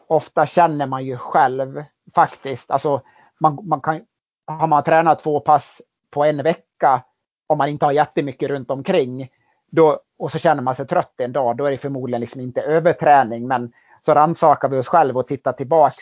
ofta 0.07 0.47
känner 0.47 0.87
man 0.87 1.05
ju 1.05 1.17
själv 1.17 1.85
faktiskt, 2.15 2.71
alltså 2.71 3.03
man, 3.41 3.59
man 3.69 3.81
kan, 3.81 4.01
har 4.47 4.67
man 4.67 4.83
tränat 4.83 5.19
två 5.19 5.41
pass 5.41 5.81
på 6.11 6.25
en 6.25 6.43
vecka, 6.43 7.03
om 7.47 7.59
man 7.59 7.69
inte 7.69 7.85
har 7.85 7.93
jättemycket 7.93 8.51
runt 8.51 8.71
omkring, 8.71 9.29
då, 9.71 10.01
och 10.19 10.31
så 10.31 10.39
känner 10.39 10.63
man 10.63 10.77
sig 10.77 10.87
trött 10.87 11.15
en 11.21 11.33
dag, 11.33 11.57
då 11.57 11.65
är 11.65 11.71
det 11.71 11.79
förmodligen 11.79 12.21
liksom 12.21 12.41
inte 12.41 12.61
överträning, 12.63 13.47
men 13.47 13.73
så 14.07 14.15
rannsakar 14.15 14.69
vi 14.69 14.79
oss 14.79 14.89
själva 14.89 15.21
och 15.21 15.27
tittar 15.27 15.53
tillbaks 15.53 15.97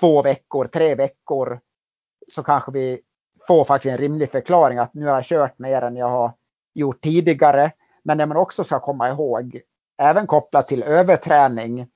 två 0.00 0.22
veckor, 0.22 0.64
tre 0.64 0.94
veckor, 0.94 1.60
så 2.28 2.42
kanske 2.42 2.72
vi 2.72 3.00
får 3.46 3.64
faktiskt 3.64 3.92
en 3.92 3.98
rimlig 3.98 4.30
förklaring 4.30 4.78
att 4.78 4.94
nu 4.94 5.06
har 5.06 5.14
jag 5.14 5.24
kört 5.24 5.58
mer 5.58 5.82
än 5.82 5.96
jag 5.96 6.08
har 6.08 6.32
gjort 6.74 7.00
tidigare. 7.00 7.72
Men 8.04 8.18
det 8.18 8.26
man 8.26 8.36
också 8.36 8.64
ska 8.64 8.80
komma 8.80 9.08
ihåg, 9.08 9.60
även 9.98 10.26
kopplat 10.26 10.68
till 10.68 10.82
överträning, 10.82 11.86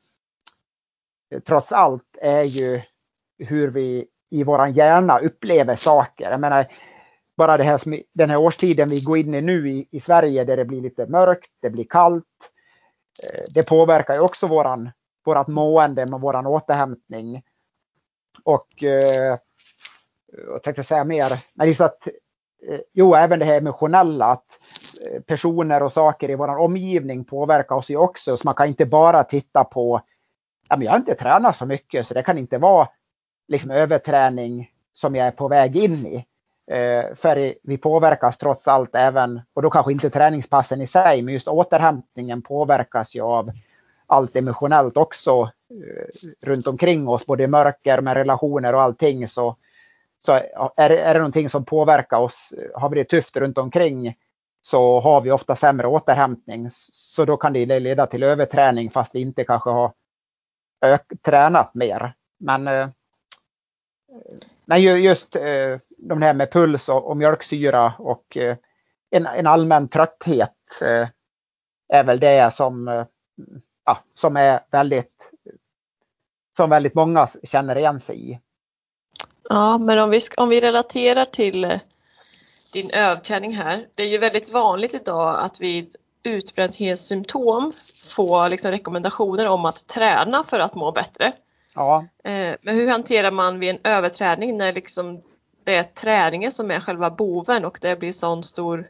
trots 1.47 1.73
allt 1.73 2.17
är 2.21 2.43
ju 2.43 2.81
hur 3.39 3.69
vi 3.69 4.07
i 4.31 4.43
våran 4.43 4.73
hjärna 4.73 5.19
upplever 5.19 5.77
saker. 5.77 6.31
Jag 6.31 6.41
menar, 6.41 6.67
bara 7.37 7.57
det 7.57 7.65
här 7.65 7.79
som, 7.79 8.03
den 8.13 8.31
här 8.31 8.37
årstiden 8.37 8.89
vi 8.89 9.01
går 9.01 9.19
in 9.19 9.35
i 9.35 9.41
nu 9.41 9.71
i, 9.71 9.89
i 9.91 10.01
Sverige 10.01 10.45
där 10.45 10.57
det 10.57 10.65
blir 10.65 10.81
lite 10.81 11.07
mörkt, 11.07 11.51
det 11.61 11.71
blir 11.71 11.85
kallt. 11.85 12.25
Eh, 13.25 13.45
det 13.55 13.63
påverkar 13.63 14.15
ju 14.15 14.21
också 14.21 14.47
våran, 14.47 14.91
vårat 15.25 15.49
mående 15.49 16.07
med 16.11 16.21
våran 16.21 16.47
återhämtning. 16.47 17.43
Och 18.45 18.83
eh, 18.83 19.37
jag 20.47 20.63
tänkte 20.63 20.85
säga 20.85 21.05
mer, 21.05 21.45
men 21.55 21.67
det 21.67 21.73
är 21.73 21.75
så 21.75 21.85
att, 21.85 22.07
eh, 22.69 22.81
jo, 22.93 23.15
även 23.15 23.39
det 23.39 23.45
här 23.45 23.57
emotionella, 23.57 24.25
att 24.25 24.47
Eh, 25.07 25.20
personer 25.20 25.82
och 25.82 25.92
saker 25.92 26.30
i 26.30 26.34
vår 26.34 26.57
omgivning 26.57 27.24
påverkar 27.24 27.76
oss 27.76 27.90
ju 27.90 27.96
också. 27.96 28.36
Så 28.36 28.42
man 28.44 28.55
kan 28.55 28.66
inte 28.66 28.86
bara 28.86 29.24
titta 29.24 29.64
på, 29.64 30.01
ja, 30.68 30.76
men 30.76 30.84
jag 30.84 30.92
har 30.92 30.99
inte 30.99 31.14
tränat 31.14 31.57
så 31.57 31.66
mycket 31.66 32.07
så 32.07 32.14
det 32.14 32.22
kan 32.22 32.38
inte 32.38 32.59
vara 32.59 32.88
liksom 33.49 33.70
överträning 33.70 34.70
som 34.94 35.16
jag 35.16 35.26
är 35.26 35.30
på 35.30 35.49
väg 35.49 35.76
in 35.76 36.07
i. 36.07 36.26
Eh, 36.70 37.14
för 37.16 37.55
vi 37.62 37.78
påverkas 37.78 38.38
trots 38.38 38.68
allt 38.68 38.94
även, 38.94 39.40
och 39.55 39.62
då 39.62 39.70
kanske 39.70 39.92
inte 39.92 40.11
träningspassen 40.11 40.80
i 40.80 40.86
sig, 40.86 41.22
men 41.22 41.34
just 41.34 41.49
återhämtningen 41.49 42.42
påverkas 42.42 43.14
ju 43.14 43.20
av 43.20 43.51
allt 44.07 44.36
emotionellt 44.36 44.96
också 44.96 45.51
eh, 45.70 46.46
runt 46.46 46.66
omkring 46.66 47.09
oss, 47.09 47.26
både 47.26 47.44
i 47.44 47.46
mörker 47.46 48.01
med 48.01 48.14
relationer 48.14 48.74
och 48.74 48.82
allting. 48.82 49.28
Så 49.28 49.57
Så 50.20 50.32
är, 50.76 50.90
är 50.90 51.14
det 51.14 51.20
någonting 51.20 51.49
som 51.49 51.64
påverkar 51.64 52.18
oss, 52.18 52.53
eh, 52.53 52.80
har 52.80 52.88
vi 52.90 52.96
det 52.96 53.05
tufft 53.05 53.36
runt 53.36 53.59
omkring 53.59 54.14
så 54.63 55.01
har 55.01 55.21
vi 55.21 55.31
ofta 55.31 55.57
sämre 55.57 55.87
återhämtning. 55.87 56.69
Så 56.91 57.25
då 57.25 57.37
kan 57.37 57.53
det 57.53 57.81
leda 57.81 58.07
till 58.07 58.23
överträning 58.23 58.91
fast 58.91 59.15
vi 59.15 59.21
inte 59.21 59.45
kanske 59.45 59.71
har 59.71 59.93
tränat 61.23 61.75
mer. 61.75 62.13
Men, 62.39 62.69
eh, 62.69 62.89
nej, 64.65 64.83
just 64.83 65.37
eh, 65.37 65.79
de 65.99 66.23
här 66.23 66.35
med 66.35 66.53
puls 66.53 66.89
och, 66.89 67.07
och 67.07 67.17
mjölksyra 67.17 67.95
och 67.99 68.37
eh, 68.37 68.57
en, 69.11 69.27
en 69.27 69.47
allmän 69.47 69.89
trötthet 69.89 70.57
eh, 70.83 71.09
är 71.89 72.05
väl 72.05 72.21
det 72.21 72.55
som, 72.55 72.89
eh, 72.89 73.07
ja, 73.85 73.99
som 74.15 74.37
är 74.37 74.61
väldigt 74.71 75.33
som 76.57 76.71
väldigt 76.71 76.95
många 76.95 77.29
känner 77.43 77.77
igen 77.77 78.01
sig 78.01 78.31
i. 78.31 78.41
Ja, 79.49 79.79
men 79.79 79.99
om 79.99 80.11
vi, 80.11 80.21
om 80.37 80.49
vi 80.49 80.61
relaterar 80.61 81.25
till 81.25 81.65
eh, 81.65 81.81
din 82.73 82.91
övträning 82.95 83.57
här. 83.57 83.89
Det 83.95 84.03
är 84.03 84.07
ju 84.07 84.19
väldigt 84.19 84.53
vanligt 84.53 84.95
idag 84.95 85.45
att 85.45 85.61
vid 85.61 85.97
utbrändhetssymptom 86.23 87.73
få 88.05 88.49
liksom 88.49 88.71
rekommendationer 88.71 89.49
om 89.49 89.64
att 89.64 89.87
träna 89.89 90.45
för 90.45 90.61
att 90.61 90.75
må 90.75 90.93
bättre. 90.93 91.33
Ja. 91.75 92.07
Eh, 92.25 92.55
men 92.62 92.75
hur 92.75 92.89
hanterar 92.89 93.31
man 93.31 93.59
vid 93.59 93.71
en 93.71 93.79
överträning 93.85 94.59
när 94.59 94.73
liksom 94.73 95.23
det 95.64 95.75
är 95.75 95.83
träningen 95.83 96.53
som 96.53 96.71
är 96.71 96.81
själva 96.81 97.11
boven 97.11 97.64
och 97.64 97.79
det 97.81 97.99
blir 97.99 98.12
sån 98.12 98.45
stor, 98.45 98.89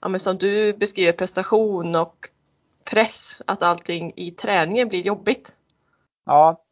ja, 0.00 0.18
som 0.18 0.38
du 0.38 0.72
beskriver, 0.72 1.12
prestation 1.12 1.96
och 1.96 2.28
press, 2.84 3.42
att 3.46 3.62
allting 3.62 4.12
i 4.16 4.30
träningen 4.30 4.88
blir 4.88 5.00
jobbigt? 5.00 5.56
Ja, 6.26 6.62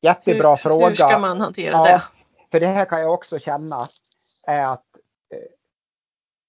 jättebra 0.00 0.50
hur, 0.50 0.56
fråga. 0.56 0.88
Hur 0.88 0.94
ska 0.94 1.18
man 1.18 1.40
hantera 1.40 1.72
ja, 1.72 1.84
det? 1.84 2.02
För 2.50 2.60
det 2.60 2.66
här 2.66 2.84
kan 2.84 3.00
jag 3.00 3.14
också 3.14 3.38
känna 3.38 3.76
är 4.46 4.66
att 4.66 4.89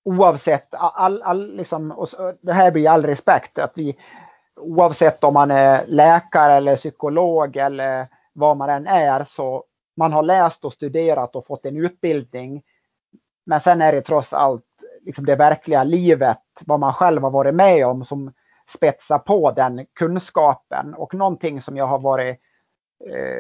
oavsett 0.04 0.68
all, 0.72 1.22
all, 1.22 1.56
liksom, 1.56 1.92
och 1.92 2.08
det 2.42 2.54
här 2.54 2.72
blir 2.72 2.90
all 2.90 3.06
respekt 3.06 3.60
att 3.60 3.72
vi 3.76 3.98
oavsett 4.56 5.24
om 5.24 5.34
man 5.34 5.52
är 5.52 5.84
läkare 5.88 6.54
eller 6.54 6.76
psykolog 6.76 7.58
eller 7.58 8.08
vad 8.34 8.58
man 8.58 8.70
än 8.70 8.88
är 8.88 9.26
så 9.26 9.64
man 9.98 10.14
har 10.14 10.24
läst 10.24 10.66
och 10.66 10.74
studerat 10.74 11.36
och 11.36 11.48
fått 11.48 11.66
en 11.66 11.78
utbildning. 11.78 12.64
Men 13.46 13.62
sen 13.62 13.82
är 13.82 13.92
det 13.92 14.02
trots 14.02 14.34
allt 14.34 14.66
liksom 15.02 15.26
det 15.26 15.36
verkliga 15.36 15.84
livet, 15.84 16.42
vad 16.66 16.80
man 16.80 16.94
själv 16.94 17.24
har 17.24 17.30
varit 17.30 17.56
med 17.56 17.86
om 17.86 18.06
som 18.06 18.34
spetsar 18.74 19.20
på 19.20 19.52
den 19.52 19.86
kunskapen 19.94 20.94
och 20.94 21.14
någonting 21.14 21.62
som 21.62 21.78
jag 21.78 21.88
har 21.88 22.00
varit 22.00 22.40
eh, 23.10 23.40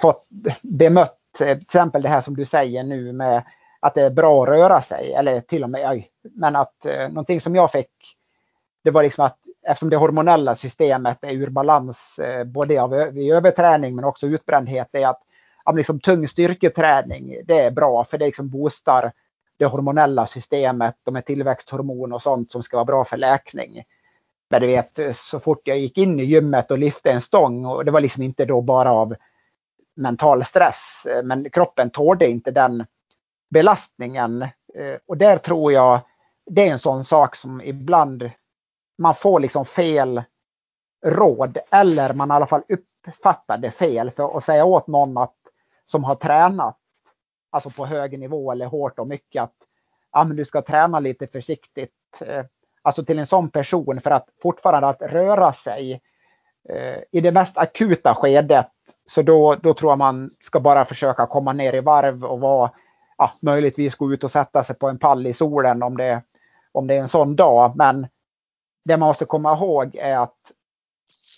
fått 0.00 0.26
bemött, 0.62 1.40
eh, 1.40 1.54
till 1.54 1.62
exempel 1.62 2.02
det 2.02 2.08
här 2.08 2.20
som 2.20 2.36
du 2.36 2.46
säger 2.46 2.82
nu 2.82 3.12
med 3.12 3.42
att 3.86 3.94
det 3.94 4.02
är 4.02 4.10
bra 4.10 4.42
att 4.42 4.48
röra 4.48 4.82
sig 4.82 5.12
eller 5.12 5.40
till 5.40 5.64
och 5.64 5.70
med, 5.70 6.02
men 6.22 6.56
att 6.56 6.86
eh, 6.86 7.08
någonting 7.08 7.40
som 7.40 7.54
jag 7.54 7.72
fick, 7.72 7.90
det 8.84 8.90
var 8.90 9.02
liksom 9.02 9.24
att 9.24 9.38
eftersom 9.66 9.90
det 9.90 9.96
hormonella 9.96 10.56
systemet 10.56 11.18
är 11.24 11.32
ur 11.32 11.50
balans 11.50 12.18
eh, 12.18 12.44
både 12.44 12.82
av 12.82 12.90
vid 12.90 13.32
överträning 13.32 13.96
men 13.96 14.04
också 14.04 14.26
utbrändhet, 14.26 14.88
är 14.92 15.06
att, 15.06 15.22
ja, 15.64 15.72
liksom 15.72 16.00
tung 16.00 16.28
styrketräning, 16.28 17.36
det 17.44 17.60
är 17.60 17.70
bra 17.70 18.04
för 18.04 18.18
det 18.18 18.26
liksom 18.26 18.50
boostar 18.50 19.12
det 19.58 19.66
hormonella 19.66 20.26
systemet, 20.26 20.94
de 21.02 21.16
är 21.16 21.20
tillväxthormon 21.20 22.12
och 22.12 22.22
sånt 22.22 22.52
som 22.52 22.62
ska 22.62 22.76
vara 22.76 22.84
bra 22.84 23.04
för 23.04 23.16
läkning. 23.16 23.82
Men 24.50 24.60
du 24.60 24.66
vet, 24.66 25.16
så 25.16 25.40
fort 25.40 25.60
jag 25.64 25.78
gick 25.78 25.98
in 25.98 26.20
i 26.20 26.24
gymmet 26.24 26.70
och 26.70 26.78
lyfte 26.78 27.10
en 27.10 27.20
stång 27.20 27.66
och 27.66 27.84
det 27.84 27.90
var 27.90 28.00
liksom 28.00 28.22
inte 28.22 28.44
då 28.44 28.60
bara 28.60 28.92
av 28.92 29.14
mental 29.96 30.44
stress, 30.44 31.06
eh, 31.10 31.22
men 31.22 31.50
kroppen 31.50 31.90
tålde 31.90 32.28
inte 32.28 32.50
den 32.50 32.86
belastningen. 33.50 34.42
Eh, 34.42 34.98
och 35.06 35.16
där 35.16 35.38
tror 35.38 35.72
jag 35.72 36.00
det 36.46 36.68
är 36.68 36.72
en 36.72 36.78
sån 36.78 37.04
sak 37.04 37.36
som 37.36 37.60
ibland 37.60 38.30
man 38.98 39.14
får 39.14 39.40
liksom 39.40 39.64
fel 39.64 40.22
råd 41.06 41.58
eller 41.70 42.14
man 42.14 42.30
i 42.30 42.32
alla 42.32 42.46
fall 42.46 42.62
uppfattar 42.68 43.58
det 43.58 43.70
fel. 43.70 44.10
För 44.10 44.36
att 44.36 44.44
säga 44.44 44.64
åt 44.64 44.86
någon 44.86 45.16
att, 45.16 45.36
som 45.86 46.04
har 46.04 46.14
tränat 46.14 46.78
alltså 47.50 47.70
på 47.70 47.86
hög 47.86 48.18
nivå 48.18 48.52
eller 48.52 48.66
hårt 48.66 48.98
och 48.98 49.06
mycket 49.06 49.42
att 49.42 49.54
ja, 50.12 50.24
men 50.24 50.36
du 50.36 50.44
ska 50.44 50.62
träna 50.62 51.00
lite 51.00 51.26
försiktigt. 51.26 51.92
Eh, 52.20 52.44
alltså 52.82 53.04
till 53.04 53.18
en 53.18 53.26
sån 53.26 53.50
person 53.50 54.00
för 54.00 54.10
att 54.10 54.28
fortfarande 54.42 54.88
att 54.88 55.02
röra 55.02 55.52
sig 55.52 56.00
eh, 56.68 56.98
i 57.12 57.20
det 57.20 57.32
mest 57.32 57.58
akuta 57.58 58.14
skedet. 58.14 58.70
Så 59.06 59.22
då, 59.22 59.54
då 59.54 59.74
tror 59.74 59.92
jag 59.92 59.98
man 59.98 60.30
ska 60.40 60.60
bara 60.60 60.84
försöka 60.84 61.26
komma 61.26 61.52
ner 61.52 61.72
i 61.72 61.80
varv 61.80 62.24
och 62.24 62.40
vara 62.40 62.70
ja, 63.18 63.32
möjligtvis 63.42 63.94
gå 63.94 64.12
ut 64.12 64.24
och 64.24 64.30
sätta 64.30 64.64
sig 64.64 64.76
på 64.76 64.88
en 64.88 64.98
pall 64.98 65.26
i 65.26 65.34
solen 65.34 65.82
om 65.82 65.96
det, 65.96 66.22
om 66.72 66.86
det 66.86 66.94
är 66.94 67.00
en 67.00 67.08
sån 67.08 67.36
dag. 67.36 67.76
Men 67.76 68.06
det 68.84 68.96
man 68.96 69.08
måste 69.08 69.24
komma 69.24 69.54
ihåg 69.54 69.96
är 69.96 70.18
att 70.18 70.52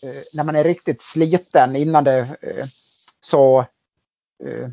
eh, 0.04 0.22
när 0.34 0.44
man 0.44 0.56
är 0.56 0.64
riktigt 0.64 1.02
sliten 1.02 1.76
innan 1.76 2.04
det 2.04 2.18
eh, 2.18 2.64
så 3.20 3.58
eh, 4.44 4.68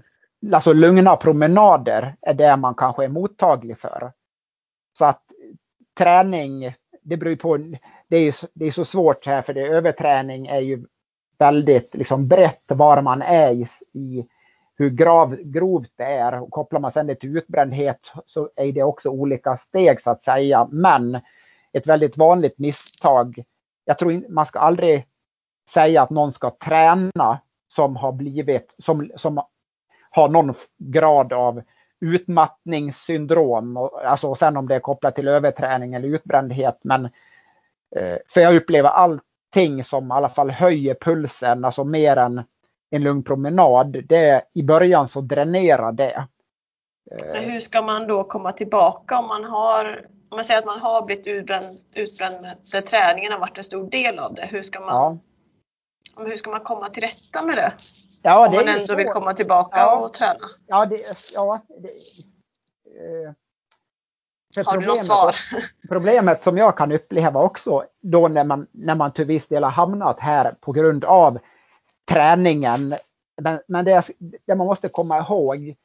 alltså 0.53 0.73
lugna 0.73 1.15
promenader 1.15 2.15
är 2.21 2.33
det 2.33 2.57
man 2.57 2.75
kanske 2.75 3.03
är 3.03 3.09
mottaglig 3.09 3.79
för. 3.79 4.11
Så 4.97 5.05
att 5.05 5.21
träning, 5.97 6.75
det 7.01 7.17
beror 7.17 7.35
på, 7.35 7.57
det 8.07 8.17
är, 8.17 8.35
det 8.53 8.65
är 8.65 8.71
så 8.71 8.85
svårt 8.85 9.25
här 9.25 9.41
för 9.41 9.53
det 9.53 9.67
överträning 9.67 10.47
är 10.47 10.59
ju 10.59 10.85
väldigt 11.37 11.95
liksom 11.95 12.27
brett 12.27 12.63
var 12.67 13.01
man 13.01 13.21
är 13.21 13.51
i, 13.51 13.67
i 13.93 14.27
hur 14.77 14.89
grav, 14.89 15.35
grovt 15.35 15.91
det 15.95 16.03
är. 16.03 16.41
Och 16.41 16.51
kopplar 16.51 16.79
man 16.79 16.91
sedan 16.91 17.07
det 17.07 17.15
till 17.15 17.37
utbrändhet 17.37 17.99
så 18.25 18.49
är 18.55 18.71
det 18.71 18.83
också 18.83 19.09
olika 19.09 19.57
steg 19.57 20.01
så 20.01 20.09
att 20.09 20.23
säga. 20.23 20.67
Men 20.71 21.19
ett 21.73 21.87
väldigt 21.87 22.17
vanligt 22.17 22.59
misstag, 22.59 23.43
jag 23.85 23.99
tror 23.99 24.29
man 24.29 24.45
ska 24.45 24.59
aldrig 24.59 25.07
säga 25.69 26.01
att 26.01 26.09
någon 26.09 26.33
ska 26.33 26.49
träna 26.49 27.39
som 27.67 27.95
har 27.95 28.11
blivit, 28.11 28.75
som, 28.77 29.11
som 29.15 29.41
har 30.09 30.29
någon 30.29 30.53
grad 30.77 31.33
av 31.33 31.61
utmattningssyndrom. 31.99 33.77
Alltså 34.05 34.27
och 34.27 34.37
sen 34.37 34.57
om 34.57 34.67
det 34.67 34.75
är 34.75 34.79
kopplat 34.79 35.15
till 35.15 35.27
överträning 35.27 35.93
eller 35.93 36.07
utbrändhet. 36.07 36.79
Men 36.83 37.05
eh, 37.95 38.17
för 38.27 38.41
jag 38.41 38.55
upplever 38.55 38.89
allting 38.89 39.83
som 39.83 40.07
i 40.07 40.11
alla 40.11 40.29
fall 40.29 40.51
höjer 40.51 40.95
pulsen, 41.01 41.65
alltså 41.65 41.83
mer 41.83 42.17
än 42.17 42.43
en 42.89 43.03
lugn 43.03 43.23
promenad. 43.23 44.05
Det, 44.09 44.41
I 44.53 44.63
början 44.63 45.07
så 45.07 45.21
dränerar 45.21 45.91
det. 45.91 46.27
Men 47.33 47.43
hur 47.43 47.59
ska 47.59 47.81
man 47.81 48.07
då 48.07 48.23
komma 48.23 48.51
tillbaka 48.51 49.19
om 49.19 49.27
man 49.27 49.45
har 49.45 50.05
om 50.29 50.37
man 50.37 50.45
säger 50.45 50.59
att 50.59 50.65
man 50.65 50.79
har 50.79 51.01
blivit 51.01 51.27
utbränd, 51.27 51.79
utbränd 51.93 52.45
där 52.71 52.81
träningen 52.81 53.31
har 53.31 53.39
varit 53.39 53.57
en 53.57 53.63
stor 53.63 53.89
del 53.89 54.19
av 54.19 54.33
det. 54.33 54.45
Hur 54.45 54.61
ska 54.61 54.79
man, 54.79 54.89
ja. 54.89 55.17
hur 56.25 56.35
ska 56.35 56.49
man 56.49 56.59
komma 56.59 56.89
till 56.89 57.03
rätta 57.03 57.41
med 57.41 57.57
det? 57.57 57.73
Ja, 58.23 58.47
det 58.47 58.57
om 58.57 58.65
man 58.65 58.75
ändå 58.75 58.87
så. 58.87 58.95
vill 58.95 59.07
komma 59.07 59.33
tillbaka 59.33 59.79
ja. 59.79 59.95
och 59.95 60.13
träna. 60.13 60.39
Ja, 60.67 60.85
det, 60.85 60.99
ja, 61.33 61.61
det, 61.81 61.89
eh, 64.59 64.65
har 64.65 64.77
du 64.77 64.87
något 64.87 65.05
svar? 65.05 65.35
Problemet 65.89 66.41
som 66.41 66.57
jag 66.57 66.77
kan 66.77 66.91
uppleva 66.91 67.41
också 67.41 67.83
då 68.01 68.27
när 68.27 68.43
man, 68.43 68.67
när 68.71 68.95
man 68.95 69.11
till 69.11 69.25
viss 69.25 69.47
del 69.47 69.63
har 69.63 69.71
hamnat 69.71 70.19
här 70.19 70.53
på 70.61 70.71
grund 70.71 71.05
av 71.05 71.39
träningen. 72.05 72.95
Men, 73.41 73.59
men 73.67 73.85
det, 73.85 74.09
det 74.45 74.55
man 74.55 74.67
måste 74.67 74.89
komma 74.89 75.19
ihåg 75.19 75.75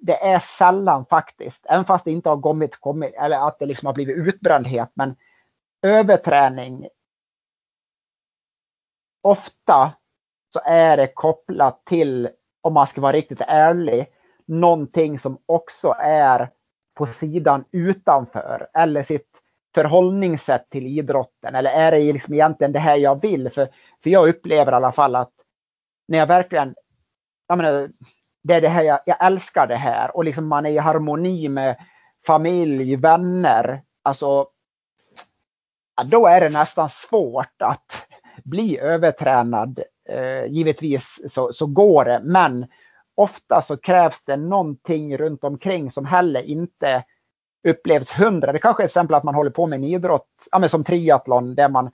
det 0.00 0.16
är 0.16 0.38
sällan 0.38 1.04
faktiskt, 1.04 1.66
även 1.68 1.84
fast 1.84 2.04
det 2.04 2.10
inte 2.10 2.28
har 2.28 2.40
kommit, 2.40 2.76
kommit 2.76 3.14
eller 3.14 3.48
att 3.48 3.58
det 3.58 3.66
liksom 3.66 3.86
har 3.86 3.92
blivit 3.92 4.16
utbrändhet, 4.16 4.90
men 4.94 5.16
överträning. 5.82 6.88
Ofta 9.22 9.92
så 10.52 10.60
är 10.64 10.96
det 10.96 11.06
kopplat 11.06 11.84
till, 11.84 12.28
om 12.60 12.74
man 12.74 12.86
ska 12.86 13.00
vara 13.00 13.12
riktigt 13.12 13.40
ärlig, 13.40 14.06
någonting 14.46 15.18
som 15.18 15.38
också 15.46 15.94
är 15.98 16.50
på 16.94 17.06
sidan 17.06 17.64
utanför 17.70 18.68
eller 18.74 19.02
sitt 19.02 19.28
förhållningssätt 19.74 20.70
till 20.70 20.86
idrotten. 20.86 21.54
Eller 21.54 21.70
är 21.70 21.90
det 21.90 22.12
liksom 22.12 22.34
egentligen 22.34 22.72
det 22.72 22.78
här 22.78 22.96
jag 22.96 23.22
vill? 23.22 23.50
För, 23.50 23.68
för 24.02 24.10
jag 24.10 24.28
upplever 24.28 24.72
i 24.72 24.74
alla 24.74 24.92
fall 24.92 25.16
att 25.16 25.32
när 26.08 26.18
jag 26.18 26.26
verkligen, 26.26 26.74
jag 27.48 27.58
menar, 27.58 27.88
det 28.42 28.54
är 28.54 28.60
det 28.60 28.68
här 28.68 28.82
jag, 28.82 29.00
jag 29.06 29.26
älskar 29.26 29.66
det 29.66 29.76
här 29.76 30.16
och 30.16 30.24
liksom 30.24 30.48
man 30.48 30.66
är 30.66 30.70
i 30.70 30.78
harmoni 30.78 31.48
med 31.48 31.76
familj, 32.26 32.96
vänner. 32.96 33.82
Alltså, 34.02 34.46
då 36.04 36.26
är 36.26 36.40
det 36.40 36.48
nästan 36.48 36.90
svårt 36.90 37.62
att 37.62 37.92
bli 38.44 38.78
övertränad. 38.78 39.82
Eh, 40.08 40.44
givetvis 40.46 41.20
så, 41.28 41.52
så 41.52 41.66
går 41.66 42.04
det, 42.04 42.20
men 42.22 42.66
ofta 43.14 43.62
så 43.62 43.76
krävs 43.76 44.22
det 44.24 44.36
någonting 44.36 45.16
runt 45.16 45.44
omkring 45.44 45.90
som 45.90 46.06
heller 46.06 46.42
inte 46.42 47.04
upplevs 47.68 48.10
hundra. 48.10 48.52
Det 48.52 48.58
kanske 48.58 48.82
är 48.82 48.86
till 48.86 48.90
exempel 48.90 49.14
att 49.14 49.24
man 49.24 49.34
håller 49.34 49.50
på 49.50 49.66
med 49.66 49.76
en 49.76 49.84
idrott, 49.84 50.28
ja, 50.50 50.58
men 50.58 50.68
som 50.68 50.84
triathlon, 50.84 51.54
där 51.54 51.68
man 51.68 51.90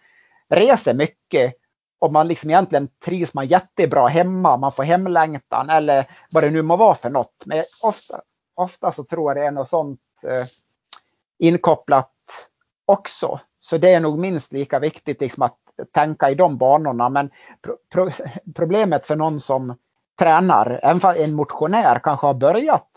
reser 0.49 0.95
mycket 0.95 1.55
om 1.99 2.13
man 2.13 2.29
liksom 2.29 2.51
egentligen 2.51 2.89
trivs 3.05 3.35
man 3.35 3.47
jättebra 3.47 4.09
hemma, 4.09 4.57
man 4.57 4.73
får 4.73 4.83
hemlängtan 4.83 5.71
eller 5.71 6.07
vad 6.31 6.43
det 6.43 6.51
nu 6.51 6.63
må 6.63 6.77
vara 6.77 6.95
för 6.95 7.11
något. 7.11 7.43
Men 7.45 7.63
ofta, 7.83 8.21
ofta 8.55 8.93
så 8.93 9.05
tror 9.05 9.31
jag 9.31 9.37
det 9.37 9.47
är 9.47 9.51
något 9.51 9.69
sånt 9.69 10.01
eh, 10.27 10.45
inkopplat 11.39 12.11
också. 12.87 13.41
Så 13.61 13.79
det 13.79 13.93
är 13.93 14.01
nog 14.01 14.19
minst 14.19 14.53
lika 14.53 14.79
viktigt 14.79 15.21
liksom 15.21 15.43
att 15.43 15.59
tänka 15.93 16.31
i 16.31 16.35
de 16.35 16.59
banorna. 16.59 17.09
Men 17.09 17.31
pro 17.63 17.77
pro 17.93 18.11
problemet 18.55 19.07
för 19.07 19.17
någon 19.17 19.41
som 19.41 19.77
tränar, 20.19 20.81
även 20.83 21.25
en 21.25 21.35
motionär 21.35 21.99
kanske 21.99 22.27
har 22.27 22.35
börjat 22.35 22.91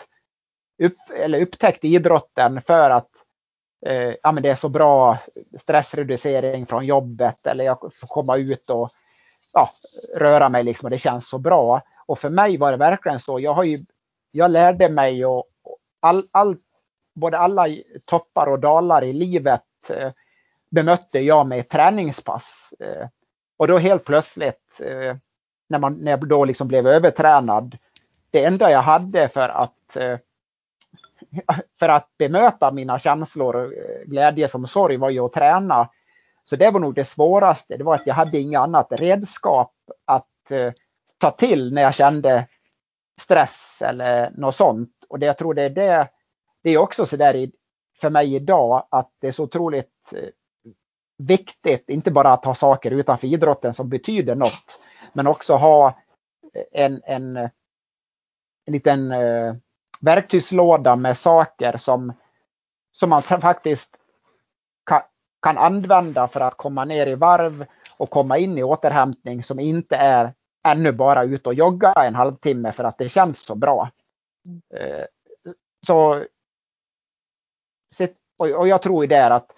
upp, 0.83 0.97
eller 1.15 1.41
upptäckt 1.41 1.83
idrotten 1.83 2.61
för 2.61 2.89
att 2.89 3.09
eh, 3.85 4.13
ja, 4.23 4.31
men 4.31 4.43
det 4.43 4.49
är 4.49 4.55
så 4.55 4.69
bra 4.69 5.17
stressreducering 5.59 6.65
från 6.65 6.85
jobbet 6.85 7.47
eller 7.47 7.63
jag 7.65 7.79
får 7.79 8.07
komma 8.07 8.37
ut 8.37 8.69
och 8.69 8.89
ja, 9.53 9.69
röra 10.15 10.49
mig 10.49 10.63
liksom 10.63 10.85
och 10.85 10.89
det 10.91 10.97
känns 10.97 11.29
så 11.29 11.37
bra. 11.37 11.81
Och 12.05 12.19
för 12.19 12.29
mig 12.29 12.57
var 12.57 12.71
det 12.71 12.77
verkligen 12.77 13.19
så. 13.19 13.39
Jag, 13.39 13.53
har 13.53 13.63
ju, 13.63 13.77
jag 14.31 14.51
lärde 14.51 14.89
mig 14.89 15.25
och 15.25 15.45
all, 15.99 16.23
all, 16.31 16.57
både 17.15 17.37
alla 17.37 17.67
toppar 18.05 18.47
och 18.47 18.59
dalar 18.59 19.03
i 19.03 19.13
livet 19.13 19.63
eh, 19.89 20.11
bemötte 20.69 21.19
jag 21.19 21.47
med 21.47 21.69
träningspass. 21.69 22.73
Eh, 22.79 23.07
och 23.57 23.67
då 23.67 23.77
helt 23.77 24.05
plötsligt 24.05 24.79
eh, 24.79 25.15
när, 25.69 25.79
man, 25.79 25.93
när 25.93 26.11
jag 26.11 26.27
då 26.27 26.45
liksom 26.45 26.67
blev 26.67 26.87
övertränad. 26.87 27.77
Det 28.31 28.43
enda 28.43 28.71
jag 28.71 28.81
hade 28.81 29.29
för 29.29 29.49
att 29.49 29.95
eh, 29.95 30.17
för 31.79 31.89
att 31.89 32.09
bemöta 32.17 32.71
mina 32.71 32.99
känslor, 32.99 33.73
eh, 33.77 34.05
glädje 34.05 34.49
som 34.49 34.67
sorg, 34.67 34.97
var 34.97 35.09
ju 35.09 35.19
att 35.19 35.33
träna. 35.33 35.89
Så 36.45 36.55
det 36.55 36.71
var 36.71 36.79
nog 36.79 36.95
det 36.95 37.05
svåraste. 37.05 37.77
Det 37.77 37.83
var 37.83 37.95
att 37.95 38.07
jag 38.07 38.15
hade 38.15 38.39
inget 38.39 38.59
annat 38.59 38.87
redskap 38.91 39.73
att 40.05 40.51
eh, 40.51 40.71
ta 41.17 41.31
till 41.31 41.73
när 41.73 41.81
jag 41.81 41.95
kände 41.95 42.47
stress 43.21 43.81
eller 43.81 44.31
något 44.31 44.55
sånt. 44.55 44.91
Och 45.09 45.19
det, 45.19 45.25
jag 45.25 45.37
tror 45.37 45.53
det 45.53 45.61
är 45.61 45.69
det, 45.69 46.09
det 46.63 46.69
är 46.69 46.77
också 46.77 47.05
så 47.05 47.17
där 47.17 47.51
för 48.01 48.09
mig 48.09 48.35
idag 48.35 48.87
att 48.91 49.11
det 49.19 49.27
är 49.27 49.31
så 49.31 49.43
otroligt 49.43 50.13
eh, 50.13 50.29
viktigt, 51.17 51.89
inte 51.89 52.11
bara 52.11 52.33
att 52.33 52.45
ha 52.45 52.55
saker 52.55 52.91
utanför 52.91 53.27
idrotten 53.27 53.73
som 53.73 53.89
betyder 53.89 54.35
något, 54.35 54.79
men 55.13 55.27
också 55.27 55.55
ha 55.55 55.99
en, 56.71 57.01
en, 57.05 57.37
en 57.37 57.49
liten 58.65 59.11
eh, 59.11 59.55
verktygslåda 60.01 60.95
med 60.95 61.17
saker 61.17 61.77
som, 61.77 62.13
som 62.91 63.09
man 63.09 63.21
faktiskt 63.21 63.97
kan, 64.85 65.01
kan 65.41 65.57
använda 65.57 66.27
för 66.27 66.39
att 66.39 66.57
komma 66.57 66.85
ner 66.85 67.07
i 67.07 67.15
varv 67.15 67.65
och 67.97 68.09
komma 68.09 68.37
in 68.37 68.57
i 68.57 68.63
återhämtning 68.63 69.43
som 69.43 69.59
inte 69.59 69.95
är 69.95 70.33
ännu 70.67 70.91
bara 70.91 71.23
ut 71.23 71.47
och 71.47 71.53
jogga 71.53 71.93
en 71.93 72.15
halvtimme 72.15 72.71
för 72.71 72.83
att 72.83 72.97
det 72.97 73.09
känns 73.09 73.39
så 73.39 73.55
bra. 73.55 73.91
Eh, 74.73 75.05
så, 75.87 76.25
och 78.57 78.67
jag 78.67 78.81
tror 78.81 79.03
ju 79.03 79.07
där 79.07 79.31
att 79.31 79.51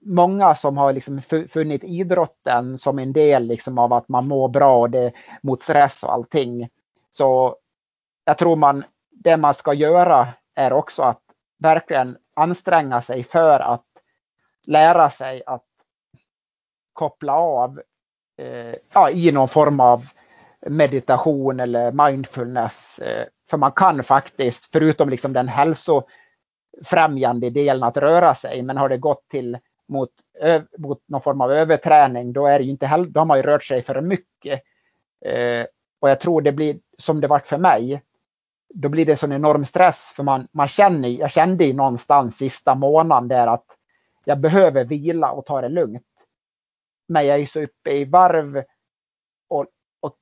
många 0.00 0.54
som 0.54 0.76
har 0.76 0.92
liksom 0.92 1.22
funnit 1.48 1.84
idrotten 1.84 2.78
som 2.78 2.98
en 2.98 3.12
del 3.12 3.42
liksom 3.42 3.78
av 3.78 3.92
att 3.92 4.08
man 4.08 4.28
mår 4.28 4.48
bra 4.48 4.80
och 4.80 4.90
det, 4.90 5.12
mot 5.42 5.62
stress 5.62 6.02
och 6.02 6.12
allting. 6.12 6.68
Så 7.10 7.56
jag 8.24 8.38
tror 8.38 8.56
man, 8.56 8.84
det 9.10 9.36
man 9.36 9.54
ska 9.54 9.74
göra 9.74 10.28
är 10.54 10.72
också 10.72 11.02
att 11.02 11.22
verkligen 11.58 12.16
anstränga 12.34 13.02
sig 13.02 13.24
för 13.24 13.60
att 13.60 13.86
lära 14.66 15.10
sig 15.10 15.42
att 15.46 15.66
koppla 16.92 17.32
av 17.32 17.80
eh, 18.38 18.74
ja, 18.92 19.10
i 19.10 19.32
någon 19.32 19.48
form 19.48 19.80
av 19.80 20.06
meditation 20.66 21.60
eller 21.60 21.92
mindfulness. 21.92 22.98
Eh, 22.98 23.26
för 23.50 23.56
man 23.56 23.72
kan 23.72 24.04
faktiskt, 24.04 24.68
förutom 24.72 25.08
liksom 25.08 25.32
den 25.32 25.48
hälsofrämjande 25.48 27.50
delen 27.50 27.82
att 27.82 27.96
röra 27.96 28.34
sig, 28.34 28.62
men 28.62 28.76
har 28.76 28.88
det 28.88 28.98
gått 28.98 29.28
till 29.28 29.58
mot, 29.88 30.10
mot 30.78 31.08
någon 31.08 31.22
form 31.22 31.40
av 31.40 31.52
överträning, 31.52 32.32
då, 32.32 32.46
är 32.46 32.58
det 32.58 32.64
inte, 32.64 33.06
då 33.08 33.20
har 33.20 33.24
man 33.24 33.38
ju 33.38 33.42
rört 33.42 33.64
sig 33.64 33.82
för 33.82 34.00
mycket. 34.00 34.62
Eh, 35.24 35.66
och 36.00 36.10
jag 36.10 36.20
tror 36.20 36.42
det 36.42 36.52
blir 36.52 36.78
som 36.98 37.20
det 37.20 37.26
varit 37.26 37.46
för 37.46 37.58
mig. 37.58 38.02
Då 38.74 38.88
blir 38.88 39.06
det 39.06 39.16
sån 39.16 39.32
enorm 39.32 39.66
stress 39.66 40.12
för 40.16 40.22
man, 40.22 40.48
man 40.52 40.68
känner, 40.68 41.08
jag 41.08 41.30
kände 41.30 41.64
ju 41.64 41.72
någonstans 41.72 42.36
sista 42.36 42.74
månaden 42.74 43.28
där 43.28 43.46
att 43.46 43.66
jag 44.24 44.40
behöver 44.40 44.84
vila 44.84 45.32
och 45.32 45.46
ta 45.46 45.60
det 45.60 45.68
lugnt. 45.68 46.06
Men 47.08 47.26
jag 47.26 47.40
är 47.40 47.46
så 47.46 47.60
uppe 47.60 47.90
i 47.90 48.04
varv 48.04 48.64
och, 49.48 49.66
och 50.00 50.16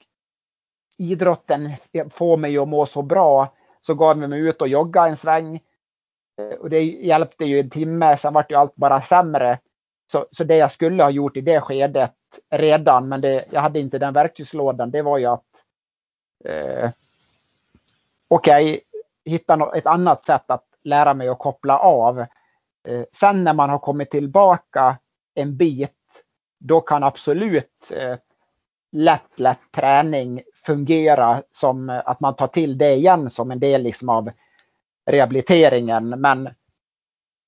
idrotten 0.99 1.73
får 2.11 2.37
mig 2.37 2.59
att 2.59 2.69
må 2.69 2.87
så 2.87 3.03
bra. 3.03 3.55
Så 3.81 3.95
gav 3.95 4.21
jag 4.21 4.31
mig 4.31 4.41
ut 4.41 4.63
och 4.63 4.69
jogga 4.69 5.07
en 5.07 5.17
sväng. 5.17 5.61
Eh, 6.39 6.59
och 6.59 6.71
det 6.71 6.83
hjälpte 6.83 7.45
ju 7.45 7.61
en 7.61 7.71
timme, 7.71 8.17
sen 8.17 8.33
vart 8.33 8.51
ju 8.51 8.55
allt 8.55 8.77
bara 8.77 9.03
sämre. 9.03 9.59
Så, 10.13 10.27
så 10.33 10.45
det 10.45 10.57
jag 10.57 10.73
skulle 10.73 11.03
ha 11.03 11.11
gjort 11.11 11.37
i 11.37 11.41
det 11.41 11.61
skedet 11.61 12.15
redan, 12.51 13.09
men 13.09 13.21
det, 13.21 13.53
jag 13.53 13.61
hade 13.61 13.81
inte 13.81 13.99
den 13.99 14.15
verktygslådan, 14.15 14.91
det 14.91 15.03
var 15.03 15.19
ju 15.19 15.27
att 15.27 15.47
eh, 16.45 16.91
okej, 18.31 18.71
okay, 18.71 18.81
hitta 19.25 19.77
ett 19.77 19.87
annat 19.87 20.25
sätt 20.25 20.51
att 20.51 20.65
lära 20.85 21.15
mig 21.15 21.29
att 21.29 21.39
koppla 21.39 21.79
av. 21.79 22.19
Eh, 22.89 23.05
sen 23.13 23.45
när 23.45 23.55
man 23.55 23.71
har 23.71 23.79
kommit 23.79 24.11
tillbaka 24.11 24.99
en 25.35 25.57
bit, 25.57 25.93
då 26.59 26.81
kan 26.81 27.03
absolut 27.03 27.91
eh, 27.91 28.17
lätt, 28.93 29.41
lätt 29.41 29.73
träning 29.73 30.43
fungera 30.67 31.43
som 31.53 31.91
eh, 31.91 32.03
att 32.05 32.21
man 32.21 32.37
tar 32.37 32.47
till 32.47 32.79
det 32.79 32.95
igen 32.95 33.31
som 33.31 33.51
en 33.51 33.61
del 33.61 33.83
liksom 33.83 34.09
av 34.09 34.31
rehabiliteringen. 35.11 36.09
Men, 36.09 36.49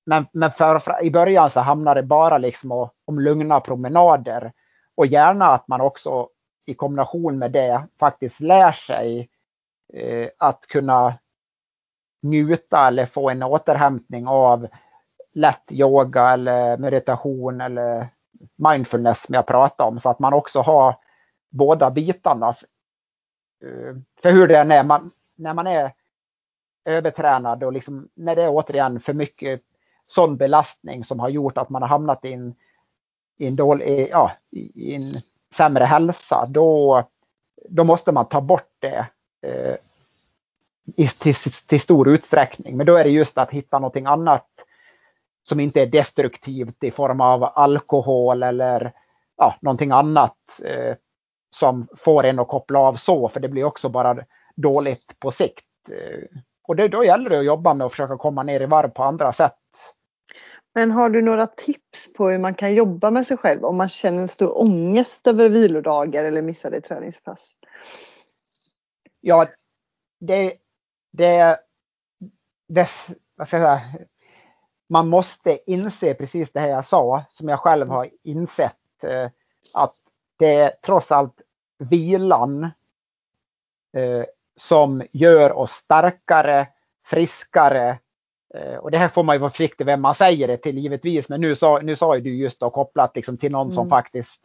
men, 0.05 0.25
men 0.31 0.51
för, 0.51 0.79
för, 0.79 1.03
i 1.03 1.11
början 1.11 1.49
så 1.49 1.59
hamnar 1.59 1.95
det 1.95 2.03
bara 2.03 2.37
liksom 2.37 2.89
om 3.05 3.19
lugna 3.19 3.59
promenader. 3.59 4.51
Och 4.95 5.05
gärna 5.05 5.47
att 5.47 5.67
man 5.67 5.81
också 5.81 6.29
i 6.65 6.73
kombination 6.73 7.39
med 7.39 7.51
det 7.51 7.87
faktiskt 7.99 8.39
lär 8.39 8.71
sig 8.71 9.19
eh, 9.19 9.25
Eh, 9.93 10.29
att 10.37 10.67
kunna 10.67 11.19
njuta 12.21 12.87
eller 12.87 13.05
få 13.05 13.29
en 13.29 13.43
återhämtning 13.43 14.27
av 14.27 14.67
lätt 15.33 15.71
yoga 15.71 16.29
eller 16.29 16.77
meditation 16.77 17.61
eller 17.61 18.07
mindfulness 18.55 19.21
som 19.21 19.35
jag 19.35 19.45
pratade 19.45 19.89
om. 19.89 19.99
Så 19.99 20.09
att 20.09 20.19
man 20.19 20.33
också 20.33 20.61
har 20.61 20.95
båda 21.49 21.91
bitarna. 21.91 22.49
Eh, 23.63 23.95
för 24.21 24.31
hur 24.31 24.47
det 24.47 24.59
än 24.59 24.71
är, 24.71 24.83
man, 24.83 25.09
när 25.35 25.53
man 25.53 25.67
är 25.67 25.93
övertränad 26.85 27.63
och 27.63 27.73
liksom, 27.73 28.09
när 28.13 28.35
det 28.35 28.43
är 28.43 28.49
återigen 28.49 28.99
för 28.99 29.13
mycket 29.13 29.61
sån 30.07 30.37
belastning 30.37 31.03
som 31.03 31.19
har 31.19 31.29
gjort 31.29 31.57
att 31.57 31.69
man 31.69 31.81
har 31.81 31.89
hamnat 31.89 32.25
i 32.25 32.33
en, 32.33 32.55
i 33.37 33.47
en, 33.47 33.55
dålig, 33.55 34.07
ja, 34.11 34.31
i 34.51 34.95
en 34.95 35.03
sämre 35.55 35.83
hälsa, 35.83 36.45
då, 36.49 37.03
då 37.69 37.83
måste 37.83 38.11
man 38.11 38.29
ta 38.29 38.41
bort 38.41 38.75
det 38.79 39.07
Eh, 39.43 39.75
i, 40.95 41.07
till, 41.07 41.35
till, 41.67 41.81
stor 41.81 42.09
utsträckning. 42.09 42.77
Men 42.77 42.85
då 42.85 42.95
är 42.95 43.03
det 43.03 43.09
just 43.09 43.37
att 43.37 43.51
hitta 43.51 43.79
någonting 43.79 44.05
annat 44.05 44.47
som 45.43 45.59
inte 45.59 45.81
är 45.81 45.85
destruktivt 45.85 46.83
i 46.83 46.91
form 46.91 47.21
av 47.21 47.43
alkohol 47.43 48.43
eller 48.43 48.93
ja, 49.37 49.55
någonting 49.61 49.91
annat 49.91 50.37
eh, 50.63 50.95
som 51.55 51.87
får 51.97 52.25
en 52.25 52.39
att 52.39 52.47
koppla 52.47 52.79
av 52.79 52.95
så, 52.95 53.29
för 53.29 53.39
det 53.39 53.47
blir 53.47 53.63
också 53.63 53.89
bara 53.89 54.17
dåligt 54.55 55.19
på 55.19 55.31
sikt. 55.31 55.65
Eh, 55.89 56.39
och 56.67 56.75
det, 56.75 56.87
då 56.87 57.05
gäller 57.05 57.29
det 57.29 57.39
att 57.39 57.45
jobba 57.45 57.73
med 57.73 57.85
att 57.85 57.91
försöka 57.91 58.17
komma 58.17 58.43
ner 58.43 58.61
i 58.61 58.65
varv 58.65 58.89
på 58.89 59.03
andra 59.03 59.33
sätt. 59.33 59.53
Men 60.75 60.91
har 60.91 61.09
du 61.09 61.21
några 61.21 61.47
tips 61.47 62.13
på 62.13 62.29
hur 62.29 62.39
man 62.39 62.53
kan 62.53 62.73
jobba 62.73 63.11
med 63.11 63.27
sig 63.27 63.37
själv 63.37 63.65
om 63.65 63.77
man 63.77 63.89
känner 63.89 64.21
en 64.21 64.27
stor 64.27 64.61
ångest 64.61 65.27
över 65.27 65.49
vilodagar 65.49 66.25
eller 66.25 66.41
missade 66.41 66.81
träningspass? 66.81 67.51
Ja, 69.25 69.47
det, 70.19 70.53
det, 71.11 71.59
det 72.67 72.89
vad 73.35 73.47
ska 73.47 73.57
jag 73.57 73.79
säga, 73.79 74.05
man 74.89 75.07
måste 75.07 75.71
inse 75.71 76.13
precis 76.13 76.51
det 76.51 76.59
här 76.59 76.67
jag 76.67 76.85
sa, 76.85 77.23
som 77.37 77.49
jag 77.49 77.59
själv 77.59 77.89
har 77.89 78.09
insett, 78.23 79.03
eh, 79.03 79.29
att 79.75 79.93
det 80.37 80.55
är 80.55 80.73
trots 80.85 81.11
allt 81.11 81.41
vilan 81.77 82.63
eh, 83.93 84.25
som 84.57 85.03
gör 85.11 85.51
oss 85.51 85.71
starkare, 85.71 86.67
friskare. 87.05 87.97
Eh, 88.53 88.75
och 88.75 88.91
det 88.91 88.97
här 88.97 89.09
får 89.09 89.23
man 89.23 89.35
ju 89.35 89.39
vara 89.39 89.51
försiktig 89.51 89.85
vem 89.85 90.01
man 90.01 90.15
säger 90.15 90.47
det 90.47 90.57
till 90.57 90.77
givetvis. 90.77 91.29
Men 91.29 91.41
nu 91.41 91.55
sa, 91.55 91.79
nu 91.79 91.95
sa 91.95 92.15
ju 92.15 92.21
du 92.21 92.35
just 92.35 92.59
då 92.59 92.69
kopplat 92.69 93.15
liksom 93.15 93.37
till 93.37 93.51
någon 93.51 93.67
mm. 93.67 93.75
som 93.75 93.89
faktiskt 93.89 94.41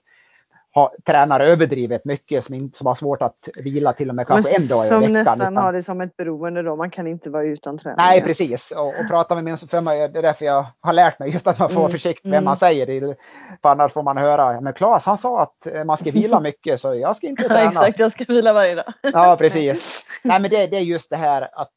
ha, 0.74 0.92
tränar 1.06 1.40
överdrivet 1.40 2.04
mycket 2.04 2.44
som, 2.44 2.54
in, 2.54 2.72
som 2.74 2.86
har 2.86 2.94
svårt 2.94 3.22
att 3.22 3.48
vila 3.56 3.92
till 3.92 4.08
och 4.08 4.14
med 4.14 4.26
kanske 4.26 4.62
en 4.62 4.68
dag 4.68 4.84
i 4.84 4.88
som 4.88 5.00
veckan. 5.00 5.12
nästan 5.12 5.40
utan- 5.40 5.56
har 5.56 5.72
det 5.72 5.82
som 5.82 6.00
ett 6.00 6.16
beroende 6.16 6.62
då. 6.62 6.76
Man 6.76 6.90
kan 6.90 7.06
inte 7.06 7.30
vara 7.30 7.42
utan 7.44 7.78
träning. 7.78 7.96
Nej, 7.98 8.20
precis. 8.22 8.70
Och, 8.70 8.86
och 8.88 9.08
prata 9.08 9.34
med 9.34 9.44
min 9.44 9.58
för 9.58 9.80
mig, 9.80 10.08
det 10.08 10.18
är 10.18 10.22
därför 10.22 10.44
jag 10.44 10.66
har 10.80 10.92
lärt 10.92 11.18
mig 11.18 11.30
just 11.30 11.46
att 11.46 11.58
man 11.58 11.68
får 11.68 11.74
vara 11.76 11.84
Mm, 11.84 11.92
försiktig 11.92 12.28
med 12.28 12.36
mm. 12.38 12.44
vad 12.44 12.50
man 12.50 12.58
säger. 12.58 12.86
Det- 13.00 13.16
För 13.62 13.68
annars 13.68 13.92
får 13.92 14.02
man 14.02 14.16
höra, 14.16 14.52
"Ja, 14.54 14.60
men 14.60 14.72
Claes 14.72 15.04
han 15.04 15.18
sa 15.18 15.42
att 15.42 15.66
eh, 15.66 15.84
man 15.84 15.96
ska 15.96 16.10
vila 16.10 16.40
mycket 16.50 16.80
så 16.80 16.94
jag 16.94 17.16
ska 17.16 17.26
inte 17.26 17.42
Ja, 17.42 17.48
träna. 17.48 17.70
exakt, 17.70 17.98
jag 17.98 18.12
ska 18.12 18.24
vila 18.28 18.52
varje 18.52 18.74
dag. 18.74 18.84
Ja, 19.02 19.36
precis. 19.38 20.02
Nej, 20.24 20.40
men 20.40 20.50
det, 20.50 20.66
det 20.66 20.76
är 20.76 20.80
just 20.80 21.10
det 21.10 21.16
här 21.16 21.42
att, 21.52 21.70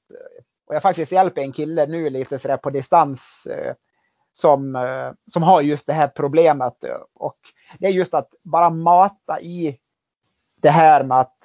och 0.67 0.75
jag 0.75 0.81
faktiskt 0.81 1.11
hjälper 1.11 1.41
en 1.41 1.51
kille 1.53 1.85
nu 1.85 2.09
lite 2.09 2.39
sådär 2.39 2.57
på 2.57 2.69
distans 2.69 3.47
eh, 3.49 3.73
som, 4.31 4.75
eh, 4.75 5.11
som 5.33 5.43
har 5.43 5.61
just 5.61 5.87
det 5.87 5.93
här 5.93 6.07
problemet. 6.07 6.83
Och 7.13 7.37
det 7.79 7.85
är 7.85 7.91
just 7.91 8.13
att 8.13 8.33
bara 8.43 8.69
mata 8.69 9.39
i 9.39 9.79
det 10.55 10.69
här 10.69 11.03
med 11.03 11.19
att 11.19 11.35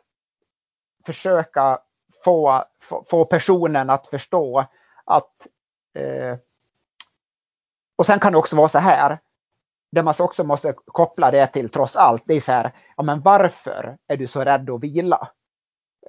försöka 1.06 1.78
få, 2.24 2.64
få, 2.80 3.04
få 3.10 3.24
personen 3.24 3.90
att 3.90 4.06
förstå 4.06 4.66
att 5.04 5.46
eh, 5.94 6.38
och 7.96 8.06
sen 8.06 8.20
kan 8.20 8.32
det 8.32 8.38
också 8.38 8.56
vara 8.56 8.68
så 8.68 8.78
här. 8.78 9.18
Det 9.90 10.02
man 10.02 10.14
också 10.18 10.44
måste 10.44 10.74
koppla 10.84 11.30
det 11.30 11.46
till 11.46 11.68
trots 11.68 11.96
allt, 11.96 12.22
det 12.26 12.34
är 12.34 12.40
så 12.40 12.52
här, 12.52 12.72
ja 12.96 13.02
men 13.02 13.20
varför 13.20 13.96
är 14.08 14.16
du 14.16 14.26
så 14.26 14.44
rädd 14.44 14.70
att 14.70 14.82
vila? 14.82 15.28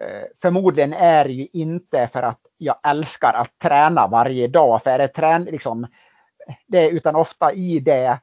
Eh, 0.02 0.24
förmodligen 0.42 0.94
är 0.94 1.24
det 1.24 1.34
ju 1.34 1.48
inte 1.54 2.08
för 2.08 2.24
att 2.24 2.40
jag 2.58 2.76
älskar 2.84 3.34
att 3.34 3.60
träna 3.60 4.08
varje 4.08 4.48
dag, 4.48 4.84
för 4.84 4.90
är 4.90 4.98
det 4.98 5.08
trän, 5.08 5.44
liksom, 5.44 5.88
det 6.68 6.90
utan 6.90 7.16
ofta 7.16 7.54
i 7.54 7.80
det, 7.80 8.20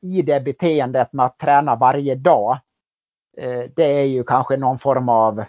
i 0.00 0.22
det 0.22 0.40
beteendet 0.40 1.12
med 1.12 1.26
att 1.26 1.38
träna 1.38 1.76
varje 1.76 2.14
dag. 2.14 2.58
Eh, 3.36 3.62
det 3.76 4.00
är 4.00 4.04
ju 4.04 4.24
kanske 4.24 4.56
någon 4.56 4.78
form 4.78 5.08
av 5.08 5.44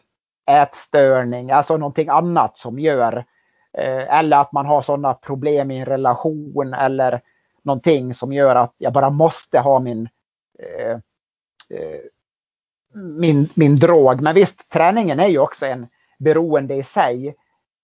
ätstörning, 0.50 1.52
alltså 1.52 1.78
någonting 1.78 2.10
annat 2.10 2.58
som 2.58 2.80
gör 2.80 3.18
eh, 3.78 4.18
eller 4.20 4.38
att 4.38 4.52
man 4.52 4.66
har 4.66 4.82
sådana 4.82 5.14
problem 5.14 5.72
i 5.72 5.78
en 5.78 5.86
relation 5.86 6.74
eller 6.74 7.22
någonting 7.64 8.14
som 8.14 8.34
gör 8.34 8.56
att 8.56 8.74
jag 8.78 8.94
bara 8.94 9.10
måste 9.10 9.60
ha 9.60 9.80
min 9.80 10.10
eh, 10.60 10.92
eh, 11.70 12.00
min, 12.96 13.48
min 13.56 13.76
drog. 13.76 14.22
Men 14.22 14.36
visst, 14.36 14.70
träningen 14.70 15.20
är 15.20 15.28
ju 15.28 15.40
också 15.40 15.66
en 15.66 15.88
beroende 16.20 16.76
i 16.76 16.84
sig. 16.84 17.36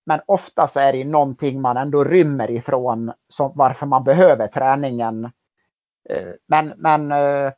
Men 0.06 0.22
ofta 0.26 0.68
så 0.68 0.80
är 0.80 0.94
det 0.94 1.04
någonting 1.04 1.62
man 1.62 1.78
ändå 1.78 2.04
rymmer 2.04 2.52
ifrån 2.52 3.12
som, 3.34 3.52
varför 3.56 3.86
man 3.86 4.04
behöver 4.04 4.48
träningen. 4.48 5.26
Eh, 6.10 6.32
men, 6.48 6.74
men 6.78 7.12
eh, 7.12 7.52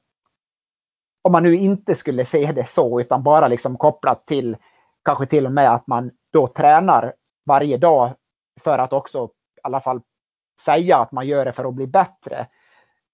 om 1.21 1.31
man 1.31 1.43
nu 1.43 1.55
inte 1.55 1.95
skulle 1.95 2.25
se 2.25 2.51
det 2.51 2.69
så 2.69 3.01
utan 3.01 3.23
bara 3.23 3.47
liksom 3.47 3.77
kopplat 3.77 4.27
till 4.27 4.57
kanske 5.05 5.25
till 5.25 5.45
och 5.45 5.51
med 5.51 5.73
att 5.73 5.87
man 5.87 6.11
då 6.33 6.47
tränar 6.47 7.13
varje 7.45 7.77
dag 7.77 8.13
för 8.61 8.77
att 8.77 8.93
också 8.93 9.25
i 9.25 9.59
alla 9.63 9.81
fall 9.81 10.01
säga 10.61 10.97
att 10.97 11.11
man 11.11 11.27
gör 11.27 11.45
det 11.45 11.53
för 11.53 11.65
att 11.65 11.73
bli 11.73 11.87
bättre 11.87 12.47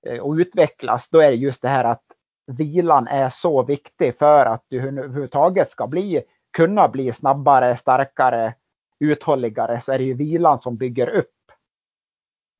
eh, 0.08 0.20
och 0.20 0.34
utvecklas. 0.34 1.10
Då 1.10 1.20
är 1.20 1.30
det 1.30 1.36
just 1.36 1.62
det 1.62 1.70
här 1.70 1.84
att 1.84 2.04
vilan 2.48 3.08
är 3.08 3.30
så 3.30 3.64
viktig 3.64 4.18
för 4.18 4.46
att 4.46 4.66
du 4.68 4.88
överhuvudtaget 4.88 5.72
ska 5.72 5.88
bli, 5.88 6.24
kunna 6.58 6.88
bli 6.88 7.14
snabbare, 7.14 7.78
starkare, 7.78 8.54
uthålligare 9.00 9.82
så 9.82 9.92
är 9.92 9.98
det 9.98 10.04
ju 10.04 10.14
vilan 10.14 10.62
som 10.62 10.76
bygger 10.76 11.08
upp. 11.10 11.52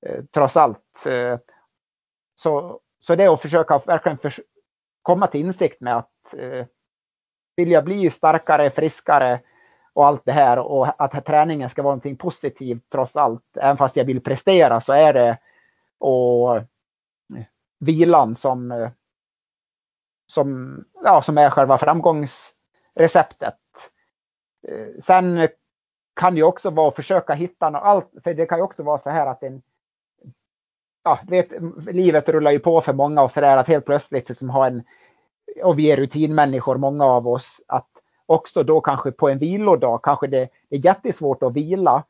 Eh, 0.06 0.24
trots 0.34 0.58
allt. 0.58 1.06
Eh, 1.06 1.38
så, 2.36 2.80
så 3.02 3.16
det 3.16 3.24
är 3.24 3.34
att 3.34 3.42
försöka 3.42 3.78
verkligen 3.78 4.18
för, 4.18 4.34
komma 5.02 5.28
till 5.28 5.42
insikt 5.42 5.82
med 5.82 5.98
att 5.98 6.34
eh, 6.38 6.66
vill 7.56 7.72
jag 7.72 7.86
bli 7.86 8.10
starkare, 8.10 8.70
friskare 8.70 9.40
och 9.94 10.08
allt 10.08 10.26
det 10.26 10.32
här 10.32 10.60
och 10.60 11.04
att 11.04 11.26
träningen 11.26 11.70
ska 11.70 11.82
vara 11.82 11.92
någonting 11.92 12.18
positivt 12.18 12.84
trots 12.92 13.16
allt. 13.16 13.58
Även 13.58 13.78
fast 13.78 13.96
jag 13.96 14.06
vill 14.06 14.22
prestera 14.22 14.82
så 14.82 14.94
är 14.94 15.14
det 15.14 15.38
och 15.98 16.58
eh, 16.58 16.64
vilan 17.80 18.36
som, 18.36 18.72
eh, 18.72 18.90
som, 20.28 20.78
ja, 21.04 21.22
som 21.22 21.38
är 21.38 21.50
själva 21.50 21.78
framgångsreceptet. 21.78 23.58
Eh, 24.68 25.02
sen 25.04 25.48
kan 26.20 26.38
ju 26.38 26.44
också 26.44 26.70
vara 26.70 26.88
att 26.88 26.96
försöka 26.96 27.34
hitta 27.34 27.70
något, 27.70 27.82
allt, 27.84 28.12
för 28.24 28.34
det 28.34 28.46
kan 28.46 28.60
ju 28.60 28.64
också 28.64 28.84
vara 28.84 28.98
så 28.98 29.10
här 29.10 29.28
att 29.28 29.44
en 29.44 29.62
Ja, 31.04 31.20
du 31.24 31.32
vet, 31.32 31.52
livet 31.96 32.30
rullar 32.30 32.52
ju 32.52 32.60
på 32.60 32.82
för 32.82 32.94
många 32.94 33.22
och 33.22 33.32
så 33.32 33.42
där 33.42 33.58
att 33.58 33.68
helt 33.68 33.86
plötsligt 33.86 34.30
liksom 34.30 34.50
ha 34.50 34.68
en 34.68 34.84
och 35.64 35.80
vi 35.80 35.92
är 35.92 35.96
rutinmänniskor, 35.96 36.78
många 36.78 37.06
av 37.06 37.28
oss, 37.28 37.62
att 37.68 37.88
också 38.26 38.64
då 38.64 38.82
kanske 38.82 39.12
på 39.12 39.30
en 39.30 39.40
vilodag 39.40 40.00
kanske 40.04 40.28
det 40.28 40.50
är 40.70 40.86
jättesvårt 40.86 41.44
att 41.44 41.54
vila 41.54 42.04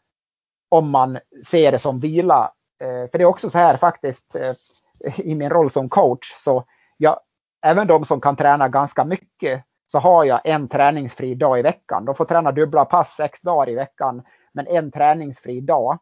om 0.69 0.89
man 0.89 1.19
ser 1.47 1.71
det 1.71 1.79
som 1.79 1.99
vila. 1.99 2.51
Eh, 2.81 3.11
För 3.11 3.17
det 3.17 3.21
är 3.21 3.25
också 3.25 3.49
så 3.49 3.57
här 3.57 3.77
faktiskt 3.77 4.35
eh, 4.35 5.19
i 5.19 5.35
min 5.35 5.49
roll 5.49 5.71
som 5.71 5.89
coach, 5.89 6.31
så 6.43 6.63
jag, 6.97 7.19
även 7.61 7.87
de 7.87 8.05
som 8.05 8.21
kan 8.21 8.35
träna 8.35 8.67
ganska 8.69 9.05
mycket 9.05 9.63
så 9.91 9.99
har 9.99 10.23
jag 10.23 10.41
en 10.43 10.67
träningsfri 10.67 11.35
dag 11.35 11.59
i 11.59 11.61
veckan. 11.61 12.05
De 12.05 12.15
får 12.15 12.25
träna 12.25 12.51
dubbla 12.51 12.85
pass 12.85 13.15
sex 13.15 13.41
dagar 13.41 13.69
i 13.69 13.75
veckan, 13.75 14.21
men 14.51 14.67
en 14.67 14.91
träningsfri 14.91 15.61
dag. 15.61 15.97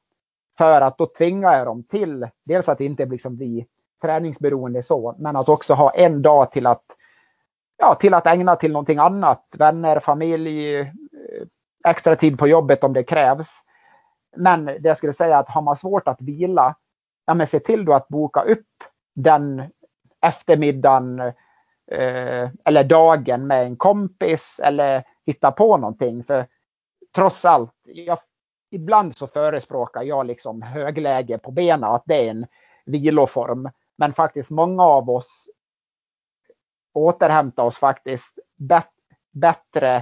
För 0.58 0.82
att 0.82 0.98
då 0.98 1.06
tvingar 1.06 1.58
jag 1.58 1.68
dem 1.68 1.84
till, 1.84 2.28
dels 2.46 2.70
att 2.70 2.82
inte 2.82 3.06
liksom 3.06 3.38
bli 3.38 3.68
träningsberoende 4.02 4.84
så, 4.84 5.16
men 5.18 5.36
att 5.36 5.50
också 5.50 5.74
ha 5.74 5.92
en 5.92 6.22
dag 6.22 6.52
till 6.52 6.68
att 6.68 6.84
ja, 7.78 7.96
till 7.96 8.14
att 8.14 8.28
ägna 8.28 8.56
till 8.56 8.72
någonting 8.72 8.98
annat. 8.98 9.46
Vänner, 9.58 10.00
familj, 10.00 10.76
eh, 10.76 10.88
extra 11.88 12.16
tid 12.16 12.40
på 12.40 12.48
jobbet 12.48 12.84
om 12.84 12.94
det 12.94 13.04
krävs. 13.04 13.50
Men 14.38 14.66
det 14.66 14.80
jag 14.84 14.98
skulle 14.98 15.14
säga 15.14 15.38
att 15.38 15.50
har 15.50 15.62
man 15.62 15.78
svårt 15.78 16.08
att 16.08 16.22
vila, 16.22 16.76
ja 17.26 17.34
men 17.34 17.48
se 17.48 17.60
till 17.60 17.86
då 17.86 17.94
att 17.94 18.08
boka 18.08 18.42
upp 18.42 18.68
den 19.16 19.64
eftermiddagen 20.22 21.34
eh, 21.92 22.50
eller 22.66 22.84
dagen 22.84 23.48
med 23.48 23.66
en 23.66 23.76
kompis 23.76 24.60
eller 24.64 25.04
hitta 25.26 25.52
på 25.52 25.78
någonting. 25.78 26.24
För 26.24 26.48
trots 27.16 27.46
allt, 27.46 27.74
jag, 27.84 28.20
ibland 28.72 29.18
så 29.18 29.28
förespråkar 29.28 30.04
jag 30.04 30.26
liksom 30.26 30.62
högläge 30.62 31.38
på 31.38 31.52
benen, 31.52 31.84
att 31.84 32.04
det 32.06 32.28
är 32.28 32.30
en 32.30 32.46
viloform. 32.86 33.70
Men 33.98 34.14
faktiskt 34.14 34.50
många 34.50 34.84
av 34.84 35.10
oss 35.10 35.50
återhämtar 36.94 37.64
oss 37.64 37.78
faktiskt 37.78 38.40
bet 38.56 38.90
bättre 39.32 39.96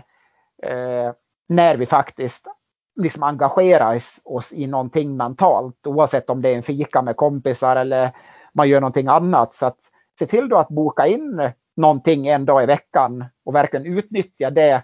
eh, 0.63 1.11
när 1.47 1.77
vi 1.77 1.85
faktiskt 1.85 2.47
liksom 2.95 3.23
engagerar 3.23 4.01
oss 4.23 4.51
i 4.51 4.67
någonting 4.67 5.17
mentalt 5.17 5.87
oavsett 5.87 6.29
om 6.29 6.41
det 6.41 6.49
är 6.49 6.55
en 6.55 6.63
fika 6.63 7.01
med 7.01 7.15
kompisar 7.15 7.75
eller 7.75 8.11
man 8.53 8.69
gör 8.69 8.81
någonting 8.81 9.07
annat. 9.07 9.53
Så 9.53 9.65
att 9.65 9.79
se 10.19 10.25
till 10.25 10.49
då 10.49 10.57
att 10.57 10.67
boka 10.67 11.07
in 11.07 11.51
någonting 11.75 12.27
en 12.27 12.45
dag 12.45 12.63
i 12.63 12.65
veckan 12.65 13.25
och 13.45 13.55
verkligen 13.55 13.85
utnyttja 13.85 14.49
det 14.49 14.83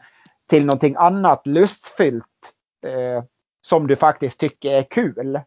till 0.50 0.66
någonting 0.66 0.96
annat 0.98 1.48
lustfyllt 1.48 2.26
eh, 2.86 3.24
som 3.62 3.88
du 3.88 3.96
faktiskt 3.96 4.40
tycker 4.40 4.72
är 4.72 4.84
kul. 4.84 5.40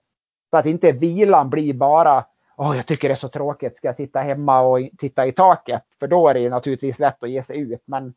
Så 0.51 0.57
att 0.57 0.67
inte 0.67 0.93
vilan 0.93 1.51
blir 1.51 1.75
bara 1.75 2.25
Åh, 2.57 2.77
jag 2.77 2.87
tycker 2.87 3.09
det 3.09 3.15
är 3.15 3.17
så 3.17 3.29
tråkigt, 3.29 3.77
ska 3.77 3.89
jag 3.89 3.97
sitta 3.97 4.19
hemma 4.19 4.61
och 4.61 4.79
titta 4.99 5.27
i 5.27 5.33
taket? 5.33 5.83
För 6.01 6.07
då 6.07 6.29
är 6.29 6.35
det 6.35 6.49
naturligtvis 6.49 6.99
lätt 6.99 7.23
att 7.23 7.31
ge 7.31 7.43
sig 7.43 7.59
ut. 7.59 7.83
Men 7.85 8.15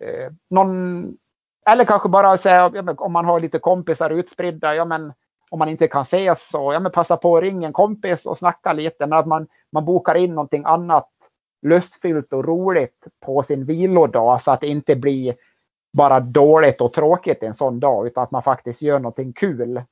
eh, 0.00 0.32
någon, 0.50 1.02
eller 1.66 1.84
kanske 1.84 2.08
bara 2.08 2.38
säga, 2.38 2.70
ja, 2.74 2.82
men 2.82 2.98
om 2.98 3.12
man 3.12 3.24
har 3.24 3.40
lite 3.40 3.58
kompisar 3.58 4.10
utspridda, 4.10 4.74
ja 4.74 4.84
men 4.84 5.12
om 5.50 5.58
man 5.58 5.68
inte 5.68 5.88
kan 5.88 6.02
ses 6.02 6.48
så, 6.48 6.72
ja 6.72 6.80
men 6.80 6.92
passa 6.92 7.16
på 7.16 7.36
att 7.36 7.42
ringa 7.42 7.66
en 7.66 7.72
kompis 7.72 8.26
och 8.26 8.38
snacka 8.38 8.72
lite. 8.72 9.06
Men 9.06 9.18
att 9.18 9.26
man, 9.26 9.46
man 9.72 9.84
bokar 9.84 10.14
in 10.14 10.34
någonting 10.34 10.64
annat 10.64 11.10
lustfyllt 11.62 12.32
och 12.32 12.44
roligt 12.44 13.06
på 13.20 13.42
sin 13.42 13.64
vilodag 13.64 14.42
så 14.42 14.50
att 14.50 14.60
det 14.60 14.66
inte 14.66 14.96
blir 14.96 15.34
bara 15.92 16.20
dåligt 16.20 16.80
och 16.80 16.92
tråkigt 16.92 17.42
en 17.42 17.54
sån 17.54 17.80
dag 17.80 18.06
utan 18.06 18.24
att 18.24 18.30
man 18.30 18.42
faktiskt 18.42 18.82
gör 18.82 18.98
någonting 18.98 19.32
kul. 19.32 19.82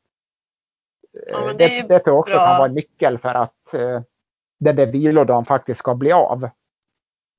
Ja, 1.30 1.44
men 1.46 1.56
det, 1.56 1.68
det 1.68 1.88
det 1.88 1.98
tror 1.98 2.14
jag 2.14 2.18
också 2.18 2.34
bra. 2.34 2.46
kan 2.46 2.58
vara 2.58 2.68
en 2.68 2.74
nyckel 2.74 3.18
för 3.18 3.34
att 3.34 3.74
eh, 3.74 4.00
den 4.60 4.76
där 4.76 4.86
vilodagen 4.86 5.44
faktiskt 5.44 5.78
ska 5.78 5.94
bli 5.94 6.12
av. 6.12 6.50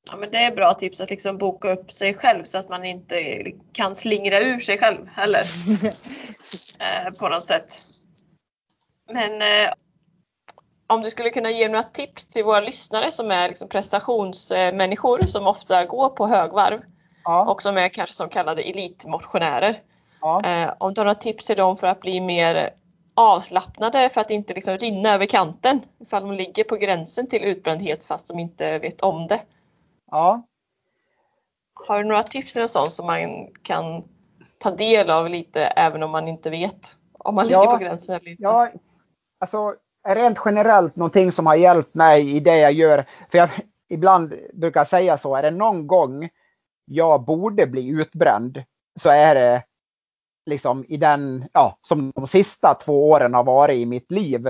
Ja, 0.06 0.18
men 0.18 0.32
det 0.32 0.38
är 0.38 0.56
bra 0.56 0.74
tips 0.74 1.02
att 1.02 1.10
liksom 1.10 1.38
boka 1.38 1.72
upp 1.72 1.92
sig 1.92 2.14
själv 2.14 2.44
så 2.44 2.58
att 2.58 2.70
man 2.70 2.86
inte 2.86 3.46
kan 3.72 3.96
slingra 3.96 4.40
ur 4.40 4.60
sig 4.60 4.78
själv 4.78 5.08
heller. 5.08 5.42
eh, 6.80 7.14
på 7.20 7.30
något 7.30 7.44
sätt. 7.44 7.66
Men 9.12 9.42
eh, 9.42 9.74
om 10.90 11.02
du 11.02 11.10
skulle 11.10 11.30
kunna 11.30 11.52
ge 11.52 11.68
några 11.68 11.84
tips 11.84 12.30
till 12.30 12.44
våra 12.44 12.60
lyssnare 12.60 13.12
som 13.12 13.32
är 13.32 13.48
liksom 13.48 13.70
prestationsmänniskor 13.70 15.22
som 15.28 15.48
ofta 15.48 15.86
går 15.86 16.10
på 16.10 16.28
högvarv 16.28 16.82
Ja, 17.24 17.52
och 17.52 17.62
som 17.62 17.78
är 17.78 17.90
kanske 17.90 18.16
som 18.16 18.30
kallade 18.30 18.62
elitmotionärer. 18.62 19.82
ja. 20.22 20.44
Eh, 20.46 20.74
om 20.78 20.94
du 20.94 21.02
har 21.02 21.06
några 21.06 21.16
tips 21.16 21.46
till 21.46 21.58
dem 21.58 21.78
för 21.78 21.88
att 21.88 22.00
bli 22.00 22.22
mer 22.22 22.70
avslappnade 23.14 24.10
för 24.10 24.22
att 24.22 24.32
inte 24.32 24.54
liksom 24.54 24.78
rinna 24.78 25.10
över 25.10 25.26
kanten 25.26 25.82
ifall 26.00 26.22
de 26.24 26.32
ligger 26.32 26.64
på 26.64 26.76
gränsen 26.76 27.28
till 27.28 27.44
utbrändhet 27.44 28.06
fast 28.06 28.28
de 28.28 28.40
inte 28.40 28.80
vet 28.80 29.02
om 29.02 29.28
det. 29.28 29.42
Ja. 30.12 30.42
Har 31.88 32.04
du 32.04 32.10
några 32.10 32.24
tips 32.24 32.58
eller 32.58 32.68
sånt 32.68 32.92
som 32.92 33.06
man 33.06 33.48
kan 33.64 34.04
ta 34.58 34.72
del 34.72 35.10
av 35.10 35.30
lite 35.30 35.66
även 35.66 36.04
om 36.04 36.12
man 36.12 36.28
inte 36.28 36.50
vet 36.50 36.98
om 37.20 37.36
man 37.36 37.48
ja, 37.48 37.62
ligger 37.62 37.72
på 37.78 37.84
gränsen 37.84 38.16
eller 38.16 38.30
inte? 38.30 38.44
Ja, 38.44 38.70
alltså 39.40 39.76
rent 40.08 40.42
generellt 40.46 40.96
någonting 40.96 41.32
som 41.32 41.46
har 41.46 41.56
hjälpt 41.56 41.96
mig 41.96 42.36
i 42.36 42.40
det 42.40 42.58
jag 42.58 42.74
gör. 42.74 43.06
För 43.32 43.38
jag 43.38 43.50
ibland 43.90 44.34
brukar 44.54 44.86
säga 44.86 45.18
så, 45.18 45.36
är 45.36 45.42
det 45.42 45.52
någon 45.52 45.88
gång 45.88 46.30
jag 46.86 47.26
borde 47.26 47.68
bli 47.68 47.88
utbränd 47.88 48.64
så 49.00 49.10
är 49.10 49.36
det 49.36 49.64
liksom 50.46 50.86
i 50.88 50.98
den, 50.98 51.46
ja, 51.54 51.78
som 51.82 52.12
de 52.16 52.28
sista 52.28 52.74
två 52.74 53.10
åren 53.10 53.34
har 53.34 53.44
varit 53.44 53.78
i 53.78 53.86
mitt 53.86 54.12
liv. 54.12 54.48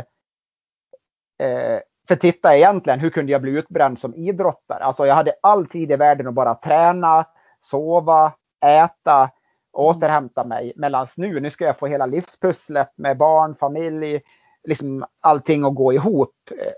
Eh, 1.39 1.79
för 2.07 2.15
titta 2.15 2.57
egentligen, 2.57 2.99
hur 2.99 3.09
kunde 3.09 3.31
jag 3.31 3.41
bli 3.41 3.51
utbränd 3.51 3.99
som 3.99 4.15
idrottare? 4.15 4.83
Alltså 4.83 5.05
jag 5.05 5.15
hade 5.15 5.33
all 5.41 5.67
tid 5.67 5.91
i 5.91 5.95
världen 5.95 6.27
att 6.27 6.33
bara 6.33 6.55
träna, 6.55 7.25
sova, 7.59 8.33
äta, 8.65 9.29
återhämta 9.73 10.43
mig. 10.43 10.73
Medan 10.75 11.07
nu, 11.17 11.39
nu 11.39 11.49
ska 11.49 11.65
jag 11.65 11.79
få 11.79 11.87
hela 11.87 12.05
livspusslet 12.05 12.93
med 12.95 13.17
barn, 13.17 13.55
familj, 13.55 14.21
liksom 14.69 15.05
allting 15.19 15.63
att 15.63 15.75
gå 15.75 15.93
ihop. 15.93 16.35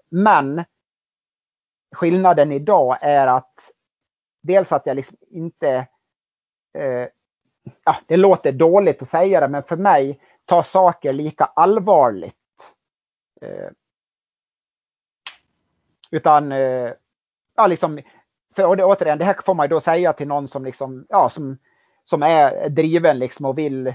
Men 0.09 0.63
skillnaden 1.95 2.51
idag 2.51 2.97
är 3.01 3.27
att 3.27 3.71
dels 4.41 4.71
att 4.71 4.85
jag 4.85 4.95
liksom 4.95 5.17
inte 5.29 5.87
eh, 6.77 7.07
ja, 7.85 7.95
det 8.07 8.17
låter 8.17 8.51
dåligt 8.51 9.01
att 9.01 9.07
säga 9.07 9.39
det, 9.39 9.47
men 9.47 9.63
för 9.63 9.77
mig 9.77 10.19
tar 10.45 10.63
saker 10.63 11.13
lika 11.13 11.45
allvarligt. 11.45 12.35
Eh, 13.41 13.69
utan, 16.11 16.51
eh, 16.51 16.91
ja 17.55 17.67
liksom, 17.67 17.99
för 18.55 18.65
och 18.65 18.77
det, 18.77 18.83
återigen, 18.83 19.17
det 19.17 19.25
här 19.25 19.37
får 19.45 19.53
man 19.53 19.63
ju 19.63 19.69
då 19.69 19.81
säga 19.81 20.13
till 20.13 20.27
någon 20.27 20.47
som 20.47 20.65
liksom, 20.65 21.05
ja, 21.09 21.29
som, 21.29 21.57
som 22.05 22.23
är 22.23 22.69
driven 22.69 23.19
liksom 23.19 23.45
och 23.45 23.57
vill 23.57 23.93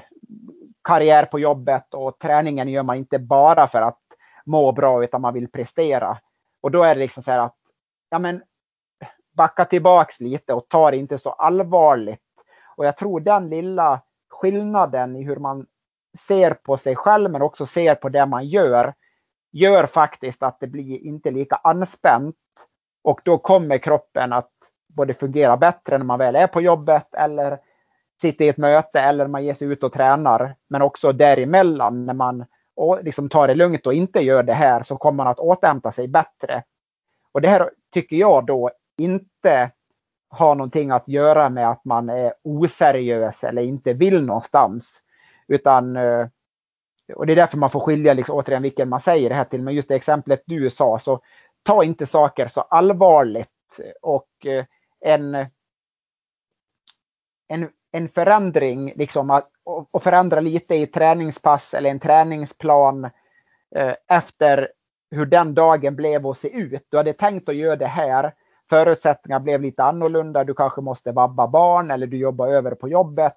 karriär 0.86 1.24
på 1.24 1.38
jobbet 1.38 1.94
och 1.94 2.18
träningen 2.18 2.68
gör 2.68 2.82
man 2.82 2.96
inte 2.96 3.18
bara 3.18 3.68
för 3.68 3.82
att 3.82 4.00
må 4.44 4.72
bra 4.72 5.04
utan 5.04 5.20
man 5.20 5.34
vill 5.34 5.50
prestera. 5.50 6.18
Och 6.60 6.70
då 6.70 6.82
är 6.82 6.94
det 6.94 7.00
liksom 7.00 7.22
så 7.22 7.30
här 7.30 7.38
att, 7.38 7.56
ja 8.10 8.18
men 8.18 8.42
backa 9.36 9.64
tillbaks 9.64 10.20
lite 10.20 10.54
och 10.54 10.68
ta 10.68 10.90
det 10.90 10.96
inte 10.96 11.18
så 11.18 11.30
allvarligt. 11.30 12.20
Och 12.76 12.86
jag 12.86 12.96
tror 12.96 13.20
den 13.20 13.48
lilla 13.48 14.00
skillnaden 14.30 15.16
i 15.16 15.24
hur 15.24 15.36
man 15.36 15.66
ser 16.18 16.54
på 16.54 16.76
sig 16.76 16.96
själv 16.96 17.30
men 17.30 17.42
också 17.42 17.66
ser 17.66 17.94
på 17.94 18.08
det 18.08 18.26
man 18.26 18.46
gör 18.46 18.94
gör 19.52 19.86
faktiskt 19.86 20.42
att 20.42 20.60
det 20.60 20.66
blir 20.66 20.98
inte 20.98 21.30
lika 21.30 21.56
anspänt. 21.56 22.36
Och 23.02 23.20
då 23.24 23.38
kommer 23.38 23.78
kroppen 23.78 24.32
att 24.32 24.52
både 24.88 25.14
fungera 25.14 25.56
bättre 25.56 25.98
när 25.98 26.04
man 26.04 26.18
väl 26.18 26.36
är 26.36 26.46
på 26.46 26.60
jobbet 26.60 27.14
eller 27.14 27.58
sitter 28.20 28.44
i 28.44 28.48
ett 28.48 28.56
möte 28.56 29.00
eller 29.00 29.26
man 29.26 29.44
ger 29.44 29.54
sig 29.54 29.68
ut 29.68 29.82
och 29.82 29.92
tränar. 29.92 30.54
Men 30.68 30.82
också 30.82 31.12
däremellan 31.12 32.06
när 32.06 32.14
man 32.14 32.44
liksom 33.02 33.28
tar 33.28 33.48
det 33.48 33.54
lugnt 33.54 33.86
och 33.86 33.94
inte 33.94 34.20
gör 34.20 34.42
det 34.42 34.54
här 34.54 34.82
så 34.82 34.96
kommer 34.96 35.16
man 35.16 35.26
att 35.26 35.38
återhämta 35.38 35.92
sig 35.92 36.08
bättre. 36.08 36.62
Och 37.32 37.40
det 37.40 37.48
här 37.48 37.70
tycker 37.92 38.16
jag 38.16 38.46
då 38.46 38.70
inte 38.98 39.70
har 40.28 40.54
någonting 40.54 40.90
att 40.90 41.08
göra 41.08 41.48
med 41.48 41.70
att 41.70 41.84
man 41.84 42.08
är 42.08 42.34
oseriös 42.42 43.44
eller 43.44 43.62
inte 43.62 43.92
vill 43.92 44.22
någonstans. 44.22 45.02
Utan 45.48 45.96
eh, 45.96 46.26
och 47.14 47.26
det 47.26 47.32
är 47.32 47.36
därför 47.36 47.58
man 47.58 47.70
får 47.70 47.80
skilja 47.80 48.14
liksom, 48.14 48.36
återigen 48.36 48.62
vilken 48.62 48.88
man 48.88 49.00
säger 49.00 49.28
det 49.28 49.34
här 49.34 49.44
till. 49.44 49.62
Men 49.62 49.74
just 49.74 49.88
det 49.88 49.94
exemplet 49.94 50.42
du 50.46 50.70
sa, 50.70 50.98
så 50.98 51.20
ta 51.62 51.84
inte 51.84 52.06
saker 52.06 52.48
så 52.48 52.60
allvarligt. 52.60 53.48
Och 54.02 54.46
eh, 54.46 54.64
en, 55.00 55.34
en, 57.48 57.70
en 57.96 58.08
förändring, 58.08 58.92
liksom 58.96 59.30
att 59.30 59.48
och 59.90 60.02
förändra 60.02 60.40
lite 60.40 60.74
i 60.74 60.86
träningspass 60.86 61.74
eller 61.74 61.90
en 61.90 62.00
träningsplan 62.00 63.04
eh, 63.76 63.94
efter 64.08 64.68
hur 65.10 65.26
den 65.26 65.54
dagen 65.54 65.96
blev 65.96 66.26
att 66.26 66.38
se 66.38 66.48
ut. 66.48 66.86
Du 66.88 66.96
hade 66.96 67.12
tänkt 67.12 67.48
att 67.48 67.56
göra 67.56 67.76
det 67.76 67.86
här. 67.86 68.32
Förutsättningarna 68.68 69.40
blev 69.40 69.62
lite 69.62 69.82
annorlunda. 69.82 70.44
Du 70.44 70.54
kanske 70.54 70.80
måste 70.80 71.12
vabba 71.12 71.46
barn 71.46 71.90
eller 71.90 72.06
du 72.06 72.16
jobbar 72.16 72.48
över 72.48 72.74
på 72.74 72.88
jobbet. 72.88 73.36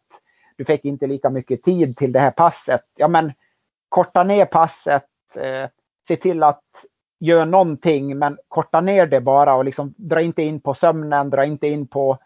Du 0.56 0.66
fick 0.66 0.86
inte 0.86 1.08
lika 1.08 1.30
mycket 1.30 1.64
tid 1.64 1.98
till 1.98 2.12
det 2.12 2.20
här 2.20 2.32
passet. 2.32 2.84
Ja, 2.96 3.08
men 3.08 3.32
korta 3.90 4.24
ner 4.24 4.46
passet, 4.46 5.08
eh, 5.36 5.70
se 6.08 6.16
till 6.16 6.44
att 6.44 6.64
göra 7.20 7.46
någonting 7.46 8.18
men 8.18 8.38
korta 8.48 8.82
ner 8.82 9.08
det 9.08 9.22
bara 9.22 9.56
och 9.56 9.66
liksom 9.66 9.94
dra 9.98 10.22
inte 10.22 10.42
in 10.42 10.62
på 10.62 10.74
sömnen, 10.74 11.30
dra 11.30 11.46
inte 11.46 11.68
in 11.68 11.88
på 11.88 12.18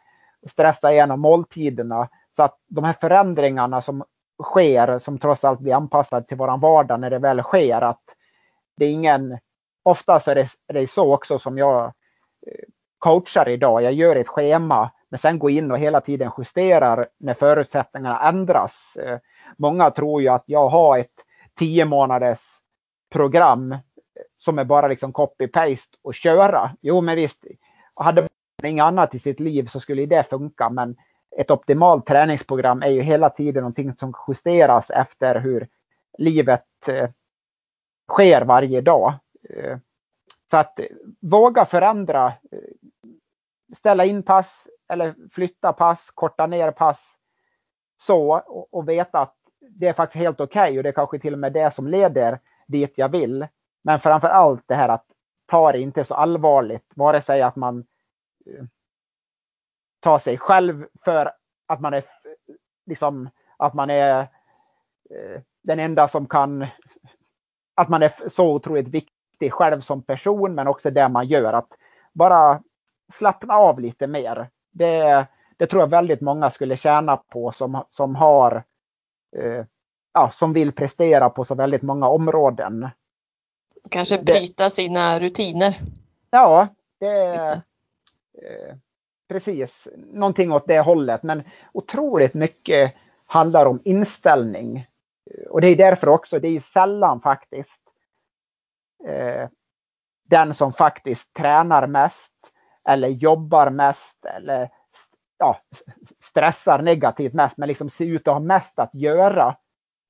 stressa 0.47 0.91
igenom 0.91 1.19
måltiderna. 1.19 2.09
Så 2.35 2.43
att 2.43 2.57
de 2.67 2.83
här 2.83 2.93
förändringarna 2.93 3.81
som 3.81 4.03
sker, 4.43 4.99
som 4.99 5.19
trots 5.19 5.43
allt 5.43 5.59
blir 5.59 5.73
anpassade 5.73 6.27
till 6.27 6.37
våran 6.37 6.59
vardag 6.59 6.99
när 6.99 7.09
det 7.09 7.19
väl 7.19 7.41
sker, 7.43 7.81
att 7.81 8.03
det 8.77 8.85
är 8.85 8.91
ingen... 8.91 9.39
Oftast 9.85 10.27
är 10.27 10.35
det, 10.35 10.47
är 10.67 10.73
det 10.73 10.87
så 10.87 11.13
också 11.13 11.39
som 11.39 11.57
jag 11.57 11.85
eh, 11.85 12.63
coachar 12.99 13.49
idag. 13.49 13.83
Jag 13.83 13.93
gör 13.93 14.15
ett 14.15 14.27
schema 14.27 14.91
men 15.13 15.19
sen 15.19 15.39
går 15.39 15.51
in 15.51 15.71
och 15.71 15.79
hela 15.79 16.01
tiden 16.01 16.31
justerar 16.37 17.07
när 17.19 17.33
förutsättningarna 17.33 18.27
ändras. 18.27 18.97
Eh, 18.97 19.19
många 19.57 19.91
tror 19.91 20.21
ju 20.21 20.27
att 20.27 20.43
jag 20.45 20.67
har 20.67 20.97
ett 20.97 21.11
tio 21.59 21.85
månaders 21.85 22.39
program 23.11 23.71
eh, 23.71 23.79
som 24.37 24.59
är 24.59 24.63
bara 24.63 24.87
liksom 24.87 25.13
copy-paste 25.13 25.97
och 26.01 26.15
köra. 26.15 26.71
Jo, 26.81 27.01
men 27.01 27.15
visst, 27.15 27.45
hade 27.95 28.21
man 28.21 28.29
inget 28.71 28.83
annat 28.83 29.15
i 29.15 29.19
sitt 29.19 29.39
liv 29.39 29.65
så 29.65 29.79
skulle 29.79 30.05
det 30.05 30.29
funka. 30.29 30.69
Men 30.69 30.95
ett 31.37 31.51
optimalt 31.51 32.05
träningsprogram 32.05 32.81
är 32.81 32.89
ju 32.89 33.01
hela 33.01 33.29
tiden 33.29 33.61
någonting 33.61 33.95
som 33.95 34.13
justeras 34.27 34.89
efter 34.89 35.39
hur 35.39 35.67
livet 36.17 36.87
eh, 36.87 37.09
sker 38.11 38.41
varje 38.45 38.81
dag. 38.81 39.13
Eh, 39.49 39.77
så 40.51 40.57
att 40.57 40.79
eh, 40.79 40.85
våga 41.21 41.65
förändra, 41.65 42.27
eh, 42.27 42.59
ställa 43.75 44.05
in 44.05 44.23
pass 44.23 44.67
eller 44.87 45.13
flytta 45.31 45.73
pass, 45.73 46.11
korta 46.13 46.47
ner 46.47 46.71
pass 46.71 46.99
så 48.01 48.37
och, 48.37 48.73
och 48.73 48.89
veta 48.89 49.19
att 49.19 49.35
det 49.59 49.87
är 49.87 49.93
faktiskt 49.93 50.21
helt 50.23 50.39
okej 50.39 50.61
okay 50.61 50.77
och 50.77 50.83
det 50.83 50.89
är 50.89 50.93
kanske 50.93 51.19
till 51.19 51.33
och 51.33 51.39
med 51.39 51.53
det 51.53 51.73
som 51.73 51.87
leder 51.87 52.39
dit 52.67 52.97
jag 52.97 53.09
vill. 53.09 53.47
Men 53.83 53.99
framför 53.99 54.27
allt 54.27 54.63
det 54.65 54.75
här 54.75 54.89
att 54.89 55.05
ta 55.45 55.71
det 55.71 55.79
inte 55.79 56.03
så 56.03 56.13
allvarligt, 56.13 56.91
vare 56.95 57.21
sig 57.21 57.41
att 57.41 57.55
man 57.55 57.85
eh, 58.45 58.65
tar 60.03 60.19
sig 60.19 60.37
själv 60.37 60.85
för 61.05 61.31
att 61.67 61.81
man 61.81 61.93
är 61.93 62.03
liksom 62.85 63.29
att 63.57 63.73
man 63.73 63.89
är 63.89 64.19
eh, 65.09 65.41
den 65.63 65.79
enda 65.79 66.07
som 66.07 66.27
kan 66.27 66.67
att 67.75 67.89
man 67.89 68.03
är 68.03 68.29
så 68.29 68.53
otroligt 68.53 68.87
viktig 68.87 69.53
själv 69.53 69.81
som 69.81 70.03
person 70.03 70.55
men 70.55 70.67
också 70.67 70.91
det 70.91 71.09
man 71.09 71.27
gör. 71.27 71.53
Att 71.53 71.69
bara 72.13 72.61
slappna 73.13 73.53
av 73.53 73.79
lite 73.79 74.07
mer. 74.07 74.49
Det, 74.71 75.25
det 75.57 75.67
tror 75.67 75.81
jag 75.81 75.87
väldigt 75.87 76.21
många 76.21 76.49
skulle 76.49 76.77
tjäna 76.77 77.17
på 77.17 77.51
som, 77.51 77.83
som 77.91 78.15
har 78.15 78.63
eh, 79.37 79.65
ja, 80.13 80.31
som 80.33 80.53
vill 80.53 80.71
prestera 80.71 81.29
på 81.29 81.45
så 81.45 81.55
väldigt 81.55 81.81
många 81.81 82.07
områden. 82.07 82.89
Kanske 83.89 84.23
bryta 84.23 84.63
det, 84.63 84.69
sina 84.69 85.19
rutiner. 85.19 85.79
Ja, 86.29 86.67
det 86.99 87.35
eh, 87.35 88.75
precis 89.29 89.87
någonting 89.95 90.51
åt 90.51 90.67
det 90.67 90.79
hållet. 90.79 91.23
Men 91.23 91.43
otroligt 91.71 92.33
mycket 92.33 92.93
handlar 93.25 93.65
om 93.65 93.81
inställning. 93.83 94.87
Och 95.49 95.61
det 95.61 95.67
är 95.67 95.75
därför 95.75 96.09
också, 96.09 96.39
det 96.39 96.47
är 96.47 96.59
sällan 96.59 97.21
faktiskt 97.21 97.81
eh, 99.07 99.49
den 100.29 100.53
som 100.53 100.73
faktiskt 100.73 101.33
tränar 101.33 101.87
mest 101.87 102.31
eller 102.89 103.07
jobbar 103.07 103.69
mest 103.69 104.25
eller 104.25 104.69
ja, 105.37 105.59
stressar 106.23 106.81
negativt 106.81 107.33
mest, 107.33 107.57
men 107.57 107.67
liksom 107.67 107.89
ser 107.89 108.05
ut 108.05 108.27
att 108.27 108.33
ha 108.33 108.39
mest 108.39 108.79
att 108.79 108.95
göra 108.95 109.55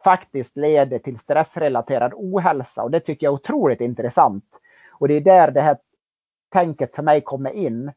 faktiskt 0.03 0.57
leder 0.57 0.99
till 0.99 1.19
stressrelaterad 1.19 2.13
ohälsa. 2.15 2.83
Och 2.83 2.91
det 2.91 2.99
tycker 2.99 3.27
jag 3.27 3.31
är 3.31 3.35
otroligt 3.35 3.81
intressant. 3.81 4.59
Och 4.91 5.07
det 5.07 5.13
är 5.13 5.21
där 5.21 5.51
det 5.51 5.61
här 5.61 5.77
tänket 6.49 6.95
för 6.95 7.03
mig 7.03 7.21
kommer 7.21 7.49
in. 7.49 7.91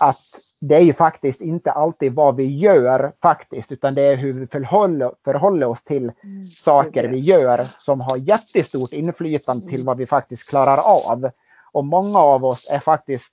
Att 0.00 0.20
det 0.60 0.74
är 0.74 0.80
ju 0.80 0.92
faktiskt 0.92 1.40
inte 1.40 1.72
alltid 1.72 2.14
vad 2.14 2.36
vi 2.36 2.58
gör 2.58 3.12
faktiskt, 3.22 3.72
utan 3.72 3.94
det 3.94 4.02
är 4.02 4.16
hur 4.16 4.32
vi 4.32 4.46
förhåller, 4.46 5.12
förhåller 5.24 5.66
oss 5.66 5.82
till 5.82 6.02
mm, 6.02 6.44
saker 6.44 7.08
vi 7.08 7.18
gör 7.18 7.64
som 7.80 8.00
har 8.00 8.16
jättestort 8.16 8.92
inflytande 8.92 9.66
till 9.66 9.74
mm. 9.74 9.86
vad 9.86 9.96
vi 9.96 10.06
faktiskt 10.06 10.48
klarar 10.48 10.78
av. 10.78 11.30
Och 11.72 11.84
många 11.84 12.18
av 12.18 12.44
oss 12.44 12.70
är 12.72 12.80
faktiskt 12.80 13.32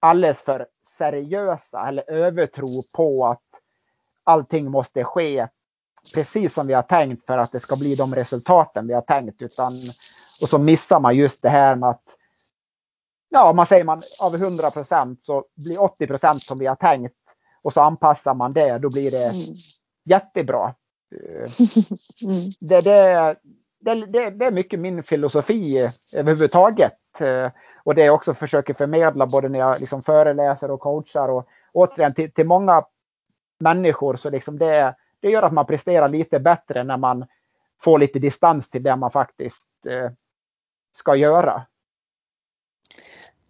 alldeles 0.00 0.42
för 0.42 0.66
seriösa 0.98 1.88
eller 1.88 2.10
övertro 2.10 2.66
på 2.96 3.26
att 3.26 3.40
allting 4.24 4.70
måste 4.70 5.04
ske 5.04 5.48
precis 6.14 6.54
som 6.54 6.66
vi 6.66 6.72
har 6.72 6.82
tänkt 6.82 7.26
för 7.26 7.38
att 7.38 7.52
det 7.52 7.60
ska 7.60 7.76
bli 7.76 7.94
de 7.94 8.14
resultaten 8.14 8.86
vi 8.86 8.94
har 8.94 9.02
tänkt. 9.02 9.42
Utan, 9.42 9.72
och 10.42 10.48
så 10.48 10.58
missar 10.58 11.00
man 11.00 11.16
just 11.16 11.42
det 11.42 11.48
här 11.48 11.74
med 11.76 11.88
att 11.88 12.16
ja, 13.38 13.52
man 13.52 13.66
säger 13.66 13.84
man 13.84 14.00
av 14.22 14.34
100 14.34 14.70
procent 14.70 15.24
så 15.24 15.44
blir 15.54 15.82
80 15.82 16.06
procent 16.06 16.40
som 16.40 16.58
vi 16.58 16.66
har 16.66 16.76
tänkt. 16.76 17.14
och 17.62 17.72
så 17.72 17.80
anpassar 17.80 18.34
man 18.34 18.52
det, 18.52 18.78
då 18.78 18.90
blir 18.90 19.10
det 19.10 19.24
mm. 19.24 19.54
jättebra. 20.04 20.74
Mm. 22.24 22.50
Det, 22.60 22.80
det, 22.84 24.06
det, 24.06 24.30
det, 24.30 24.44
är 24.44 24.50
mycket 24.50 24.80
min 24.80 25.02
filosofi 25.02 25.88
överhuvudtaget. 26.16 26.98
Och 27.84 27.94
det 27.94 28.04
jag 28.04 28.14
också 28.14 28.34
försöker 28.34 28.74
förmedla 28.74 29.26
både 29.26 29.48
när 29.48 29.58
jag 29.58 29.80
liksom 29.80 30.02
föreläser 30.02 30.70
och 30.70 30.80
coachar 30.80 31.28
och 31.28 31.48
återigen 31.72 32.14
till, 32.14 32.32
till 32.32 32.46
många 32.46 32.84
människor 33.58 34.16
så 34.16 34.30
liksom 34.30 34.58
det, 34.58 34.94
det 35.20 35.30
gör 35.30 35.42
att 35.42 35.52
man 35.52 35.66
presterar 35.66 36.08
lite 36.08 36.38
bättre 36.38 36.84
när 36.84 36.96
man 36.96 37.26
får 37.82 37.98
lite 37.98 38.18
distans 38.18 38.70
till 38.70 38.82
det 38.82 38.96
man 38.96 39.10
faktiskt 39.10 39.86
eh, 39.86 40.10
ska 40.96 41.16
göra. 41.16 41.66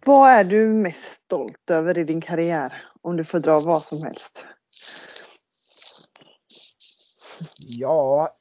Vad 0.05 0.29
är 0.29 0.43
du 0.43 0.67
mest 0.67 1.13
stolt 1.13 1.69
över 1.69 1.97
i 1.97 2.03
din 2.03 2.21
karriär? 2.21 2.83
Om 3.01 3.17
du 3.17 3.25
får 3.25 3.39
dra 3.39 3.59
vad 3.59 3.81
som 3.81 4.03
helst. 4.03 4.45
Ja. 7.59 8.35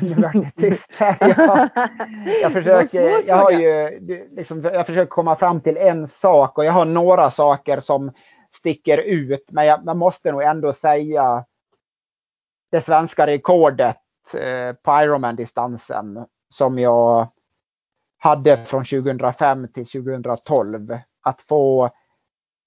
Nu 0.00 0.14
vart 0.14 0.32
det 0.32 0.50
tyst 0.50 0.96
här. 0.96 1.16
Jag, 2.24 2.42
jag, 2.42 2.52
försöker, 2.52 3.28
jag, 3.28 3.36
har 3.36 3.50
ju, 3.50 3.98
liksom, 4.30 4.64
jag 4.64 4.86
försöker 4.86 5.10
komma 5.10 5.36
fram 5.36 5.60
till 5.60 5.76
en 5.76 6.08
sak 6.08 6.58
och 6.58 6.64
jag 6.64 6.72
har 6.72 6.84
några 6.84 7.30
saker 7.30 7.80
som 7.80 8.12
sticker 8.54 8.98
ut. 8.98 9.44
Men 9.50 9.66
jag, 9.66 9.84
man 9.84 9.98
måste 9.98 10.32
nog 10.32 10.42
ändå 10.42 10.72
säga 10.72 11.44
det 12.70 12.80
svenska 12.80 13.26
rekordet 13.26 13.96
eh, 14.34 14.72
på 14.72 14.90
Ironman-distansen 14.90 16.26
som 16.50 16.78
jag 16.78 17.28
hade 18.18 18.64
från 18.64 18.84
2005 18.84 19.68
till 19.68 19.86
2012. 19.86 20.98
Att 21.22 21.40
få 21.40 21.90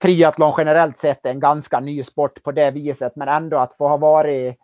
triathlon 0.02 0.54
generellt 0.58 1.00
sett 1.00 1.26
är 1.26 1.30
en 1.30 1.40
ganska 1.40 1.80
ny 1.80 2.04
sport 2.04 2.44
på 2.44 2.52
det 2.52 2.72
viset, 2.72 3.16
men 3.16 3.28
ändå 3.28 3.58
att 3.58 3.78
få 3.78 3.88
ha 3.88 3.98
varit 3.98 4.58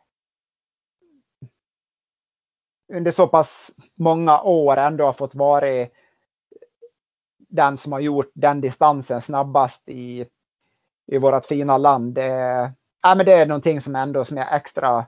under 2.93 3.11
så 3.11 3.27
pass 3.27 3.71
många 3.97 4.41
år 4.41 4.77
ändå 4.77 5.05
har 5.05 5.13
fått 5.13 5.35
vara 5.35 5.87
den 7.37 7.77
som 7.77 7.91
har 7.91 7.99
gjort 7.99 8.31
den 8.33 8.61
distansen 8.61 9.21
snabbast 9.21 9.89
i, 9.89 10.25
i 11.07 11.17
vårt 11.17 11.45
fina 11.45 11.77
land. 11.77 12.13
Det, 12.13 12.27
ja, 13.01 13.15
men 13.15 13.25
det 13.25 13.33
är 13.33 13.45
någonting 13.45 13.81
som 13.81 13.95
ändå 13.95 14.25
som 14.25 14.37
jag 14.37 14.51
är 14.51 14.57
extra 14.57 15.05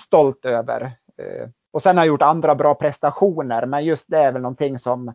stolt 0.00 0.44
över. 0.44 0.82
Eh, 1.16 1.48
och 1.70 1.82
sen 1.82 1.96
har 1.96 2.04
jag 2.04 2.08
gjort 2.08 2.22
andra 2.22 2.54
bra 2.54 2.74
prestationer, 2.74 3.66
men 3.66 3.84
just 3.84 4.04
det 4.08 4.18
är 4.18 4.32
väl 4.32 4.42
någonting 4.42 4.78
som 4.78 5.08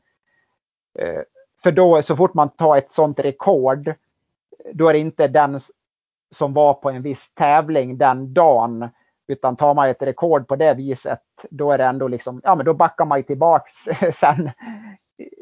eh, 0.99 1.21
för 1.63 1.71
då 1.71 2.01
så 2.01 2.15
fort 2.15 2.33
man 2.33 2.49
tar 2.49 2.77
ett 2.77 2.91
sånt 2.91 3.19
rekord, 3.19 3.93
då 4.73 4.87
är 4.87 4.93
det 4.93 4.99
inte 4.99 5.27
den 5.27 5.59
som 6.31 6.53
var 6.53 6.73
på 6.73 6.89
en 6.89 7.01
viss 7.01 7.33
tävling 7.33 7.97
den 7.97 8.33
dagen 8.33 8.89
utan 9.27 9.55
tar 9.55 9.73
man 9.73 9.89
ett 9.89 10.01
rekord 10.01 10.47
på 10.47 10.55
det 10.55 10.73
viset, 10.73 11.21
då 11.49 11.71
är 11.71 11.77
det 11.77 11.85
ändå 11.85 12.07
liksom, 12.07 12.41
ja 12.43 12.55
men 12.55 12.65
då 12.65 12.73
backar 12.73 13.05
man 13.05 13.19
ju 13.19 13.23
tillbaks 13.23 13.71
sen, 14.13 14.51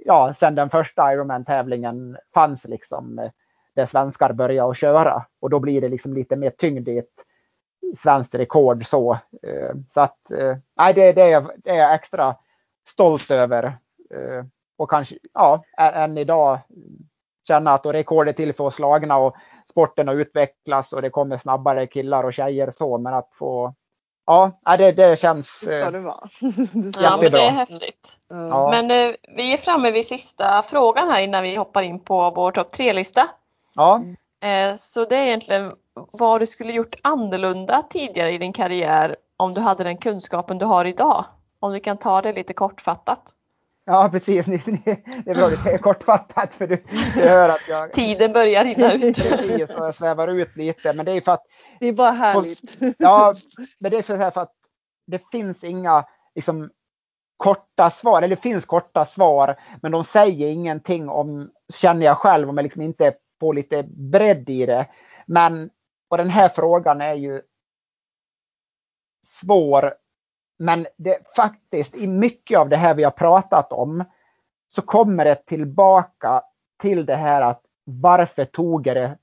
ja, 0.06 0.34
sen 0.40 0.56
den 0.56 0.70
första 0.70 1.14
Ironman-tävlingen 1.14 2.18
fanns 2.34 2.64
liksom, 2.66 3.20
eh, 3.20 3.32
där 3.76 3.86
svenskar 3.86 4.34
började 4.34 4.72
att 4.72 4.78
köra. 4.78 5.26
Och 5.40 5.50
då 5.50 5.60
blir 5.60 5.82
det 5.82 5.90
liksom 5.90 6.14
lite 6.14 6.36
mer 6.36 6.50
tyngd 6.50 6.88
i 6.88 6.98
ett 6.98 7.26
svenskt 7.96 8.36
rekord 8.36 8.88
så. 8.88 9.14
Eh, 9.44 9.76
så 9.94 10.02
att, 10.02 10.32
eh, 10.32 10.58
nej, 10.78 10.94
det, 10.94 11.14
det, 11.14 11.32
är, 11.32 11.52
det 11.58 11.70
är 11.70 11.76
jag 11.76 11.94
extra 11.94 12.36
stolt 12.90 13.32
över. 13.32 13.64
Eh, 14.14 14.46
och 14.78 14.90
kanske, 14.90 15.16
ja, 15.34 15.64
än 15.78 16.18
idag 16.18 16.60
känna 17.48 17.74
att 17.74 17.86
rekord 17.86 18.28
är 18.28 18.34
till 18.34 18.54
för 18.54 18.68
att 18.68 18.74
slagna 18.74 19.18
och 19.18 19.36
sporten 19.72 20.08
har 20.08 20.16
utvecklats 20.16 20.94
och 20.94 21.02
det 21.02 21.10
kommer 21.10 21.38
snabbare 21.38 21.88
killar 21.88 22.24
och 22.24 22.34
tjejer 22.34 22.72
så, 22.72 22.98
men 22.98 23.14
att 23.14 23.34
få 23.34 23.74
Ja, 24.30 24.52
det, 24.78 24.92
det 24.92 25.20
känns 25.20 25.60
det 25.62 25.82
ska 25.82 25.92
det 25.92 26.00
vara. 26.00 26.16
det 26.74 27.02
ja, 27.02 27.18
men 27.22 27.32
det 27.32 27.42
är 27.42 27.50
häftigt. 27.50 28.18
Ja. 28.30 28.70
Men 28.72 28.92
eh, 28.92 29.16
vi 29.36 29.54
är 29.54 29.58
framme 29.58 29.92
vid 29.92 30.06
sista 30.06 30.62
frågan 30.62 31.12
här 31.12 31.22
innan 31.22 31.44
vi 31.44 31.56
hoppar 31.56 31.82
in 31.82 32.00
på 32.00 32.32
vår 32.32 32.52
topp 32.52 32.72
tre-lista. 32.72 33.30
Ja. 33.76 34.02
Så 34.78 35.06
det 35.06 35.16
är 35.16 35.26
egentligen 35.26 35.72
vad 36.12 36.42
du 36.42 36.48
skulle 36.48 36.74
gjort 36.74 36.96
annorlunda 37.04 37.82
tidigare 37.82 38.32
i 38.32 38.38
din 38.38 38.54
karriär 38.54 39.16
om 39.38 39.54
du 39.54 39.62
hade 39.62 39.84
den 39.84 39.98
kunskapen 39.98 40.58
du 40.58 40.66
har 40.66 40.86
idag. 40.86 41.26
Om 41.60 41.74
du 41.74 41.80
kan 41.80 41.98
ta 41.98 42.22
det 42.22 42.34
lite 42.34 42.54
kortfattat. 42.54 43.34
Ja 43.86 44.10
precis, 44.12 44.46
det 44.46 45.32
är 45.32 45.36
bra 45.36 45.50
du 45.50 45.58
säger 45.58 45.78
kortfattat 45.78 46.54
för 46.54 46.68
du, 46.68 46.76
du 47.14 47.30
hör 47.30 47.50
att 47.50 47.68
jag... 47.70 47.94
Tiden 47.94 48.34
börjar 48.34 48.64
rinna 48.64 48.94
ut. 48.94 49.02
Precis, 49.18 49.70
och 49.70 49.86
jag 49.86 49.96
svävar 49.96 50.28
ut 50.28 50.56
lite 50.56 50.94
men 50.94 51.06
det 51.06 51.12
är 51.12 51.22
för 51.22 51.32
att... 51.32 51.44
Det 51.80 51.88
är 51.88 51.94
bara 51.94 52.12
härligt. 52.12 52.78
Ja, 52.98 53.34
men 53.80 53.92
det 53.92 53.98
är 53.98 54.02
för 54.02 54.42
att 54.42 54.54
det 55.08 55.22
finns 55.32 55.64
inga 55.64 56.06
liksom, 56.36 56.70
korta 57.38 57.92
svar, 57.92 58.18
eller 58.18 58.36
det 58.36 58.42
finns 58.42 58.66
korta 58.66 59.06
svar 59.06 59.56
men 59.82 59.92
de 59.92 60.04
säger 60.04 60.48
ingenting 60.48 61.10
om, 61.10 61.50
känner 61.74 62.06
jag 62.06 62.18
själv, 62.18 62.50
om 62.50 62.58
jag 62.58 62.64
liksom 62.64 62.82
inte 62.82 63.14
får 63.40 63.54
lite 63.54 63.84
bredd 63.84 64.50
i 64.50 64.66
det. 64.66 64.86
Men, 65.26 65.70
och 66.10 66.18
den 66.18 66.30
här 66.30 66.50
frågan 66.50 67.02
är 67.02 67.14
ju 67.14 67.42
svår 69.24 69.94
men 70.58 70.88
det, 70.98 71.36
faktiskt 71.36 71.96
i 71.96 72.08
mycket 72.08 72.60
av 72.60 72.70
det 72.70 72.78
här 72.78 72.94
vi 72.94 73.04
har 73.04 73.12
pratat 73.12 73.72
om 73.72 74.04
så 74.76 74.82
kommer 74.82 75.26
det 75.26 75.36
tillbaka 75.36 76.42
till 76.82 77.06
det 77.06 77.16
här 77.16 77.42
att 77.42 77.62
varför 77.84 78.46
tog 78.46 78.88
jag 78.88 78.96
det 78.96 79.18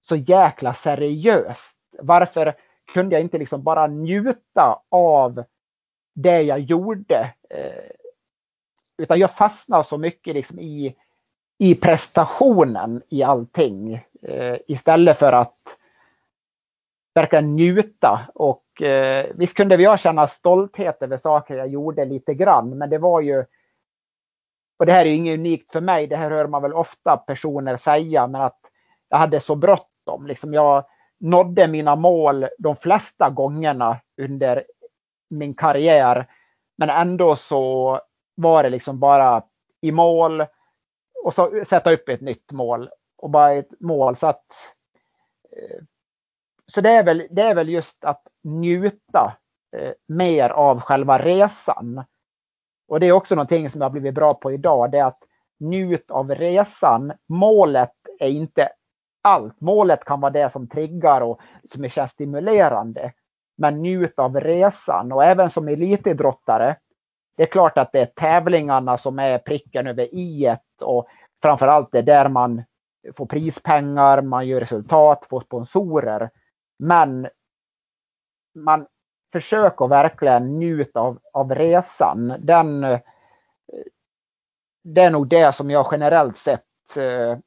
så 0.00 0.16
jäkla 0.16 0.74
seriöst? 0.74 1.78
Varför 1.98 2.54
kunde 2.92 3.14
jag 3.14 3.22
inte 3.22 3.38
liksom 3.38 3.62
bara 3.62 3.86
njuta 3.86 4.82
av 4.88 5.44
det 6.14 6.42
jag 6.42 6.60
gjorde? 6.60 7.34
Eh, 7.50 7.90
utan 8.96 9.18
jag 9.18 9.30
fastnade 9.30 9.84
så 9.84 9.98
mycket 9.98 10.34
liksom 10.34 10.60
i, 10.60 10.96
i 11.58 11.74
prestationen 11.74 13.02
i 13.08 13.22
allting 13.22 13.94
eh, 14.22 14.56
istället 14.66 15.18
för 15.18 15.32
att 15.32 15.78
verkar 17.14 17.42
njuta 17.42 18.20
och 18.34 18.82
eh, 18.82 19.26
visst 19.34 19.54
kunde 19.54 19.82
jag 19.82 20.00
känna 20.00 20.26
stolthet 20.26 21.02
över 21.02 21.16
saker 21.16 21.56
jag 21.56 21.68
gjorde 21.68 22.04
lite 22.04 22.34
grann 22.34 22.78
men 22.78 22.90
det 22.90 22.98
var 22.98 23.20
ju 23.20 23.44
och 24.82 24.86
det 24.86 24.92
här 24.92 25.06
är 25.06 25.10
inget 25.10 25.38
unikt 25.38 25.72
för 25.72 25.80
mig, 25.80 26.06
det 26.06 26.16
här 26.16 26.30
hör 26.30 26.46
man 26.46 26.62
väl 26.62 26.72
ofta 26.72 27.16
personer 27.16 27.76
säga 27.76 28.26
men 28.26 28.40
att 28.40 28.60
jag 29.08 29.18
hade 29.18 29.40
så 29.40 29.54
bråttom. 29.54 30.26
Liksom 30.26 30.54
jag 30.54 30.84
nådde 31.20 31.68
mina 31.68 31.96
mål 31.96 32.48
de 32.58 32.76
flesta 32.76 33.30
gångerna 33.30 34.00
under 34.22 34.64
min 35.30 35.54
karriär 35.54 36.26
men 36.78 36.90
ändå 36.90 37.36
så 37.36 38.00
var 38.34 38.62
det 38.62 38.70
liksom 38.70 39.00
bara 39.00 39.42
i 39.80 39.92
mål 39.92 40.46
och 41.24 41.34
så 41.34 41.64
sätta 41.64 41.92
upp 41.92 42.08
ett 42.08 42.20
nytt 42.20 42.52
mål 42.52 42.90
och 43.16 43.30
bara 43.30 43.52
ett 43.52 43.80
mål 43.80 44.16
så 44.16 44.26
att 44.26 44.46
eh, 45.56 45.84
så 46.74 46.80
det 46.80 46.90
är, 46.90 47.04
väl, 47.04 47.26
det 47.30 47.42
är 47.42 47.54
väl 47.54 47.68
just 47.68 48.04
att 48.04 48.22
njuta 48.44 49.36
eh, 49.76 49.92
mer 50.08 50.50
av 50.50 50.80
själva 50.80 51.18
resan. 51.18 52.04
Och 52.88 53.00
det 53.00 53.06
är 53.06 53.12
också 53.12 53.34
någonting 53.34 53.70
som 53.70 53.80
jag 53.80 53.84
har 53.84 53.92
blivit 53.92 54.14
bra 54.14 54.34
på 54.34 54.52
idag. 54.52 54.90
Det 54.90 54.98
är 54.98 55.04
att 55.04 55.22
njut 55.60 56.10
av 56.10 56.30
resan. 56.30 57.12
Målet 57.28 57.92
är 58.20 58.28
inte 58.28 58.68
allt. 59.22 59.60
Målet 59.60 60.04
kan 60.04 60.20
vara 60.20 60.32
det 60.32 60.52
som 60.52 60.68
triggar 60.68 61.20
och 61.20 61.40
som 61.72 61.88
känns 61.88 62.10
stimulerande. 62.10 63.12
Men 63.56 63.82
njut 63.82 64.18
av 64.18 64.40
resan 64.40 65.12
och 65.12 65.24
även 65.24 65.50
som 65.50 65.68
elitidrottare. 65.68 66.76
Det 67.36 67.42
är 67.42 67.46
klart 67.46 67.78
att 67.78 67.92
det 67.92 68.00
är 68.00 68.06
tävlingarna 68.06 68.98
som 68.98 69.18
är 69.18 69.38
pricken 69.38 69.86
över 69.86 70.14
i 70.14 70.56
och 70.80 71.06
framförallt 71.42 71.92
det 71.92 71.98
är 71.98 72.02
där 72.02 72.28
man 72.28 72.62
får 73.16 73.26
prispengar, 73.26 74.22
man 74.22 74.46
gör 74.46 74.60
resultat, 74.60 75.26
får 75.30 75.40
sponsorer. 75.40 76.30
Men 76.82 77.28
man 78.54 78.86
försöker 79.32 79.86
verkligen 79.86 80.58
njuta 80.58 81.00
av, 81.00 81.18
av 81.32 81.54
resan. 81.54 82.34
Den, 82.38 82.80
det 84.84 85.00
är 85.00 85.10
nog 85.10 85.28
det 85.28 85.54
som 85.54 85.70
jag 85.70 85.88
generellt 85.90 86.38
sett, 86.38 86.96
eh, 86.96 87.38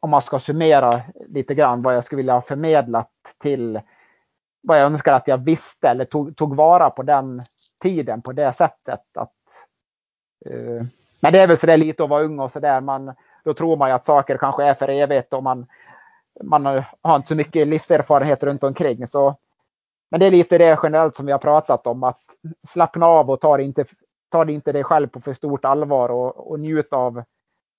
om 0.00 0.10
man 0.10 0.22
ska 0.22 0.38
summera 0.38 1.00
lite 1.28 1.54
grann 1.54 1.82
vad 1.82 1.96
jag 1.96 2.04
skulle 2.04 2.16
vilja 2.16 2.32
ha 2.32 2.42
förmedlat 2.42 3.10
till 3.38 3.80
vad 4.62 4.78
jag 4.78 4.86
önskar 4.86 5.12
att 5.12 5.28
jag 5.28 5.38
visste 5.38 5.88
eller 5.88 6.04
tog, 6.04 6.36
tog 6.36 6.56
vara 6.56 6.90
på 6.90 7.02
den 7.02 7.42
tiden 7.82 8.22
på 8.22 8.32
det 8.32 8.52
sättet. 8.52 9.16
Att, 9.16 9.34
eh, 10.46 10.86
men 11.20 11.32
det 11.32 11.38
är 11.38 11.46
väl 11.46 11.56
för 11.56 11.66
det 11.66 11.76
lite 11.76 12.04
att 12.04 12.10
vara 12.10 12.24
ung 12.24 12.38
och 12.38 12.52
sådär. 12.52 13.14
Då 13.44 13.54
tror 13.54 13.76
man 13.76 13.88
ju 13.88 13.94
att 13.94 14.06
saker 14.06 14.36
kanske 14.36 14.64
är 14.64 14.74
för 14.74 14.88
evigt 14.88 15.32
och 15.32 15.42
man 15.42 15.66
man 16.42 16.66
har 17.02 17.16
inte 17.16 17.28
så 17.28 17.34
mycket 17.34 17.68
livserfarenhet 17.68 18.42
runt 18.42 18.64
omkring. 18.64 19.06
Så, 19.06 19.36
men 20.10 20.20
det 20.20 20.26
är 20.26 20.30
lite 20.30 20.58
det 20.58 20.78
generellt 20.82 21.16
som 21.16 21.26
vi 21.26 21.32
har 21.32 21.38
pratat 21.38 21.86
om, 21.86 22.02
att 22.02 22.20
slappna 22.68 23.06
av 23.06 23.30
och 23.30 23.40
ta 23.40 23.56
det 23.56 23.62
inte 23.62 23.84
ta 24.30 24.50
inte 24.50 24.72
dig 24.72 24.84
själv 24.84 25.08
på 25.08 25.20
för 25.20 25.34
stort 25.34 25.64
allvar 25.64 26.08
och, 26.08 26.50
och 26.50 26.60
njut 26.60 26.92
av, 26.92 27.22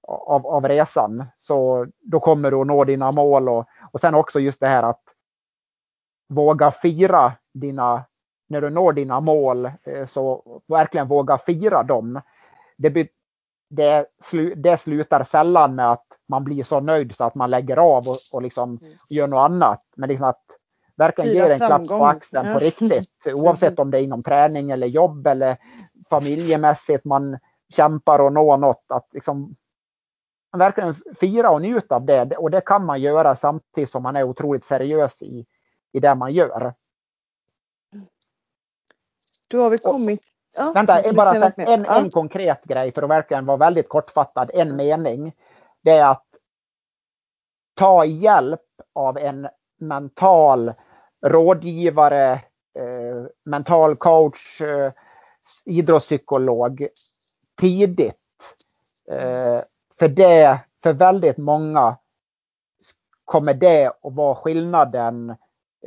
av, 0.08 0.48
av 0.48 0.68
resan. 0.68 1.26
Så 1.38 1.88
då 2.00 2.20
kommer 2.20 2.52
du 2.52 2.58
att 2.58 2.68
nå 2.68 2.84
dina 2.84 3.12
mål 3.12 3.50
och, 3.50 3.66
och 3.92 4.00
sen 4.00 4.16
också 4.16 4.40
just 4.40 4.60
det 4.60 4.68
här 4.68 4.84
att 4.84 5.04
våga 6.30 6.72
fira 6.72 7.34
dina, 7.54 8.04
när 8.50 8.62
du 8.62 8.70
når 8.70 8.94
dina 8.94 9.20
mål, 9.20 9.66
eh, 9.84 10.06
så 10.06 10.62
verkligen 10.68 11.08
våga 11.08 11.38
fira 11.38 11.84
dem. 11.84 12.22
Det, 12.78 13.12
det, 13.72 14.06
det 14.56 14.78
slutar 14.78 15.24
sällan 15.24 15.76
med 15.76 15.92
att 15.92 16.06
man 16.28 16.44
blir 16.44 16.64
så 16.64 16.80
nöjd 16.80 17.16
så 17.16 17.24
att 17.24 17.36
man 17.36 17.50
lägger 17.50 17.78
av 17.78 18.04
och, 18.08 18.18
och 18.34 18.42
liksom 18.42 18.70
mm. 18.70 18.94
gör 19.10 19.28
något 19.28 19.50
annat. 19.52 19.84
Men 19.96 20.10
liksom 20.10 20.28
att 20.28 20.44
verkligen 20.96 21.32
ge 21.32 21.52
en 21.54 21.60
klapp 21.60 21.88
på 21.88 22.06
axeln 22.06 22.48
ja. 22.48 22.54
på 22.54 22.60
riktigt. 22.60 23.10
Oavsett 23.34 23.80
om 23.80 23.92
det 23.92 24.00
är 24.00 24.02
inom 24.02 24.24
träning 24.24 24.72
eller 24.72 24.88
jobb 24.88 25.28
eller 25.28 25.58
familjemässigt 26.10 27.06
man 27.06 27.40
kämpar 27.70 28.20
och 28.20 28.34
når 28.34 28.58
något. 28.58 28.86
Att 28.88 29.08
liksom 29.12 29.56
verkligen 30.58 30.96
fira 31.20 31.50
och 31.50 31.62
njuta 31.62 31.96
av 31.96 32.06
det. 32.06 32.38
Och 32.38 32.52
det 32.52 32.62
kan 32.62 32.86
man 32.86 33.02
göra 33.02 33.36
samtidigt 33.36 33.92
som 33.92 34.04
man 34.04 34.16
är 34.16 34.24
otroligt 34.24 34.66
seriös 34.66 35.22
i, 35.22 35.46
i 35.92 36.00
det 36.00 36.16
man 36.16 36.34
gör. 36.34 36.74
Då 39.50 39.62
har 39.62 39.70
vi 39.70 39.78
kommit... 39.78 40.31
Ja, 40.58 40.72
vänta, 40.76 41.14
bara 41.14 41.36
en, 41.36 41.54
en, 41.58 41.86
en 41.86 42.10
konkret 42.10 42.64
grej 42.64 42.92
för 42.92 43.02
att 43.02 43.10
verkligen 43.10 43.46
vara 43.46 43.58
väldigt 43.58 43.90
kortfattad. 43.90 44.52
En 44.54 44.76
mening. 44.76 45.34
Det 45.84 45.92
är 45.92 46.12
att 46.12 46.26
ta 47.76 48.06
hjälp 48.06 48.62
av 48.94 49.18
en 49.18 49.48
mental 49.80 50.74
rådgivare, 51.26 52.32
eh, 52.80 53.26
mental 53.44 53.96
coach, 53.96 54.62
eh, 54.62 54.92
idrottspsykolog 55.66 56.88
tidigt. 57.60 58.18
Eh, 59.12 59.60
för 60.00 60.08
det, 60.08 60.60
för 60.84 60.94
väldigt 60.94 61.38
många 61.38 61.98
kommer 63.26 63.54
det 63.54 63.88
att 63.88 63.96
vara 64.02 64.36
skillnaden 64.36 65.30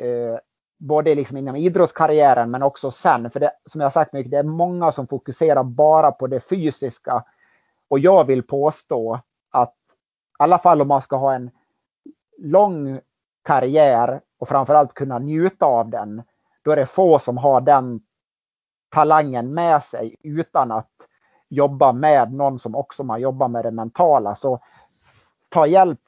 eh, 0.00 0.38
både 0.84 1.14
liksom 1.14 1.36
inom 1.36 1.56
idrottskarriären 1.56 2.50
men 2.50 2.62
också 2.62 2.90
sen. 2.90 3.30
För 3.30 3.40
det, 3.40 3.52
som 3.66 3.80
jag 3.80 3.92
sagt 3.92 4.12
mycket, 4.12 4.30
det 4.30 4.38
är 4.38 4.42
många 4.42 4.92
som 4.92 5.06
fokuserar 5.06 5.62
bara 5.62 6.12
på 6.12 6.26
det 6.26 6.40
fysiska. 6.40 7.24
Och 7.88 7.98
jag 7.98 8.24
vill 8.24 8.42
påstå 8.42 9.20
att 9.50 9.74
i 9.74 10.42
alla 10.42 10.58
fall 10.58 10.82
om 10.82 10.88
man 10.88 11.02
ska 11.02 11.16
ha 11.16 11.34
en 11.34 11.50
lång 12.38 13.00
karriär 13.44 14.20
och 14.38 14.48
framförallt 14.48 14.94
kunna 14.94 15.18
njuta 15.18 15.66
av 15.66 15.90
den, 15.90 16.22
då 16.62 16.70
är 16.70 16.76
det 16.76 16.86
få 16.86 17.18
som 17.18 17.38
har 17.38 17.60
den 17.60 18.00
talangen 18.90 19.54
med 19.54 19.82
sig 19.82 20.16
utan 20.22 20.70
att 20.72 20.92
jobba 21.48 21.92
med 21.92 22.32
någon 22.32 22.58
som 22.58 22.74
också 22.74 23.04
man 23.04 23.20
jobbar 23.20 23.48
med 23.48 23.64
det 23.64 23.70
mentala. 23.70 24.34
Så 24.34 24.60
ta 25.48 25.66
hjälp 25.66 26.00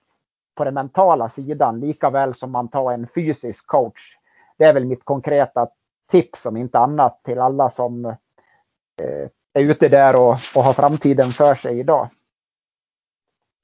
på 0.54 0.64
den 0.64 0.74
mentala 0.74 1.28
sidan 1.28 1.80
lika 1.80 2.10
väl 2.10 2.34
som 2.34 2.50
man 2.50 2.68
tar 2.68 2.92
en 2.92 3.08
fysisk 3.14 3.66
coach. 3.66 4.16
Det 4.58 4.64
är 4.64 4.72
väl 4.72 4.84
mitt 4.84 5.04
konkreta 5.04 5.68
tips 6.10 6.46
om 6.46 6.56
inte 6.56 6.78
annat 6.78 7.20
till 7.24 7.38
alla 7.38 7.70
som 7.70 8.04
eh, 8.04 9.28
är 9.52 9.62
ute 9.70 9.88
där 9.88 10.16
och, 10.16 10.36
och 10.54 10.62
har 10.62 10.72
framtiden 10.72 11.32
för 11.32 11.54
sig 11.54 11.78
idag. 11.78 12.08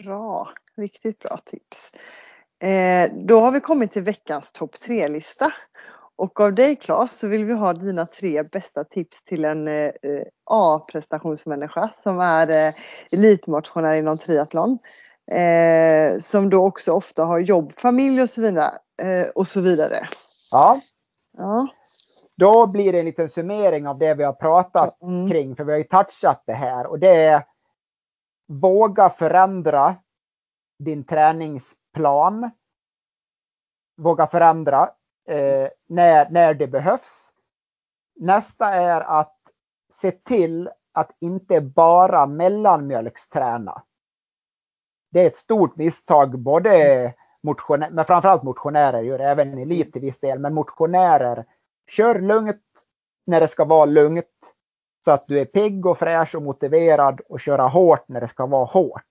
Bra, 0.05 0.49
riktigt 0.76 1.18
bra 1.18 1.36
tips. 1.45 1.93
Eh, 2.62 3.11
då 3.14 3.40
har 3.40 3.53
vi 3.53 3.61
kommit 3.61 3.93
till 3.93 4.03
veckans 4.03 4.53
topp 4.53 4.72
tre-lista. 4.72 5.53
Och 6.16 6.40
av 6.40 6.55
dig 6.55 6.76
Claes 6.76 7.18
så 7.18 7.28
vill 7.28 7.45
vi 7.45 7.53
ha 7.53 7.72
dina 7.72 8.07
tre 8.07 8.43
bästa 8.43 8.84
tips 8.84 9.24
till 9.24 9.45
en 9.45 9.68
eh, 9.68 9.93
A-prestationsmänniska 10.45 11.90
som 11.95 12.20
är 12.20 12.49
eh, 12.49 12.74
elitmotionär 13.12 13.95
inom 13.95 14.18
triathlon. 14.18 14.78
Eh, 15.32 16.18
som 16.18 16.51
då 16.51 16.66
också 16.66 16.93
ofta 16.93 17.24
har 17.24 17.38
jobb, 17.38 17.72
familj 17.76 18.22
och 18.22 18.30
så 18.30 18.40
vidare. 18.40 18.72
Eh, 19.03 19.26
och 19.34 19.47
så 19.47 19.61
vidare. 19.61 20.09
Ja. 20.53 20.80
ja. 21.38 21.66
Då 22.36 22.66
blir 22.66 22.92
det 22.92 22.98
en 22.98 23.05
liten 23.05 23.28
summering 23.28 23.88
av 23.88 23.98
det 23.98 24.14
vi 24.14 24.24
har 24.24 24.32
pratat 24.32 25.03
mm. 25.03 25.28
kring, 25.28 25.57
för 25.57 25.64
vi 25.64 25.72
har 25.72 25.78
ju 25.78 25.84
touchat 25.84 26.42
det 26.46 26.53
här 26.53 26.86
och 26.86 26.98
det 26.98 27.24
är 27.24 27.46
våga 28.46 29.11
förändra 29.11 29.96
din 30.78 31.05
träningsplan. 31.05 32.50
Våga 33.96 34.26
förändra 34.26 34.90
eh, 35.28 35.68
när, 35.88 36.30
när 36.30 36.55
det 36.55 36.66
behövs. 36.66 37.32
Nästa 38.14 38.66
är 38.66 39.00
att 39.00 39.38
se 39.92 40.11
till 40.11 40.70
att 40.92 41.11
inte 41.20 41.61
bara 41.61 42.26
mellanmjölksträna. 42.26 43.82
Det 45.11 45.22
är 45.22 45.26
ett 45.26 45.36
stort 45.36 45.76
misstag 45.76 46.38
både 46.38 47.14
motionärer, 47.43 47.90
men 47.90 48.05
framförallt 48.05 48.43
motionärer 48.43 49.03
gör 49.03 49.18
även 49.18 49.59
elit 49.59 49.93
till 49.93 50.03
viss 50.03 50.20
del, 50.20 50.38
men 50.38 50.55
motionärer 50.55 51.45
kör 51.90 52.20
lugnt 52.20 52.62
när 53.26 53.40
det 53.40 53.49
ska 53.49 53.64
vara 53.64 53.84
lugnt 53.84 54.26
så 55.05 55.11
att 55.11 55.24
du 55.26 55.40
är 55.40 55.45
pigg 55.45 55.86
och 55.86 55.99
fräsch 55.99 56.34
och 56.34 56.43
motiverad 56.43 57.20
och 57.28 57.40
köra 57.40 57.66
hårt 57.66 58.09
när 58.09 58.20
det 58.20 58.28
ska 58.28 58.47
vara 58.47 58.64
hårt. 58.64 59.03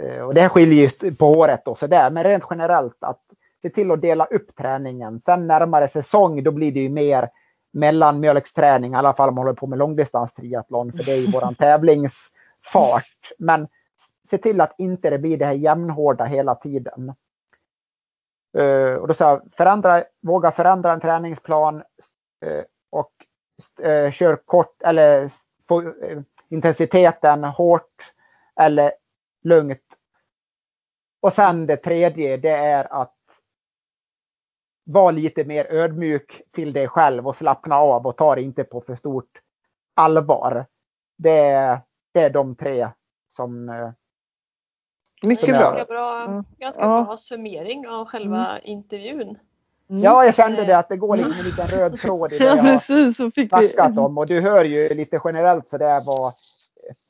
Eh, 0.00 0.20
och 0.20 0.34
det 0.34 0.48
skiljer 0.48 0.90
ju 1.02 1.14
på 1.14 1.26
året 1.26 1.68
och 1.68 1.78
sådär, 1.78 2.10
men 2.10 2.24
rent 2.24 2.44
generellt 2.50 3.04
att 3.04 3.22
se 3.62 3.70
till 3.70 3.90
att 3.90 4.00
dela 4.00 4.24
upp 4.24 4.56
träningen. 4.56 5.20
Sen 5.20 5.46
närmare 5.46 5.88
säsong 5.88 6.42
då 6.42 6.50
blir 6.50 6.72
det 6.72 6.80
ju 6.80 6.88
mer 6.88 7.28
mellanmjölksträning, 7.72 8.92
i 8.92 8.96
alla 8.96 9.14
fall 9.14 9.28
om 9.28 9.34
man 9.34 9.44
håller 9.44 9.56
på 9.56 9.66
med 9.66 9.78
långdistans 9.78 10.32
triathlon, 10.32 10.92
för 10.92 11.04
det 11.04 11.12
är 11.12 11.16
ju 11.16 11.30
våran 11.30 11.54
tävlingsfart. 11.58 13.32
Men 13.38 13.68
se 14.28 14.38
till 14.38 14.60
att 14.60 14.74
inte 14.78 15.10
det 15.10 15.18
blir 15.18 15.38
det 15.38 15.44
här 15.44 15.52
jämnhårda 15.52 16.24
hela 16.24 16.54
tiden. 16.54 17.14
Uh, 18.58 18.94
och 18.94 19.08
då 19.08 19.14
sa 19.14 19.42
förändra, 19.52 20.04
våga 20.22 20.52
förändra 20.52 20.92
en 20.92 21.00
träningsplan 21.00 21.76
uh, 22.46 22.62
och 22.90 23.12
uh, 23.86 24.10
kör 24.10 24.36
kort 24.36 24.82
eller 24.82 25.30
få 25.68 25.94
intensiteten 26.48 27.44
hårt 27.44 28.12
eller 28.60 28.92
lugnt. 29.44 29.84
Och 31.20 31.32
sen 31.32 31.66
det 31.66 31.76
tredje, 31.76 32.36
det 32.36 32.56
är 32.56 32.92
att 33.02 33.14
var 34.84 35.12
lite 35.12 35.44
mer 35.44 35.72
ödmjuk 35.72 36.42
till 36.50 36.72
dig 36.72 36.88
själv 36.88 37.28
och 37.28 37.36
slappna 37.36 37.76
av 37.76 38.06
och 38.06 38.16
ta 38.16 38.34
det 38.34 38.42
inte 38.42 38.64
på 38.64 38.80
för 38.80 38.96
stort 38.96 39.42
allvar. 39.94 40.66
Det, 41.18 41.80
det 42.12 42.20
är 42.20 42.30
de 42.30 42.56
tre 42.56 42.88
som... 43.38 43.68
Eh, 43.68 43.90
Mycket 45.22 45.48
bra. 45.48 45.58
Ganska 45.58 45.84
bra, 45.84 46.24
mm. 46.24 46.44
ganska 46.58 46.82
ja. 46.82 47.04
bra 47.04 47.16
summering 47.16 47.88
av 47.88 48.06
själva 48.06 48.48
mm. 48.50 48.60
intervjun. 48.64 49.38
Mm. 49.90 50.02
Ja, 50.02 50.24
jag 50.24 50.34
kände 50.34 50.64
det 50.64 50.78
att 50.78 50.88
det 50.88 50.96
går 50.96 51.16
liksom 51.16 51.38
en 51.38 51.44
liten 51.44 51.66
röd 51.66 52.00
tråd 52.00 52.32
i 52.32 52.38
det 52.38 52.44
jag 52.44 52.56
har 52.56 53.68
snackat 53.68 53.98
om. 53.98 54.18
Och 54.18 54.26
du 54.26 54.40
hör 54.40 54.64
ju 54.64 54.88
lite 54.88 55.20
generellt 55.24 55.68
så 55.68 55.78
där 55.78 56.02
vad 56.06 56.32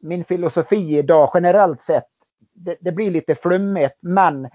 min 0.00 0.24
filosofi 0.24 0.98
idag 0.98 1.30
generellt 1.34 1.82
sett. 1.82 2.08
Det, 2.52 2.76
det 2.80 2.92
blir 2.92 3.10
lite 3.10 3.34
flummigt, 3.34 3.98
men 4.00 4.48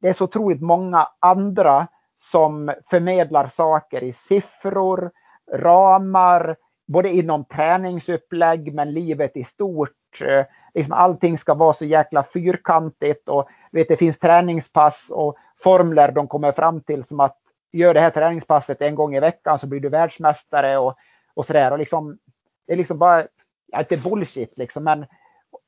det 0.00 0.08
är 0.08 0.12
så 0.12 0.24
otroligt 0.24 0.62
många 0.62 1.08
andra 1.20 1.86
som 2.18 2.72
förmedlar 2.90 3.46
saker 3.46 4.04
i 4.04 4.12
siffror, 4.12 5.10
ramar, 5.52 6.56
både 6.86 7.10
inom 7.10 7.44
träningsupplägg 7.44 8.74
men 8.74 8.92
livet 8.92 9.36
i 9.36 9.44
stort. 9.44 9.90
Eh, 10.22 10.46
liksom 10.74 10.92
allting 10.92 11.38
ska 11.38 11.54
vara 11.54 11.72
så 11.72 11.84
jäkla 11.84 12.22
fyrkantigt 12.22 13.28
och 13.28 13.48
vet, 13.72 13.88
det 13.88 13.96
finns 13.96 14.18
träningspass 14.18 15.06
och 15.10 15.36
formler 15.56 16.12
de 16.12 16.28
kommer 16.28 16.52
fram 16.52 16.80
till 16.80 17.04
som 17.04 17.20
att 17.20 17.38
gör 17.72 17.94
det 17.94 18.00
här 18.00 18.10
träningspasset 18.10 18.82
en 18.82 18.94
gång 18.94 19.16
i 19.16 19.20
veckan 19.20 19.58
så 19.58 19.66
blir 19.66 19.80
du 19.80 19.88
världsmästare 19.88 20.78
och, 20.78 20.94
och 21.34 21.46
sådär. 21.46 21.70
Och 21.70 21.78
liksom, 21.78 22.18
det 22.66 22.72
är 22.72 22.76
liksom 22.76 22.98
bara, 22.98 23.26
ja, 23.66 23.80
inte 23.80 23.96
bullshit 23.96 24.58
liksom, 24.58 24.84
men 24.84 25.06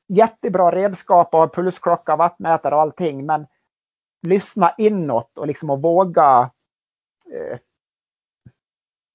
jättebra 0.07 0.71
redskap 0.71 1.33
och 1.33 1.55
pulsklocka, 1.55 2.15
vattmätare 2.15 2.75
och 2.75 2.81
allting. 2.81 3.25
Men 3.25 3.47
lyssna 4.21 4.73
inåt 4.77 5.37
och 5.37 5.47
liksom 5.47 5.69
att 5.69 5.81
våga 5.81 6.51
eh, 7.33 7.59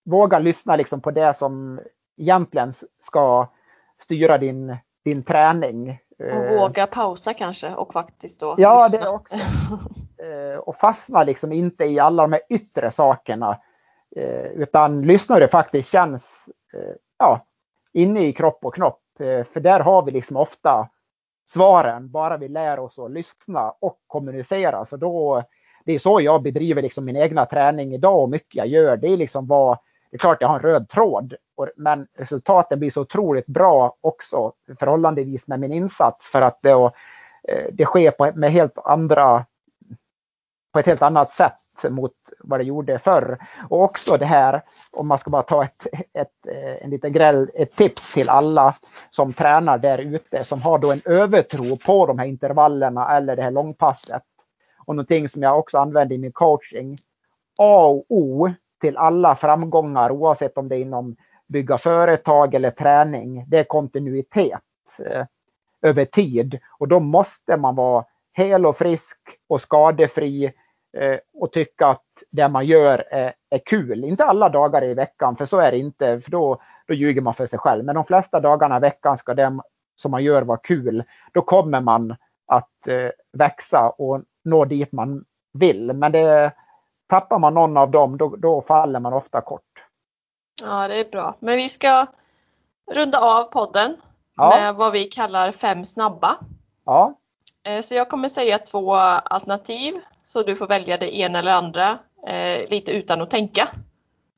våga 0.05 0.39
lyssna 0.39 0.77
liksom 0.77 1.01
på 1.01 1.11
det 1.11 1.35
som 1.35 1.81
egentligen 2.17 2.73
ska 3.01 3.49
styra 4.03 4.39
din, 4.39 4.77
din 5.05 5.23
träning. 5.23 5.99
Och 6.19 6.25
eh, 6.25 6.59
våga 6.61 6.87
pausa 6.87 7.35
kanske 7.35 7.75
och 7.75 7.93
faktiskt 7.93 8.41
då 8.41 8.55
Ja, 8.59 8.85
lyssna. 8.85 9.05
det 9.05 9.09
också. 9.11 9.35
Eh, 10.19 10.59
och 10.59 10.77
fastna 10.77 11.25
liksom 11.25 11.53
inte 11.53 11.85
i 11.85 11.99
alla 11.99 12.23
de 12.23 12.33
här 12.33 12.43
yttre 12.51 12.91
sakerna. 12.91 13.61
Eh, 14.17 14.45
utan 14.45 15.03
lyssna 15.03 15.35
hur 15.35 15.41
det 15.41 15.49
faktiskt 15.49 15.91
känns 15.91 16.49
ja, 17.19 17.47
inne 17.93 18.21
i 18.27 18.33
kropp 18.33 18.65
och 18.65 18.75
knopp. 18.75 19.01
För 19.53 19.61
där 19.61 19.81
har 19.81 20.03
vi 20.03 20.11
liksom 20.11 20.37
ofta 20.37 20.89
svaren, 21.49 22.11
bara 22.11 22.37
vi 22.37 22.49
lär 22.49 22.79
oss 22.79 22.99
att 22.99 23.11
lyssna 23.11 23.71
och 23.81 23.99
kommunicera. 24.07 24.85
Så 24.87 24.97
då, 24.97 25.45
det 25.85 25.93
är 25.93 25.99
så 25.99 26.21
jag 26.21 26.43
bedriver 26.43 26.83
liksom 26.83 27.05
min 27.05 27.17
egna 27.17 27.47
träning 27.47 27.95
idag 27.95 28.23
och 28.23 28.31
mycket 28.31 28.55
jag 28.55 28.67
gör. 28.67 28.97
Det 28.97 29.09
är 29.09 29.17
liksom 29.17 29.47
vad, 29.47 29.79
det 30.15 30.17
är 30.17 30.21
klart 30.21 30.41
jag 30.41 30.49
har 30.49 30.57
en 30.57 30.63
röd 30.63 30.89
tråd, 30.89 31.35
men 31.77 32.07
resultaten 32.19 32.79
blir 32.79 32.91
så 32.91 33.01
otroligt 33.01 33.47
bra 33.47 33.97
också 34.01 34.53
förhållandevis 34.79 35.49
med 35.49 35.61
min 35.61 35.73
insats 35.73 36.29
för 36.29 36.41
att 36.41 36.59
det, 36.63 36.71
eh, 37.49 37.67
det 37.73 37.85
sker 37.85 38.11
på, 38.11 38.33
med 38.35 38.53
helt 38.53 38.79
andra 38.85 39.45
på 40.73 40.79
ett 40.79 40.87
helt 40.87 41.03
annat 41.03 41.31
sätt 41.31 41.91
mot 41.91 42.13
vad 42.41 42.61
det 42.61 42.65
gjorde 42.65 42.99
förr. 42.99 43.39
Och 43.69 43.83
också 43.83 44.17
det 44.17 44.27
här, 44.27 44.63
om 44.91 45.09
man 45.09 45.19
ska 45.19 45.31
bara 45.31 45.43
ta 45.43 45.65
ett, 45.65 45.87
ett, 46.13 46.47
eh, 46.49 46.85
en 46.85 46.91
liten 46.91 47.13
gräll, 47.13 47.51
ett 47.55 47.77
tips 47.77 48.13
till 48.13 48.29
alla 48.29 48.75
som 49.11 49.33
tränar 49.33 49.79
där 49.79 49.99
ute 49.99 50.45
som 50.45 50.63
har 50.63 50.79
då 50.79 50.93
en 50.93 51.03
övertro 51.05 51.77
på 51.77 52.07
de 52.07 52.19
här 52.19 52.27
intervallerna 52.27 53.17
eller 53.17 53.37
det 53.37 53.43
här 53.43 53.51
långpasset. 53.51 54.25
Och 54.87 54.97
någonting 54.97 55.29
som 55.29 55.43
jag 55.43 55.59
också 55.59 55.79
använder 55.79 56.17
i 56.17 56.19
min 56.19 56.33
coaching. 56.33 56.97
A 57.59 57.87
och 57.87 58.05
O 58.09 58.51
till 58.85 58.97
alla 58.97 59.37
framgångar 59.37 60.11
oavsett 60.11 60.59
om 60.59 60.69
det 60.69 60.77
är 60.77 60.81
inom 60.81 61.17
bygga 61.47 61.79
företag 61.79 62.55
eller 62.55 62.71
träning. 62.71 63.45
Det 63.49 63.59
är 63.59 63.65
kontinuitet 63.65 64.61
eh, 65.07 65.25
över 65.83 66.05
tid 66.05 66.59
och 66.79 66.89
då 66.89 67.01
måste 67.01 67.57
man 67.57 67.75
vara 67.75 68.05
hel 68.33 68.67
och 68.67 68.77
frisk 68.77 69.19
och 69.49 69.61
skadefri 69.61 70.53
eh, 70.97 71.17
och 71.35 71.53
tycka 71.53 71.87
att 71.87 72.05
det 72.31 72.49
man 72.49 72.67
gör 72.67 73.05
är, 73.11 73.35
är, 73.51 73.59
kul. 73.59 74.05
Inte 74.05 74.25
alla 74.25 74.49
dagar 74.49 74.85
i 74.85 74.95
veckan, 74.95 75.37
för 75.37 75.47
så 75.47 75.59
är 75.59 75.71
det 75.71 75.79
inte, 75.79 76.21
för 76.21 76.31
då, 76.31 76.57
då 76.87 76.95
ljuger 76.95 77.21
man 77.21 77.35
för 77.35 77.47
sig 77.47 77.59
själv. 77.59 77.85
Men 77.85 77.95
de 77.95 78.05
flesta 78.05 78.41
dagarna 78.41 78.77
i 78.77 78.81
veckan 78.81 79.19
ska 79.19 79.35
det 79.35 79.59
som 79.97 80.11
man 80.11 80.25
gör 80.25 80.43
vara 80.43 80.59
kul. 80.59 81.05
Då 81.33 81.41
kommer 81.41 81.81
man 81.81 82.17
att 82.47 82.89
eh, 82.89 83.11
växa 83.33 83.89
och 83.89 84.23
nå 84.45 84.65
dit 84.65 84.93
man 84.93 85.25
vill. 85.53 85.93
Men 85.93 86.13
det, 86.13 86.53
tappar 87.15 87.39
man 87.39 87.55
någon 87.55 87.77
av 87.77 87.91
dem, 87.91 88.17
då, 88.17 88.37
då 88.37 88.63
faller 88.63 89.01
man 89.01 89.13
ofta 89.13 89.41
kort. 89.41 89.85
Ja, 90.63 90.89
det 90.89 90.97
är 90.97 91.11
bra. 91.11 91.37
Men 91.41 91.57
vi 91.57 91.69
ska 91.69 92.07
runda 92.93 93.21
av 93.21 93.45
podden 93.45 93.97
ja. 94.37 94.49
med 94.57 94.75
vad 94.75 94.93
vi 94.93 95.05
kallar 95.05 95.53
fem 95.53 95.85
snabba. 95.85 96.39
Ja. 96.85 97.15
Eh, 97.67 97.81
så 97.81 97.95
jag 97.95 98.09
kommer 98.09 98.29
säga 98.29 98.59
två 98.59 98.95
alternativ 98.95 99.95
så 100.23 100.43
du 100.43 100.57
får 100.57 100.67
välja 100.67 100.97
det 100.97 101.17
ena 101.17 101.39
eller 101.39 101.53
andra 101.53 101.99
eh, 102.27 102.69
lite 102.71 102.93
utan 102.93 103.21
att 103.21 103.31
tänka. 103.31 103.69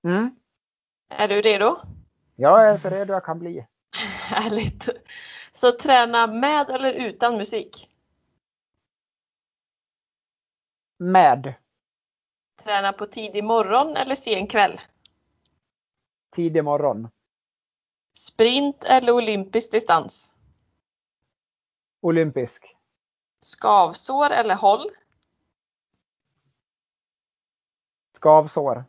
Mm. 0.04 0.30
Är 1.10 1.28
du 1.28 1.40
redo? 1.40 1.76
Jag 2.36 2.68
är 2.68 2.78
så 2.78 2.88
redo 2.88 3.12
jag 3.12 3.24
kan 3.24 3.38
bli. 3.38 3.66
Härligt. 4.22 4.88
Så 5.52 5.72
träna 5.72 6.26
med 6.26 6.70
eller 6.70 6.92
utan 6.92 7.36
musik? 7.36 7.88
Med. 10.98 11.54
Träna 12.66 12.92
på 12.92 13.06
tidig 13.06 13.44
morgon 13.44 13.96
eller 13.96 14.14
sen 14.14 14.46
kväll? 14.46 14.76
Tidig 16.32 16.64
morgon. 16.64 17.08
Sprint 18.12 18.84
eller 18.84 19.12
olympisk 19.12 19.72
distans? 19.72 20.32
Olympisk. 22.00 22.76
Skavsår 23.40 24.30
eller 24.30 24.54
håll? 24.54 24.90
Skavsår. 28.16 28.84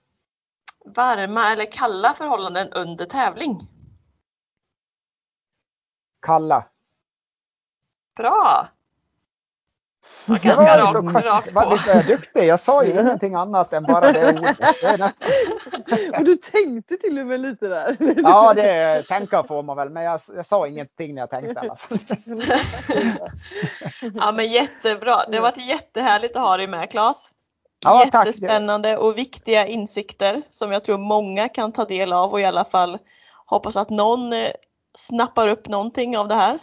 Varma 0.85 1.51
eller 1.51 1.71
kalla 1.71 2.13
förhållanden 2.13 2.73
under 2.73 3.05
tävling? 3.05 3.67
Kalla. 6.21 6.69
Bra! 8.15 8.67
Var 10.27 10.37
ganska 10.37 10.77
rakt, 10.77 11.25
rakt 11.25 11.53
på. 11.53 11.59
Var 11.59 11.71
lite 11.71 12.01
duktig. 12.01 12.45
Jag 12.45 12.59
sa 12.59 12.83
ju 12.83 12.91
ingenting 12.91 13.35
annat 13.35 13.73
än 13.73 13.83
bara 13.83 14.11
det 14.11 14.33
ordet. 14.39 14.57
Och 16.17 16.23
du 16.23 16.35
tänkte 16.35 16.97
till 16.97 17.19
och 17.19 17.25
med 17.25 17.39
lite 17.39 17.67
där. 17.67 17.97
Ja, 18.23 18.53
det 18.53 19.03
tänka 19.07 19.43
får 19.43 19.63
man 19.63 19.77
väl, 19.77 19.89
men 19.89 20.03
jag, 20.03 20.21
jag 20.35 20.47
sa 20.47 20.67
ingenting 20.67 21.15
när 21.15 21.21
jag 21.21 21.29
tänkte 21.29 21.65
i 21.65 21.69
alla 21.69 21.75
fall. 21.75 21.97
Ja, 24.15 24.31
men 24.31 24.51
jättebra. 24.51 25.25
Det 25.27 25.37
har 25.37 25.41
varit 25.41 25.67
jättehärligt 25.67 26.35
att 26.35 26.41
ha 26.41 26.57
dig 26.57 26.67
med 26.67 26.91
Claes. 26.91 27.31
Ja, 27.79 28.05
Jättespännande 28.05 28.91
tack. 28.91 28.99
och 28.99 29.17
viktiga 29.17 29.67
insikter 29.67 30.41
som 30.49 30.71
jag 30.71 30.83
tror 30.83 30.97
många 30.97 31.49
kan 31.49 31.71
ta 31.71 31.85
del 31.85 32.13
av 32.13 32.31
och 32.31 32.41
i 32.41 32.45
alla 32.45 32.65
fall 32.65 32.97
hoppas 33.45 33.75
att 33.75 33.89
någon 33.89 34.33
eh, 34.33 34.51
snappar 34.97 35.47
upp 35.47 35.67
någonting 35.67 36.17
av 36.17 36.27
det 36.27 36.35
här. 36.35 36.59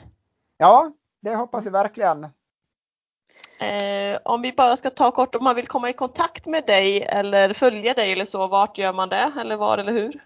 Ja, 0.57 0.93
det 1.20 1.35
hoppas 1.35 1.66
vi 1.66 1.70
verkligen. 1.70 2.27
Eh, 3.60 4.18
om 4.24 4.43
vi 4.43 4.52
bara 4.52 4.76
ska 4.76 4.90
ta 4.90 5.10
kort 5.10 5.35
om 5.35 5.44
man 5.44 5.56
vill 5.56 5.66
komma 5.66 5.90
i 5.90 5.93
kontakt 5.93 6.47
med 6.47 6.66
dig 6.66 7.02
eller 7.02 7.52
följa 7.52 7.94
dig 7.94 8.12
eller 8.12 8.24
så, 8.24 8.47
vart 8.47 8.78
gör 8.78 8.93
man 8.93 9.09
det 9.09 9.32
eller 9.40 9.56
var 9.56 9.78
eller 9.78 9.93
hur? 9.93 10.20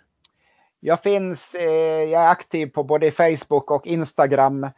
Jag 0.80 1.02
finns, 1.02 1.54
eh, 1.54 2.04
jag 2.04 2.22
är 2.22 2.28
aktiv 2.28 2.66
på 2.66 2.84
både 2.84 3.10
Facebook 3.10 3.70
och 3.70 3.86
Instagram. 3.86 4.70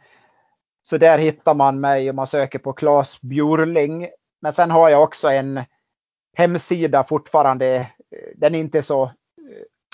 Så 0.83 0.97
där 0.97 1.17
hittar 1.17 1.53
man 1.53 1.79
mig 1.79 2.09
om 2.09 2.15
man 2.15 2.27
söker 2.27 2.59
på 2.59 2.73
Claes 2.73 3.21
Bjurling. 3.21 4.09
Men 4.39 4.53
sen 4.53 4.71
har 4.71 4.89
jag 4.89 5.03
också 5.03 5.29
en 5.29 5.63
hemsida 6.37 7.03
fortfarande. 7.03 7.75
Eh, 7.75 7.85
den 8.35 8.55
är 8.55 8.59
inte 8.59 8.83
så 8.83 9.03
eh, 9.03 9.09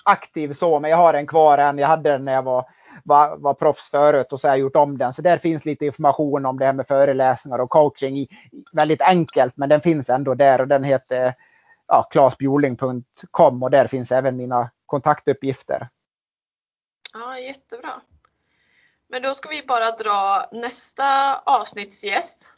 aktiv 0.04 0.54
så, 0.54 0.80
men 0.80 0.92
jag 0.92 0.98
har 0.98 1.14
den 1.14 1.28
kvar 1.28 1.58
än. 1.58 1.78
Jag 1.78 1.88
hade 1.88 2.12
den 2.12 2.26
när 2.26 2.34
jag 2.34 2.44
var 2.44 2.66
var, 3.08 3.38
var 3.38 3.54
proffs 3.54 3.90
förut 3.90 4.34
och 4.34 4.42
så 4.42 4.48
har 4.48 4.52
jag 4.52 4.60
gjort 4.60 4.76
om 4.76 4.98
den. 4.98 5.14
Så 5.14 5.22
där 5.22 5.38
finns 5.38 5.66
lite 5.66 5.86
information 5.86 6.46
om 6.46 6.60
det 6.60 6.66
här 6.66 6.74
med 6.74 6.88
föreläsningar 6.88 7.60
och 7.60 7.70
coaching. 7.70 8.28
Väldigt 8.72 9.02
enkelt, 9.02 9.58
men 9.58 9.70
den 9.70 9.82
finns 9.82 10.10
ändå 10.10 10.34
där 10.34 10.62
och 10.62 10.68
den 10.68 10.84
heter 10.84 11.34
ja, 11.88 12.08
klasbjoling.com 12.12 13.64
och 13.64 13.72
där 13.72 13.88
finns 13.88 14.12
även 14.12 14.38
mina 14.38 14.70
kontaktuppgifter. 14.86 15.90
Ja, 17.14 17.40
jättebra. 17.40 18.02
Men 19.10 19.22
då 19.22 19.34
ska 19.34 19.50
vi 19.50 19.64
bara 19.68 19.92
dra 19.92 20.50
nästa 20.52 21.38
avsnittsgäst. 21.40 22.57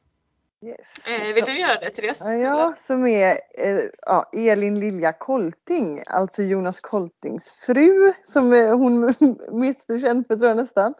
Yes. 0.61 1.07
Eh, 1.07 1.36
vill 1.36 1.45
du 1.45 1.60
göra 1.60 1.80
det 1.80 1.90
Therese? 1.90 2.26
Ja, 2.41 2.73
som 2.77 3.07
är 3.07 3.31
eh, 3.31 3.81
ja, 4.06 4.30
Elin 4.34 4.80
Lilja 4.80 5.14
Kolting, 5.14 6.02
alltså 6.07 6.44
Jonas 6.44 6.80
Koltings 6.80 7.49
fru 7.49 8.14
som 8.26 8.53
är 8.53 8.73
hon 8.73 9.15
mest 9.60 10.02
känd 10.02 10.27
för 10.27 10.36
tror 10.36 10.48
jag 10.48 10.57
nästan. 10.57 10.94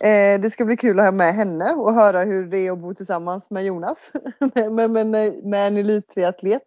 Eh, 0.00 0.40
det 0.40 0.52
ska 0.52 0.64
bli 0.64 0.76
kul 0.76 0.98
att 0.98 1.04
ha 1.04 1.12
med 1.12 1.34
henne 1.34 1.72
och 1.72 1.94
höra 1.94 2.22
hur 2.22 2.46
det 2.46 2.58
är 2.58 2.72
att 2.72 2.78
bo 2.78 2.94
tillsammans 2.94 3.50
med 3.50 3.64
Jonas. 3.64 4.12
med, 4.70 4.90
med, 4.90 5.06
med 5.44 5.66
en 5.66 5.76
elittriatlet. 5.76 6.62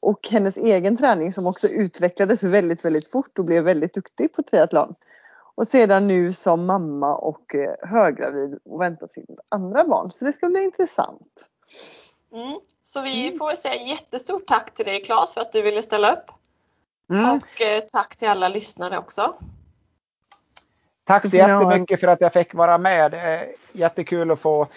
Och 0.00 0.28
hennes 0.30 0.56
egen 0.56 0.96
träning 0.96 1.32
som 1.32 1.46
också 1.46 1.68
utvecklades 1.68 2.42
väldigt, 2.42 2.84
väldigt 2.84 3.10
fort 3.10 3.38
och 3.38 3.44
blev 3.44 3.64
väldigt 3.64 3.94
duktig 3.94 4.32
på 4.32 4.42
triathlon. 4.42 4.94
Och 5.54 5.66
sedan 5.66 6.08
nu 6.08 6.32
som 6.32 6.66
mamma 6.66 7.16
och 7.16 7.54
eh, 7.54 7.74
höggravid 7.82 8.58
och 8.64 8.80
väntar 8.80 9.08
sin 9.10 9.26
andra 9.48 9.84
barn. 9.84 10.10
Så 10.12 10.24
det 10.24 10.32
ska 10.32 10.48
bli 10.48 10.62
intressant. 10.62 11.50
Mm. 12.34 12.60
Så 12.82 13.02
vi 13.02 13.26
mm. 13.26 13.38
får 13.38 13.46
väl 13.46 13.56
säga 13.56 13.82
jättestort 13.82 14.46
tack 14.46 14.74
till 14.74 14.84
dig 14.84 15.02
Claes 15.02 15.34
för 15.34 15.40
att 15.40 15.52
du 15.52 15.62
ville 15.62 15.82
ställa 15.82 16.12
upp. 16.12 16.30
Mm. 17.10 17.30
Och 17.30 17.62
eh, 17.62 17.80
tack 17.80 18.16
till 18.16 18.28
alla 18.28 18.48
lyssnare 18.48 18.98
också. 18.98 19.34
Tack 21.04 21.22
så, 21.22 21.28
jättemycket 21.28 22.00
för 22.00 22.08
att 22.08 22.20
jag 22.20 22.32
fick 22.32 22.54
vara 22.54 22.78
med. 22.78 23.10
Det 23.10 23.20
är 23.20 23.52
jättekul 23.72 24.30
att 24.30 24.40
få 24.40 24.68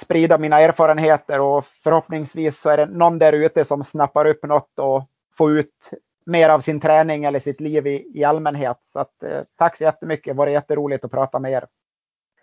sprida 0.00 0.38
mina 0.38 0.60
erfarenheter 0.60 1.40
och 1.40 1.66
förhoppningsvis 1.66 2.60
så 2.60 2.70
är 2.70 2.76
det 2.76 2.86
någon 2.86 3.18
där 3.18 3.32
ute 3.32 3.64
som 3.64 3.84
snappar 3.84 4.26
upp 4.26 4.44
något 4.44 4.78
och 4.78 5.04
får 5.36 5.58
ut 5.58 5.90
mer 6.26 6.48
av 6.48 6.60
sin 6.60 6.80
träning 6.80 7.24
eller 7.24 7.40
sitt 7.40 7.60
liv 7.60 7.86
i, 7.86 8.10
i 8.14 8.24
allmänhet. 8.24 8.76
Så 8.92 8.98
att, 8.98 9.22
eh, 9.22 9.42
tack 9.56 9.76
så 9.76 9.84
jättemycket. 9.84 10.34
Det 10.34 10.38
var 10.38 10.46
jätteroligt 10.46 11.04
att 11.04 11.10
prata 11.10 11.38
med 11.38 11.52
er. 11.52 11.66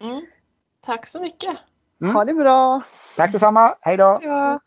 Mm. 0.01 0.25
Tack 0.81 1.05
så 1.05 1.21
mycket. 1.21 1.57
Mm. 2.03 2.15
Ha 2.15 2.25
det 2.25 2.33
bra. 2.33 2.81
Tack 3.15 3.31
detsamma. 3.31 3.75
Hej 3.81 3.97
då. 3.97 4.19
Ja. 4.21 4.59